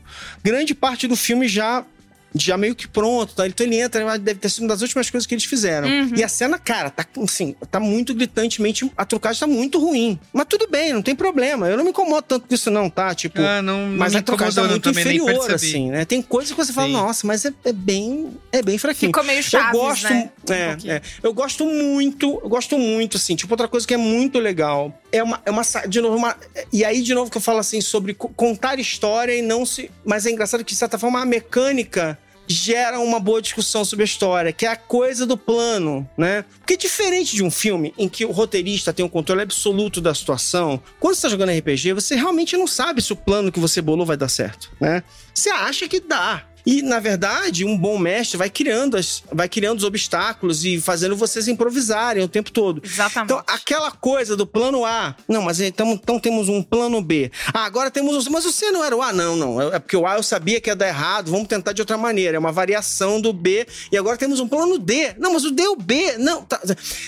grande 0.43 0.73
parte 0.73 1.07
do 1.07 1.15
filme 1.15 1.47
já 1.47 1.85
já 2.45 2.57
meio 2.57 2.75
que 2.75 2.87
pronto. 2.87 3.33
Tá? 3.33 3.47
Então 3.47 3.65
ele 3.65 3.77
entra, 3.79 4.17
deve 4.17 4.39
ter 4.39 4.49
sido 4.49 4.63
uma 4.63 4.69
das 4.69 4.81
últimas 4.81 5.09
coisas 5.09 5.25
que 5.25 5.33
eles 5.33 5.43
fizeram. 5.45 5.87
Uhum. 5.87 6.11
E 6.15 6.23
a 6.23 6.27
cena, 6.27 6.57
cara, 6.57 6.89
tá 6.89 7.05
assim, 7.23 7.55
tá 7.71 7.79
muito 7.79 8.13
gritantemente. 8.13 8.89
A 8.97 9.05
trucagem 9.05 9.39
tá 9.39 9.47
muito 9.47 9.79
ruim. 9.79 10.19
Mas 10.33 10.45
tudo 10.49 10.67
bem, 10.69 10.93
não 10.93 11.01
tem 11.01 11.15
problema. 11.15 11.67
Eu 11.69 11.77
não 11.77 11.83
me 11.83 11.89
incomodo 11.91 12.23
tanto 12.27 12.47
com 12.47 12.53
isso, 12.53 12.69
não, 12.69 12.89
tá? 12.89 13.13
Tipo. 13.15 13.41
Ah, 13.41 13.61
não, 13.61 13.87
não 13.87 13.97
mas 13.97 14.15
a 14.15 14.21
trucagem 14.21 14.55
tá 14.55 14.63
muito 14.67 14.89
inferior, 14.89 15.51
assim, 15.51 15.89
né? 15.89 16.05
Tem 16.05 16.21
coisas 16.21 16.51
que 16.51 16.57
você 16.57 16.73
fala, 16.73 16.87
Sim. 16.87 16.93
nossa, 16.93 17.25
mas 17.27 17.45
é, 17.45 17.53
é 17.65 17.73
bem. 17.73 18.31
É 18.51 18.61
bem 18.61 18.77
fraquinho. 18.77 19.09
Ficou 19.09 19.23
meio 19.23 19.41
Chaves, 19.43 19.73
eu 19.73 19.79
gosto, 19.81 20.03
né? 20.09 20.29
Um 20.49 20.53
É, 20.53 20.67
pouquinho. 20.69 20.93
é. 20.93 21.01
Eu 21.23 21.33
gosto 21.33 21.65
muito, 21.65 22.39
eu 22.43 22.49
gosto 22.49 22.77
muito, 22.77 23.17
assim. 23.17 23.35
Tipo, 23.35 23.53
outra 23.53 23.67
coisa 23.67 23.85
que 23.87 23.93
é 23.93 23.97
muito 23.97 24.39
legal. 24.39 24.93
É 25.11 25.21
uma, 25.23 25.41
é 25.45 25.51
uma. 25.51 25.61
De 25.87 26.01
novo, 26.01 26.15
uma. 26.17 26.35
E 26.71 26.83
aí, 26.83 27.01
de 27.01 27.13
novo, 27.13 27.29
que 27.31 27.37
eu 27.37 27.41
falo 27.41 27.59
assim, 27.59 27.79
sobre 27.81 28.13
co- 28.13 28.29
contar 28.29 28.79
história 28.79 29.33
e 29.35 29.41
não 29.41 29.65
se. 29.65 29.89
Mas 30.05 30.25
é 30.25 30.31
engraçado 30.31 30.63
que, 30.63 30.71
de 30.73 30.77
certa 30.77 30.97
forma, 30.97 31.21
a 31.21 31.25
mecânica 31.25 32.17
gera 32.47 32.99
uma 32.99 33.19
boa 33.19 33.41
discussão 33.41 33.83
sobre 33.83 34.03
a 34.03 34.05
história, 34.05 34.53
que 34.53 34.65
é 34.65 34.69
a 34.69 34.75
coisa 34.75 35.25
do 35.25 35.37
plano, 35.37 36.07
né? 36.17 36.45
Porque 36.59 36.77
diferente 36.77 37.35
de 37.35 37.43
um 37.43 37.51
filme 37.51 37.93
em 37.97 38.07
que 38.07 38.25
o 38.25 38.31
roteirista 38.31 38.93
tem 38.93 39.05
o 39.05 39.09
controle 39.09 39.41
absoluto 39.41 39.99
da 39.99 40.13
situação, 40.13 40.81
quando 40.99 41.15
você 41.15 41.23
tá 41.23 41.29
jogando 41.29 41.57
RPG, 41.57 41.93
você 41.93 42.15
realmente 42.15 42.55
não 42.55 42.67
sabe 42.67 43.01
se 43.01 43.11
o 43.13 43.15
plano 43.15 43.51
que 43.51 43.59
você 43.59 43.81
bolou 43.81 44.05
vai 44.05 44.17
dar 44.17 44.29
certo, 44.29 44.71
né? 44.79 45.03
Você 45.33 45.49
acha 45.49 45.87
que 45.87 45.99
dá. 45.99 46.45
E, 46.67 46.81
na 46.81 46.99
verdade, 46.99 47.63
um 47.63 47.77
bom 47.77 47.97
mestre 47.97 48.37
vai 48.37 48.49
criando, 48.49 48.97
as, 48.97 49.23
vai 49.31 49.47
criando 49.47 49.77
os 49.77 49.85
obstáculos 49.85 50.65
e 50.65 50.81
fazendo 50.81 51.15
vocês 51.15 51.47
improvisarem 51.47 52.21
o 52.21 52.27
tempo 52.27 52.51
todo. 52.51 52.81
Exatamente. 52.83 53.31
Então, 53.31 53.41
aquela 53.47 53.89
coisa 53.89 54.35
do 54.35 54.45
plano 54.45 54.83
A. 54.83 55.15
Não, 55.29 55.43
mas 55.43 55.61
então, 55.61 55.93
então 55.93 56.19
temos 56.19 56.49
um 56.49 56.61
plano 56.61 57.01
B. 57.01 57.31
Ah, 57.53 57.63
agora 57.63 57.89
temos 57.89 58.27
o. 58.27 58.31
Mas 58.31 58.45
o 58.45 58.51
C 58.51 58.69
não 58.69 58.83
era 58.83 58.93
o 58.93 59.01
A, 59.01 59.13
não, 59.13 59.37
não. 59.37 59.61
É 59.61 59.79
porque 59.79 59.95
o 59.95 60.05
A 60.05 60.17
eu 60.17 60.23
sabia 60.23 60.59
que 60.59 60.69
ia 60.69 60.75
dar 60.75 60.89
errado, 60.89 61.31
vamos 61.31 61.47
tentar 61.47 61.71
de 61.71 61.81
outra 61.81 61.97
maneira. 61.97 62.35
É 62.35 62.39
uma 62.39 62.51
variação 62.51 63.21
do 63.21 63.31
B. 63.31 63.65
E 63.89 63.97
agora 63.97 64.17
temos 64.17 64.41
um 64.41 64.47
plano 64.47 64.77
D. 64.77 65.15
Não, 65.17 65.31
mas 65.31 65.45
o 65.45 65.51
D 65.51 65.63
é 65.63 65.69
o 65.69 65.77
B. 65.77 66.17
Não, 66.17 66.43
tá. 66.43 66.59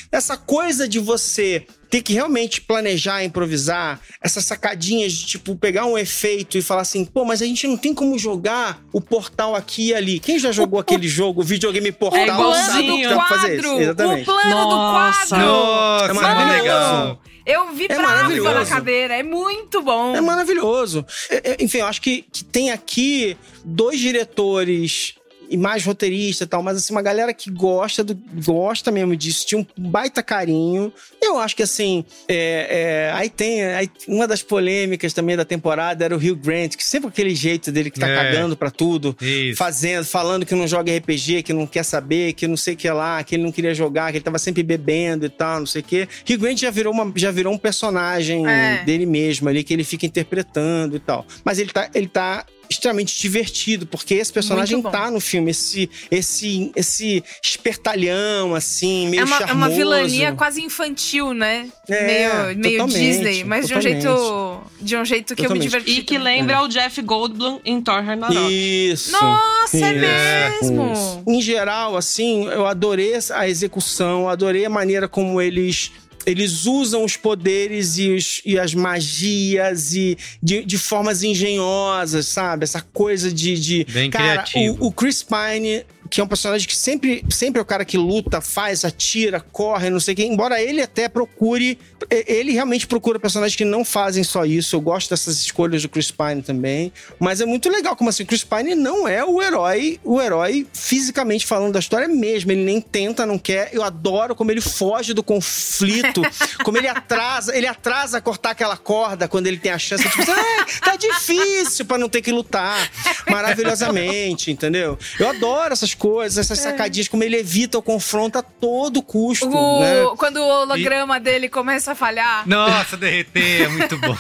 Essa 0.09 0.37
coisa 0.37 0.87
de 0.87 0.99
você 0.99 1.67
ter 1.89 2.01
que 2.01 2.13
realmente 2.13 2.61
planejar, 2.61 3.23
improvisar, 3.23 3.99
essas 4.21 4.45
sacadinhas 4.45 5.11
de, 5.13 5.25
tipo, 5.25 5.55
pegar 5.55 5.85
um 5.85 5.97
efeito 5.97 6.57
e 6.57 6.61
falar 6.61 6.81
assim, 6.81 7.03
pô, 7.03 7.25
mas 7.25 7.41
a 7.41 7.45
gente 7.45 7.65
não 7.67 7.75
tem 7.77 7.93
como 7.93 8.17
jogar 8.17 8.81
o 8.93 9.01
portal 9.01 9.55
aqui 9.55 9.87
e 9.87 9.93
ali. 9.95 10.19
Quem 10.19 10.37
já 10.37 10.51
jogou 10.51 10.79
aquele 10.79 11.07
jogo, 11.07 11.41
o 11.41 11.43
videogame 11.43 11.91
portal, 11.91 12.19
É 12.19 12.27
igualzinho. 12.27 13.09
sabe 13.09 13.15
o 13.15 13.21
fazer 13.27 13.53
isso? 13.55 13.63
quadro, 13.63 13.81
Exatamente. 13.81 14.21
o 14.21 14.25
plano 14.25 14.49
Nossa. 14.49 15.35
do 15.35 15.35
quadro. 15.39 15.45
Nossa, 15.47 16.05
É 16.05 16.09
é 16.09 16.13
maravilhoso. 16.13 16.61
legal. 16.63 17.21
Eu 17.45 17.63
É 17.69 17.71
vibrava 17.73 18.53
na 18.53 18.65
cadeira, 18.65 19.15
é 19.15 19.23
muito 19.23 19.81
bom. 19.81 20.15
É 20.15 20.21
maravilhoso. 20.21 21.03
É, 21.31 21.51
é, 21.51 21.57
enfim, 21.63 21.79
eu 21.79 21.87
acho 21.87 21.99
que, 21.99 22.23
que 22.31 22.43
tem 22.43 22.69
aqui 22.69 23.35
dois 23.65 23.99
diretores 23.99 25.15
e 25.49 25.57
mais 25.57 25.83
roteirista 25.83 26.43
e 26.43 26.47
tal, 26.47 26.61
mas 26.61 26.77
assim, 26.77 26.93
uma 26.93 27.01
galera 27.01 27.33
que 27.33 27.49
gosta 27.49 28.03
do, 28.03 28.15
gosta 28.45 28.91
mesmo 28.91 29.15
disso, 29.15 29.45
tinha 29.47 29.59
um 29.59 29.65
baita 29.77 30.21
carinho. 30.21 30.93
Eu 31.21 31.39
acho 31.39 31.55
que 31.55 31.63
assim, 31.63 32.05
é, 32.27 33.09
é, 33.09 33.11
aí 33.13 33.29
tem 33.29 33.63
aí, 33.63 33.89
uma 34.07 34.27
das 34.27 34.43
polêmicas 34.43 35.11
também 35.13 35.35
da 35.35 35.43
temporada 35.45 36.05
era 36.05 36.15
o 36.15 36.17
Hugh 36.19 36.35
Grant, 36.35 36.75
que 36.75 36.83
sempre 36.83 37.09
aquele 37.09 37.33
jeito 37.33 37.71
dele 37.71 37.89
que 37.89 37.99
tá 37.99 38.07
É. 38.07 38.15
cagando 38.15 38.55
pra 38.55 38.69
tudo, 38.69 39.15
Isso. 39.21 39.57
fazendo, 39.57 40.05
falando 40.05 40.45
que 40.45 40.53
não 40.53 40.67
joga 40.67 40.95
RPG, 40.95 41.43
que 41.43 41.53
não 41.53 41.65
quer 41.65 41.83
saber, 41.83 42.33
que 42.33 42.47
não 42.47 42.57
sei 42.57 42.73
o 42.75 42.77
que 42.77 42.89
lá, 42.89 43.23
que 43.23 43.35
ele 43.35 43.43
não 43.43 43.51
queria 43.51 43.73
jogar, 43.73 44.11
que 44.11 44.17
ele 44.17 44.23
tava 44.25 44.37
sempre 44.39 44.61
bebendo 44.61 45.25
e 45.25 45.29
tal, 45.29 45.59
não 45.59 45.65
sei 45.67 45.81
o 45.81 45.83
que. 45.83 46.07
Hugh 46.29 46.37
Grant 46.37 46.59
já 46.59 46.69
virou, 46.69 46.93
uma, 46.93 47.11
já 47.15 47.31
virou 47.31 47.53
um 47.53 47.57
personagem 47.57 48.45
É. 48.47 48.83
dele 48.83 49.05
mesmo 49.05 49.49
ali, 49.49 49.63
que 49.63 49.73
ele 49.73 49.83
fica 49.83 50.05
interpretando 50.05 50.95
e 50.95 50.99
tal. 50.99 51.25
Mas 51.43 51.57
ele 51.59 51.71
tá, 51.71 51.89
ele 51.93 52.07
tá 52.07 52.45
extremamente 52.69 53.19
divertido, 53.19 53.85
porque 53.87 54.13
esse 54.15 54.31
personagem 54.31 54.81
tá 54.81 55.09
no 55.09 55.19
filme, 55.19 55.51
esse, 55.51 55.89
esse, 56.11 56.71
esse 56.75 57.23
espertalhão, 57.41 58.53
assim, 58.55 59.07
meio 59.09 59.21
É 59.21 59.25
uma, 59.25 59.35
é 59.35 59.39
charmoso. 59.39 59.57
uma 59.57 59.69
vilania 59.69 60.33
quase 60.33 60.61
infantil, 60.61 61.33
né? 61.33 61.67
É, 61.87 62.05
meio 62.05 62.57
meio 62.57 62.77
totalmente, 62.79 62.99
Disney, 62.99 63.43
mas 63.43 63.67
de 63.67 63.73
um 63.73 63.77
totalmente. 63.77 64.01
jeito 64.03 64.61
de 64.81 64.97
um 64.97 65.05
jeito 65.05 65.35
que 65.35 65.45
eu 65.45 65.49
me 65.51 65.59
Totalmente. 65.59 65.63
diverti. 65.85 65.91
E 65.99 66.03
que 66.03 66.17
também. 66.17 66.37
lembra 66.39 66.61
o 66.61 66.67
Jeff 66.67 67.01
Goldblum 67.01 67.59
em 67.65 67.81
Thor 67.81 68.03
Ragnarok. 68.03 68.37
Isso. 68.51 69.11
Nossa, 69.11 69.77
é 69.77 70.57
Isso, 70.61 70.73
mesmo? 70.73 70.93
isso. 70.93 71.23
Em 71.27 71.41
geral, 71.41 71.97
assim, 71.97 72.45
eu 72.47 72.65
adorei 72.65 73.13
a 73.33 73.47
execução, 73.49 74.29
adorei 74.29 74.65
a 74.65 74.69
maneira 74.69 75.07
como 75.07 75.41
eles. 75.41 75.91
Eles 76.29 76.65
usam 76.65 77.03
os 77.03 77.17
poderes 77.17 77.97
e, 77.97 78.11
os- 78.11 78.41
e 78.45 78.57
as 78.59 78.73
magias 78.73 79.93
e 79.95 80.17
de, 80.41 80.63
de 80.63 80.77
formas 80.77 81.23
engenhosas, 81.23 82.27
sabe? 82.27 82.63
Essa 82.63 82.81
coisa 82.81 83.31
de. 83.31 83.59
de 83.59 83.83
Bem 83.91 84.09
cara, 84.09 84.43
criativo. 84.43 84.77
O, 84.79 84.87
o 84.87 84.91
Chris 84.91 85.23
Pine, 85.23 85.83
que 86.09 86.19
é 86.19 86.23
um 86.23 86.27
personagem 86.27 86.67
que 86.67 86.75
sempre, 86.75 87.23
sempre 87.29 87.59
é 87.59 87.61
o 87.61 87.65
cara 87.65 87.85
que 87.85 87.97
luta, 87.97 88.41
faz, 88.41 88.83
atira, 88.83 89.39
corre, 89.39 89.89
não 89.89 89.99
sei 89.99 90.13
o 90.13 90.17
quê. 90.17 90.23
Embora 90.25 90.61
ele 90.61 90.81
até 90.81 91.07
procure. 91.07 91.77
Ele 92.09 92.51
realmente 92.51 92.87
procura 92.87 93.19
personagens 93.19 93.55
que 93.55 93.65
não 93.65 93.85
fazem 93.85 94.23
só 94.23 94.45
isso. 94.45 94.75
Eu 94.75 94.81
gosto 94.81 95.09
dessas 95.09 95.39
escolhas 95.39 95.81
do 95.81 95.89
Chris 95.89 96.09
Pine 96.09 96.41
também. 96.41 96.91
Mas 97.19 97.41
é 97.41 97.45
muito 97.45 97.69
legal, 97.69 97.95
como 97.95 98.09
assim, 98.09 98.23
o 98.23 98.25
Chris 98.25 98.43
Pine 98.43 98.73
não 98.73 99.07
é 99.07 99.23
o 99.23 99.41
herói, 99.41 99.99
o 100.03 100.19
herói 100.19 100.65
fisicamente 100.73 101.45
falando 101.45 101.73
da 101.73 101.79
história 101.79 102.07
mesmo. 102.07 102.51
Ele 102.51 102.63
nem 102.63 102.81
tenta, 102.81 103.25
não 103.25 103.37
quer. 103.37 103.69
Eu 103.73 103.83
adoro 103.83 104.35
como 104.35 104.51
ele 104.51 104.61
foge 104.61 105.13
do 105.13 105.21
conflito, 105.21 106.21
como 106.63 106.77
ele 106.77 106.87
atrasa, 106.87 107.55
ele 107.55 107.67
atrasa 107.67 108.19
cortar 108.19 108.51
aquela 108.51 108.77
corda 108.77 109.27
quando 109.27 109.47
ele 109.47 109.57
tem 109.57 109.71
a 109.71 109.77
chance. 109.77 110.03
Tipo, 110.03 110.21
assim, 110.23 110.31
ah, 110.31 110.65
tá 110.83 110.95
difícil 110.95 111.85
pra 111.85 111.97
não 111.97 112.09
ter 112.09 112.21
que 112.21 112.31
lutar. 112.31 112.89
Maravilhosamente, 113.29 114.51
entendeu? 114.51 114.97
Eu 115.19 115.29
adoro 115.29 115.73
essas 115.73 115.93
coisas, 115.99 116.37
essas 116.37 116.59
sacadinhas, 116.59 117.07
como 117.07 117.23
ele 117.23 117.37
evita 117.37 117.77
o 117.77 117.81
confronto 117.81 118.37
a 118.39 118.41
todo 118.41 119.01
custo. 119.01 119.47
O- 119.47 119.79
né? 119.81 120.05
Quando 120.17 120.37
o 120.37 120.47
holograma 120.47 121.19
dele 121.19 121.49
começa 121.49 121.91
a 121.91 121.95
falhar. 121.95 122.47
Nossa, 122.47 122.97
derreter, 122.97 123.63
é 123.63 123.67
muito 123.67 123.97
bom. 123.97 124.15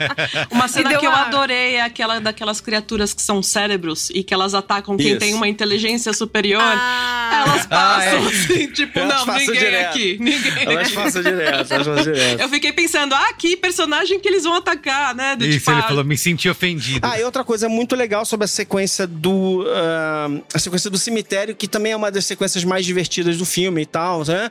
Uma 0.50 0.68
cena 0.68 0.96
que 0.96 1.06
eu 1.06 1.10
adorei 1.12 1.74
é 1.76 1.82
aquela 1.82 2.20
daquelas 2.20 2.60
criaturas 2.60 3.12
que 3.12 3.20
são 3.22 3.42
cérebros 3.42 4.10
e 4.10 4.22
que 4.22 4.32
elas 4.32 4.54
atacam 4.54 4.96
quem 4.96 5.08
Isso. 5.10 5.18
tem 5.18 5.34
uma 5.34 5.48
inteligência 5.48 6.12
superior. 6.12 6.62
Ah, 6.62 7.44
Elas 7.46 7.66
passam 7.66 8.24
é. 8.24 8.28
assim, 8.28 8.66
tipo, 8.68 8.98
Elas 8.98 9.26
não, 9.26 9.34
ninguém 9.34 9.58
direto. 9.58 9.88
aqui. 9.90 10.16
Ninguém 10.20 10.62
Elas 10.64 10.86
aqui. 10.86 10.94
passam 10.94 11.22
direto, 11.22 11.72
elas 11.72 11.86
passam 11.88 12.02
direto. 12.02 12.40
Eu 12.40 12.48
fiquei 12.48 12.72
pensando, 12.72 13.14
ah, 13.14 13.32
que 13.36 13.56
personagem 13.56 14.20
que 14.20 14.28
eles 14.28 14.44
vão 14.44 14.54
atacar, 14.54 15.14
né? 15.14 15.36
Do 15.36 15.44
Isso, 15.44 15.58
tipo, 15.58 15.70
ele 15.72 15.80
ah, 15.80 15.88
falou, 15.88 16.04
me 16.04 16.16
senti 16.16 16.48
ofendido. 16.48 17.00
Ah, 17.06 17.18
e 17.18 17.24
outra 17.24 17.42
coisa 17.44 17.68
muito 17.68 17.96
legal 17.96 18.24
sobre 18.24 18.44
a 18.44 18.48
sequência 18.48 19.06
do. 19.06 19.64
ah, 19.68 20.28
a 20.52 20.58
sequência 20.58 20.90
do 20.90 20.98
cemitério, 20.98 21.23
que 21.56 21.68
também 21.68 21.92
é 21.92 21.96
uma 21.96 22.10
das 22.10 22.24
sequências 22.26 22.64
mais 22.64 22.84
divertidas 22.84 23.36
do 23.36 23.44
filme 23.44 23.82
e 23.82 23.86
tal, 23.86 24.24
né? 24.24 24.50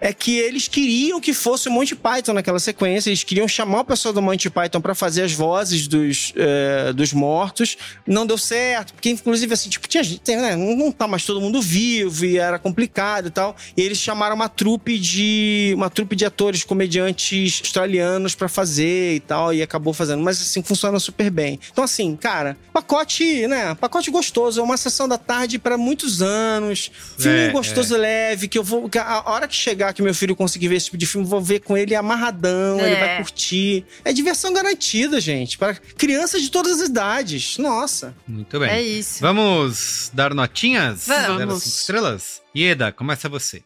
É 0.00 0.12
que 0.12 0.38
eles 0.38 0.68
queriam 0.68 1.20
que 1.20 1.32
fosse 1.32 1.68
o 1.68 1.72
Monty 1.72 1.94
Python 1.94 2.32
naquela 2.32 2.58
sequência, 2.58 3.10
eles 3.10 3.24
queriam 3.24 3.46
chamar 3.46 3.80
o 3.80 3.84
pessoal 3.84 4.12
do 4.12 4.22
Monty 4.22 4.50
Python 4.50 4.80
pra 4.80 4.94
fazer 4.94 5.22
as 5.22 5.32
vozes 5.32 5.86
dos, 5.86 6.32
eh, 6.36 6.92
dos 6.92 7.12
mortos. 7.12 7.76
Não 8.06 8.26
deu 8.26 8.38
certo, 8.38 8.94
porque 8.94 9.10
inclusive 9.10 9.52
assim, 9.54 9.68
tipo, 9.68 9.88
tinha 9.88 10.02
gente, 10.02 10.34
né? 10.36 10.56
Não, 10.56 10.90
tá 10.90 11.06
mais 11.06 11.24
todo 11.24 11.40
mundo 11.40 11.60
vivo 11.60 12.24
e 12.24 12.38
era 12.38 12.58
complicado 12.58 13.28
e 13.28 13.30
tal. 13.30 13.56
E 13.76 13.82
eles 13.82 13.98
chamaram 13.98 14.34
uma 14.34 14.48
trupe 14.48 14.98
de. 14.98 15.72
uma 15.76 15.90
trupe 15.90 16.16
de 16.16 16.24
atores, 16.24 16.64
comediantes 16.64 17.60
australianos 17.60 18.34
pra 18.34 18.48
fazer 18.48 19.16
e 19.16 19.20
tal, 19.20 19.52
e 19.52 19.62
acabou 19.62 19.92
fazendo. 19.92 20.22
Mas 20.22 20.40
assim, 20.40 20.62
funciona 20.62 20.98
super 20.98 21.30
bem. 21.30 21.58
Então, 21.72 21.84
assim, 21.84 22.16
cara, 22.16 22.56
pacote, 22.72 23.46
né? 23.46 23.74
Pacote 23.74 24.10
gostoso, 24.10 24.60
é 24.60 24.62
uma 24.62 24.76
sessão 24.76 25.08
da 25.08 25.18
tarde 25.18 25.58
pra 25.58 25.76
muitos 25.76 26.13
anos. 26.22 26.90
Filme 27.18 27.38
É, 27.38 27.50
gostoso, 27.50 27.96
leve, 27.96 28.48
que 28.48 28.58
eu 28.58 28.64
vou. 28.64 28.88
que 28.88 28.98
a 28.98 29.22
hora 29.26 29.46
que 29.48 29.54
chegar 29.54 29.92
que 29.92 30.02
meu 30.02 30.14
filho 30.14 30.34
conseguir 30.36 30.68
ver 30.68 30.76
esse 30.76 30.86
tipo 30.86 30.96
de 30.96 31.06
filme, 31.06 31.26
eu 31.26 31.30
vou 31.30 31.40
ver 31.40 31.60
com 31.60 31.76
ele 31.76 31.94
amarradão, 31.94 32.78
ele 32.80 32.94
É. 32.94 33.00
vai 33.00 33.16
curtir. 33.18 33.84
É 34.04 34.12
diversão 34.12 34.52
garantida, 34.52 35.20
gente. 35.20 35.56
Para 35.58 35.74
crianças 35.74 36.42
de 36.42 36.50
todas 36.50 36.80
as 36.80 36.88
idades. 36.88 37.58
Nossa. 37.58 38.14
Muito 38.26 38.58
bem. 38.58 38.70
É 38.70 38.82
isso. 38.82 39.20
Vamos 39.20 40.10
dar 40.12 40.34
notinhas? 40.34 41.06
Vamos. 41.06 41.62
Cinco 41.62 41.76
estrelas? 41.78 42.42
Ieda, 42.56 42.92
começa 42.92 43.28
você. 43.28 43.62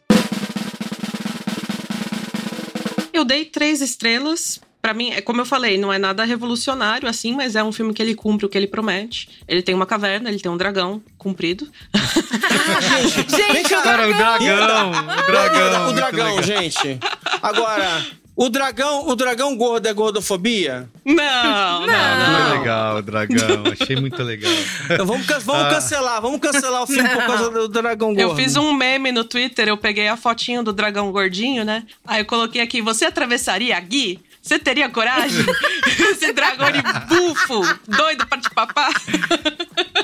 Eu 3.13 3.25
dei 3.25 3.45
três 3.45 3.81
estrelas. 3.81 4.59
Pra 4.81 4.93
mim, 4.93 5.11
é 5.11 5.19
como 5.19 5.41
eu 5.41 5.45
falei, 5.45 5.77
não 5.77 5.91
é 5.91 5.97
nada 5.99 6.23
revolucionário 6.23 7.07
assim, 7.09 7.35
mas 7.35 7.55
é 7.55 7.63
um 7.63 7.71
filme 7.71 7.93
que 7.93 8.01
ele 8.01 8.15
cumpre 8.15 8.45
o 8.45 8.49
que 8.49 8.57
ele 8.57 8.65
promete. 8.67 9.27
Ele 9.47 9.61
tem 9.61 9.75
uma 9.75 9.85
caverna, 9.85 10.29
ele 10.29 10.39
tem 10.39 10.49
um 10.51 10.55
dragão 10.57 11.01
comprido. 11.17 11.67
Gente, 13.27 13.73
o 13.73 13.81
Cara, 13.81 14.07
o 14.09 14.13
dragão, 14.13 14.91
o 14.91 15.25
dragão. 15.31 15.89
o 15.89 15.93
dragão, 15.93 16.43
gente. 16.43 16.99
Agora, 17.41 18.05
o 18.35 18.49
dragão, 18.49 19.07
o 19.09 19.15
dragão 19.15 19.55
gordo 19.57 19.87
é 19.87 19.93
gordofobia? 19.93 20.89
Não, 21.05 21.15
não, 21.15 21.87
não. 21.87 22.39
Muito 22.41 22.59
legal, 22.59 22.97
o 22.97 23.01
dragão. 23.01 23.63
Achei 23.79 23.95
muito 23.95 24.21
legal. 24.23 24.51
Então 24.89 25.05
vamos, 25.05 25.25
vamos 25.43 25.63
Ah. 25.65 25.69
cancelar, 25.69 26.21
vamos 26.21 26.39
cancelar 26.39 26.83
o 26.83 26.87
filme 26.87 27.09
por 27.09 27.25
causa 27.25 27.49
do 27.49 27.67
dragão 27.67 28.13
gordo. 28.13 28.21
Eu 28.21 28.35
fiz 28.35 28.55
um 28.55 28.73
meme 28.73 29.11
no 29.11 29.23
Twitter, 29.23 29.67
eu 29.67 29.77
peguei 29.77 30.07
a 30.07 30.15
fotinho 30.17 30.63
do 30.63 30.71
dragão 30.73 31.11
gordinho, 31.11 31.63
né? 31.65 31.83
Aí 32.07 32.21
eu 32.21 32.25
coloquei 32.25 32.61
aqui, 32.61 32.81
você 32.81 33.05
atravessaria 33.05 33.75
a 33.75 33.79
Gui? 33.79 34.19
Você 34.41 34.57
teria 34.57 34.89
coragem? 34.89 35.45
Esse 36.11 36.31
dragão 36.33 36.71
de 36.71 36.81
bufo, 37.07 37.61
doido 37.87 38.25
pra 38.25 38.39
te 38.39 38.49
papar. 38.49 38.91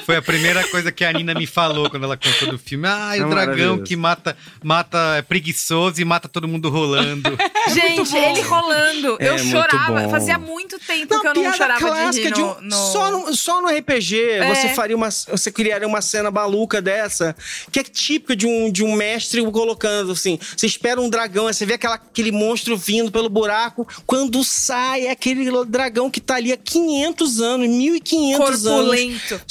Foi 0.06 0.16
a 0.16 0.22
primeira 0.22 0.68
coisa 0.68 0.92
que 0.92 1.04
a 1.04 1.12
Nina 1.12 1.34
me 1.34 1.48
falou 1.48 1.90
quando 1.90 2.04
ela 2.04 2.16
contou 2.18 2.50
do 2.50 2.58
filme. 2.60 2.88
Ah, 2.88 3.18
É 3.18 3.26
o 3.26 3.30
dragão 3.30 3.78
que 3.84 3.96
mata, 3.96 4.38
mata 4.64 5.16
é 5.18 5.22
preguiçoso 5.22 6.02
e 6.02 6.06
mata 6.06 6.28
todo 6.30 6.48
mundo 6.48 6.70
rolando. 6.70 7.36
Gente, 7.74 8.16
ele 8.16 8.42
rolando. 8.42 9.18
É 9.20 9.30
eu 9.30 9.38
chorava. 9.40 10.08
Fazia 10.10 10.38
muito 10.38 10.78
tempo 10.80 11.20
que 11.20 11.28
eu 11.28 11.34
não 11.34 11.54
chorava 11.54 11.80
de 11.80 11.86
clássica 11.86 12.28
rir 12.28 12.34
de 12.34 12.42
um- 12.44 12.62
no- 12.62 12.76
Só, 12.76 13.12
no, 13.12 13.36
só 13.36 13.62
no 13.62 13.68
RPG 13.70 14.22
É. 14.22 14.54
você 14.54 14.70
faria 14.70 14.96
uma. 14.96 15.10
Você 15.10 15.52
criaria 15.52 15.88
uma 15.88 16.02
cena 16.02 16.30
maluca 16.30 16.82
dessa, 16.82 17.36
que 17.72 17.80
é 17.80 17.84
típica 17.84 18.36
de 18.36 18.46
um, 18.46 18.72
de 18.72 18.84
um 18.84 18.94
mestre 18.96 19.44
colocando 19.52 20.12
assim. 20.12 20.38
Você 20.56 20.68
espera 20.68 21.00
um 21.02 21.10
dragão, 21.10 21.48
aí 21.48 21.54
você 21.54 21.66
vê 21.66 21.74
aquela, 21.74 21.96
aquele 21.96 22.32
monstro 22.32 22.78
vindo 22.78 23.12
pelo 23.12 23.30
buraco. 23.30 23.88
Quando 24.06 24.44
sai, 24.44 25.08
é 25.08 25.12
aquele 25.12 25.50
dragão 25.66 26.10
que 26.12 26.20
tá 26.22 26.36
ali 26.36 26.52
há 26.54 26.58
500 26.58 27.42
anos, 27.42 27.68
1500 27.68 28.68
anos. 28.68 28.86
Corpulento. 28.86 29.42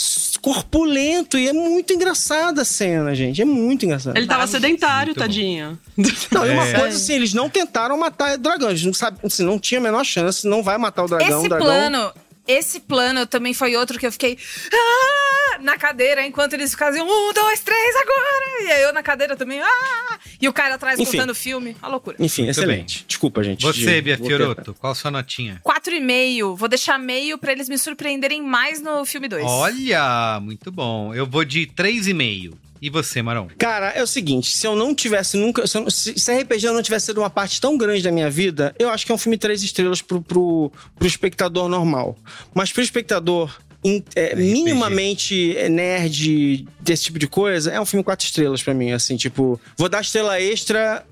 Corpulento. 0.45 1.38
E 1.38 1.49
é 1.49 1.55
muito 1.55 1.95
engraçada 1.95 2.61
a 2.61 2.64
cena, 2.66 3.14
gente. 3.14 3.40
É 3.40 3.47
muito 3.47 3.86
engraçado. 3.86 4.14
Ele 4.14 4.26
tava 4.26 4.47
sedentário, 4.47 5.14
Muito 5.14 5.18
tadinho. 5.18 5.78
Não, 6.30 6.47
e 6.47 6.51
uma 6.51 6.66
É. 6.68 6.78
coisa 6.78 6.97
assim, 6.99 7.14
eles 7.14 7.32
não 7.32 7.49
tentaram 7.49 7.97
matar 7.97 8.34
o 8.34 8.38
dragão. 8.38 8.68
Eles 8.68 8.84
não, 8.84 8.92
sabem, 8.92 9.18
assim, 9.24 9.42
não 9.42 9.59
tinha 9.59 9.80
a 9.80 9.82
menor 9.82 10.05
chance, 10.05 10.47
não 10.47 10.62
vai 10.62 10.76
matar 10.76 11.05
o 11.05 11.09
dragão. 11.09 11.38
Esse 11.38 11.47
o 11.47 11.49
dragão... 11.49 11.66
plano, 11.66 12.12
esse 12.47 12.80
plano 12.80 13.26
também 13.26 13.55
foi 13.55 13.74
outro 13.76 13.99
que 13.99 14.07
eu 14.07 14.12
fiquei 14.12 14.38
ah, 14.72 15.59
na 15.61 15.76
cadeira 15.78 16.26
enquanto 16.26 16.55
eles 16.55 16.74
faziam 16.74 17.07
um, 17.07 17.32
dois, 17.32 17.61
três, 17.61 17.97
agora! 17.97 18.62
E 18.64 18.72
aí 18.72 18.82
eu 18.82 18.92
na 18.92 19.03
cadeira 19.03 19.36
também, 19.36 19.61
ah! 19.61 20.18
E 20.40 20.49
o 20.49 20.53
cara 20.53 20.74
atrás 20.74 20.99
Enfim. 20.99 21.12
contando 21.12 21.30
o 21.30 21.34
filme. 21.34 21.76
A 21.80 21.88
loucura. 21.88 22.16
Enfim, 22.18 22.49
excelente. 22.49 23.05
Desculpa, 23.07 23.42
gente. 23.42 23.62
Você, 23.62 23.80
de- 23.97 24.03
Bia 24.03 24.18
Fioroto, 24.18 24.74
qual 24.74 24.92
a 24.92 24.95
sua 24.95 25.11
notinha? 25.11 25.61
Quatro 25.62 25.95
e 25.95 26.01
meio. 26.01 26.55
Vou 26.55 26.68
deixar 26.68 26.99
meio 26.99 27.38
pra 27.38 27.53
eles 27.53 27.68
me 27.68 27.78
surpreenderem 27.78 28.42
mais 28.42 28.82
no 28.82 29.05
filme 29.05 29.28
2. 29.28 29.45
Olha, 29.47 30.38
muito 30.42 30.70
bom. 30.70 31.14
Eu 31.14 31.26
vou 31.26 31.45
de 31.45 31.66
3,5. 31.66 32.53
E 32.53 32.63
você, 32.90 33.22
Marão? 33.22 33.48
Cara, 33.58 33.90
é 33.90 34.02
o 34.02 34.06
seguinte, 34.06 34.56
se 34.56 34.66
eu 34.66 34.76
não 34.76 34.94
tivesse 34.94 35.36
nunca. 35.36 35.66
Se, 35.66 35.78
eu 35.78 35.90
se, 35.90 36.18
se 36.18 36.32
RPG 36.40 36.66
não 36.66 36.82
tivesse 36.82 37.06
sido 37.06 37.18
uma 37.18 37.30
parte 37.30 37.60
tão 37.60 37.76
grande 37.78 38.02
da 38.02 38.12
minha 38.12 38.28
vida, 38.30 38.74
eu 38.78 38.90
acho 38.90 39.06
que 39.06 39.12
é 39.12 39.14
um 39.14 39.18
filme 39.18 39.38
três 39.38 39.62
estrelas 39.62 40.02
pro, 40.02 40.20
pro, 40.20 40.70
pro 40.96 41.06
espectador 41.06 41.68
normal. 41.68 42.16
Mas 42.54 42.70
pro 42.72 42.82
espectador 42.82 43.54
in- 43.82 44.02
é, 44.14 44.34
minimamente 44.36 45.56
é, 45.56 45.68
nerd 45.68 46.66
desse 46.80 47.04
tipo 47.04 47.18
de 47.18 47.26
coisa, 47.26 47.72
é 47.72 47.80
um 47.80 47.86
filme 47.86 48.04
quatro 48.04 48.26
estrelas 48.26 48.62
pra 48.62 48.74
mim. 48.74 48.92
Assim, 48.92 49.16
tipo, 49.16 49.60
vou 49.76 49.88
dar 49.88 50.00
estrela 50.02 50.40
extra. 50.40 51.04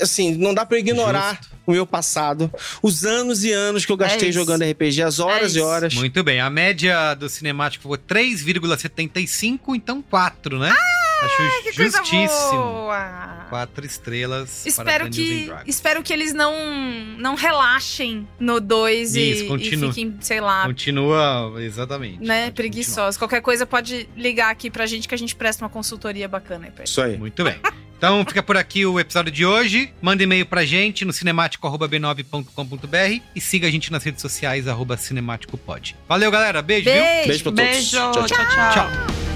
Assim, 0.00 0.36
não 0.36 0.54
dá 0.54 0.64
pra 0.64 0.78
ignorar 0.78 1.40
o 1.66 1.72
meu 1.72 1.84
passado, 1.84 2.48
os 2.80 3.04
anos 3.04 3.42
e 3.42 3.50
anos 3.50 3.84
que 3.84 3.90
eu 3.90 3.96
gastei 3.96 4.28
isso. 4.28 4.38
jogando 4.38 4.62
RPG, 4.62 5.02
as 5.02 5.18
horas 5.18 5.54
e 5.54 5.58
isso. 5.58 5.66
horas. 5.66 5.94
Muito 5.94 6.22
bem. 6.22 6.38
A 6.40 6.48
média 6.48 7.14
do 7.14 7.28
cinemático 7.28 7.88
foi 7.88 7.98
3,75, 7.98 9.74
então 9.74 10.00
4, 10.02 10.58
né? 10.60 10.72
Ah, 10.72 11.05
Que 11.62 11.72
coisa 11.76 11.98
justíssimo. 11.98 12.62
boa. 12.62 13.36
4 13.48 13.86
estrelas. 13.86 14.66
Espero 14.66 15.08
que, 15.08 15.48
espero 15.66 16.02
que 16.02 16.12
eles 16.12 16.32
não, 16.32 16.52
não 17.18 17.36
relaxem 17.36 18.26
no 18.40 18.58
2 18.60 19.14
e, 19.14 19.20
e 19.20 19.34
fiquem, 19.78 20.16
sei 20.20 20.40
lá, 20.40 20.64
Continua, 20.66 21.54
exatamente. 21.58 22.18
né, 22.24 22.50
preguiçosos. 22.50 23.16
Qualquer 23.16 23.40
coisa 23.40 23.64
pode 23.64 24.08
ligar 24.16 24.50
aqui 24.50 24.68
pra 24.70 24.84
gente 24.86 25.06
que 25.06 25.14
a 25.14 25.18
gente 25.18 25.36
presta 25.36 25.62
uma 25.64 25.70
consultoria 25.70 26.26
bacana 26.28 26.64
aí 26.66 26.70
pra 26.72 26.80
eles. 26.82 26.90
Isso 26.90 27.00
aí. 27.00 27.16
Muito 27.16 27.44
bem. 27.44 27.54
Então 27.96 28.22
fica 28.28 28.42
por 28.42 28.56
aqui 28.58 28.84
o 28.84 28.98
episódio 29.00 29.30
de 29.32 29.46
hoje. 29.46 29.90
Manda 30.02 30.22
e-mail 30.22 30.44
pra 30.44 30.64
gente 30.66 31.02
no 31.04 31.12
cinemático.b9.com.br 31.12 33.22
e 33.34 33.40
siga 33.40 33.68
a 33.68 33.70
gente 33.70 33.90
nas 33.92 34.02
redes 34.04 34.20
sociais, 34.20 34.66
arroba 34.68 34.96
cinemáticopod. 34.96 35.96
Valeu, 36.08 36.30
galera. 36.30 36.60
Beijo, 36.62 36.90
viu? 36.90 37.00
Beijo. 37.02 37.28
Beijo 37.28 37.42
pra 37.44 37.52
todos. 37.52 37.70
Beijo, 37.70 37.90
Tchau, 37.96 38.12
tchau. 38.12 38.26
tchau. 38.26 38.36
tchau. 38.72 39.35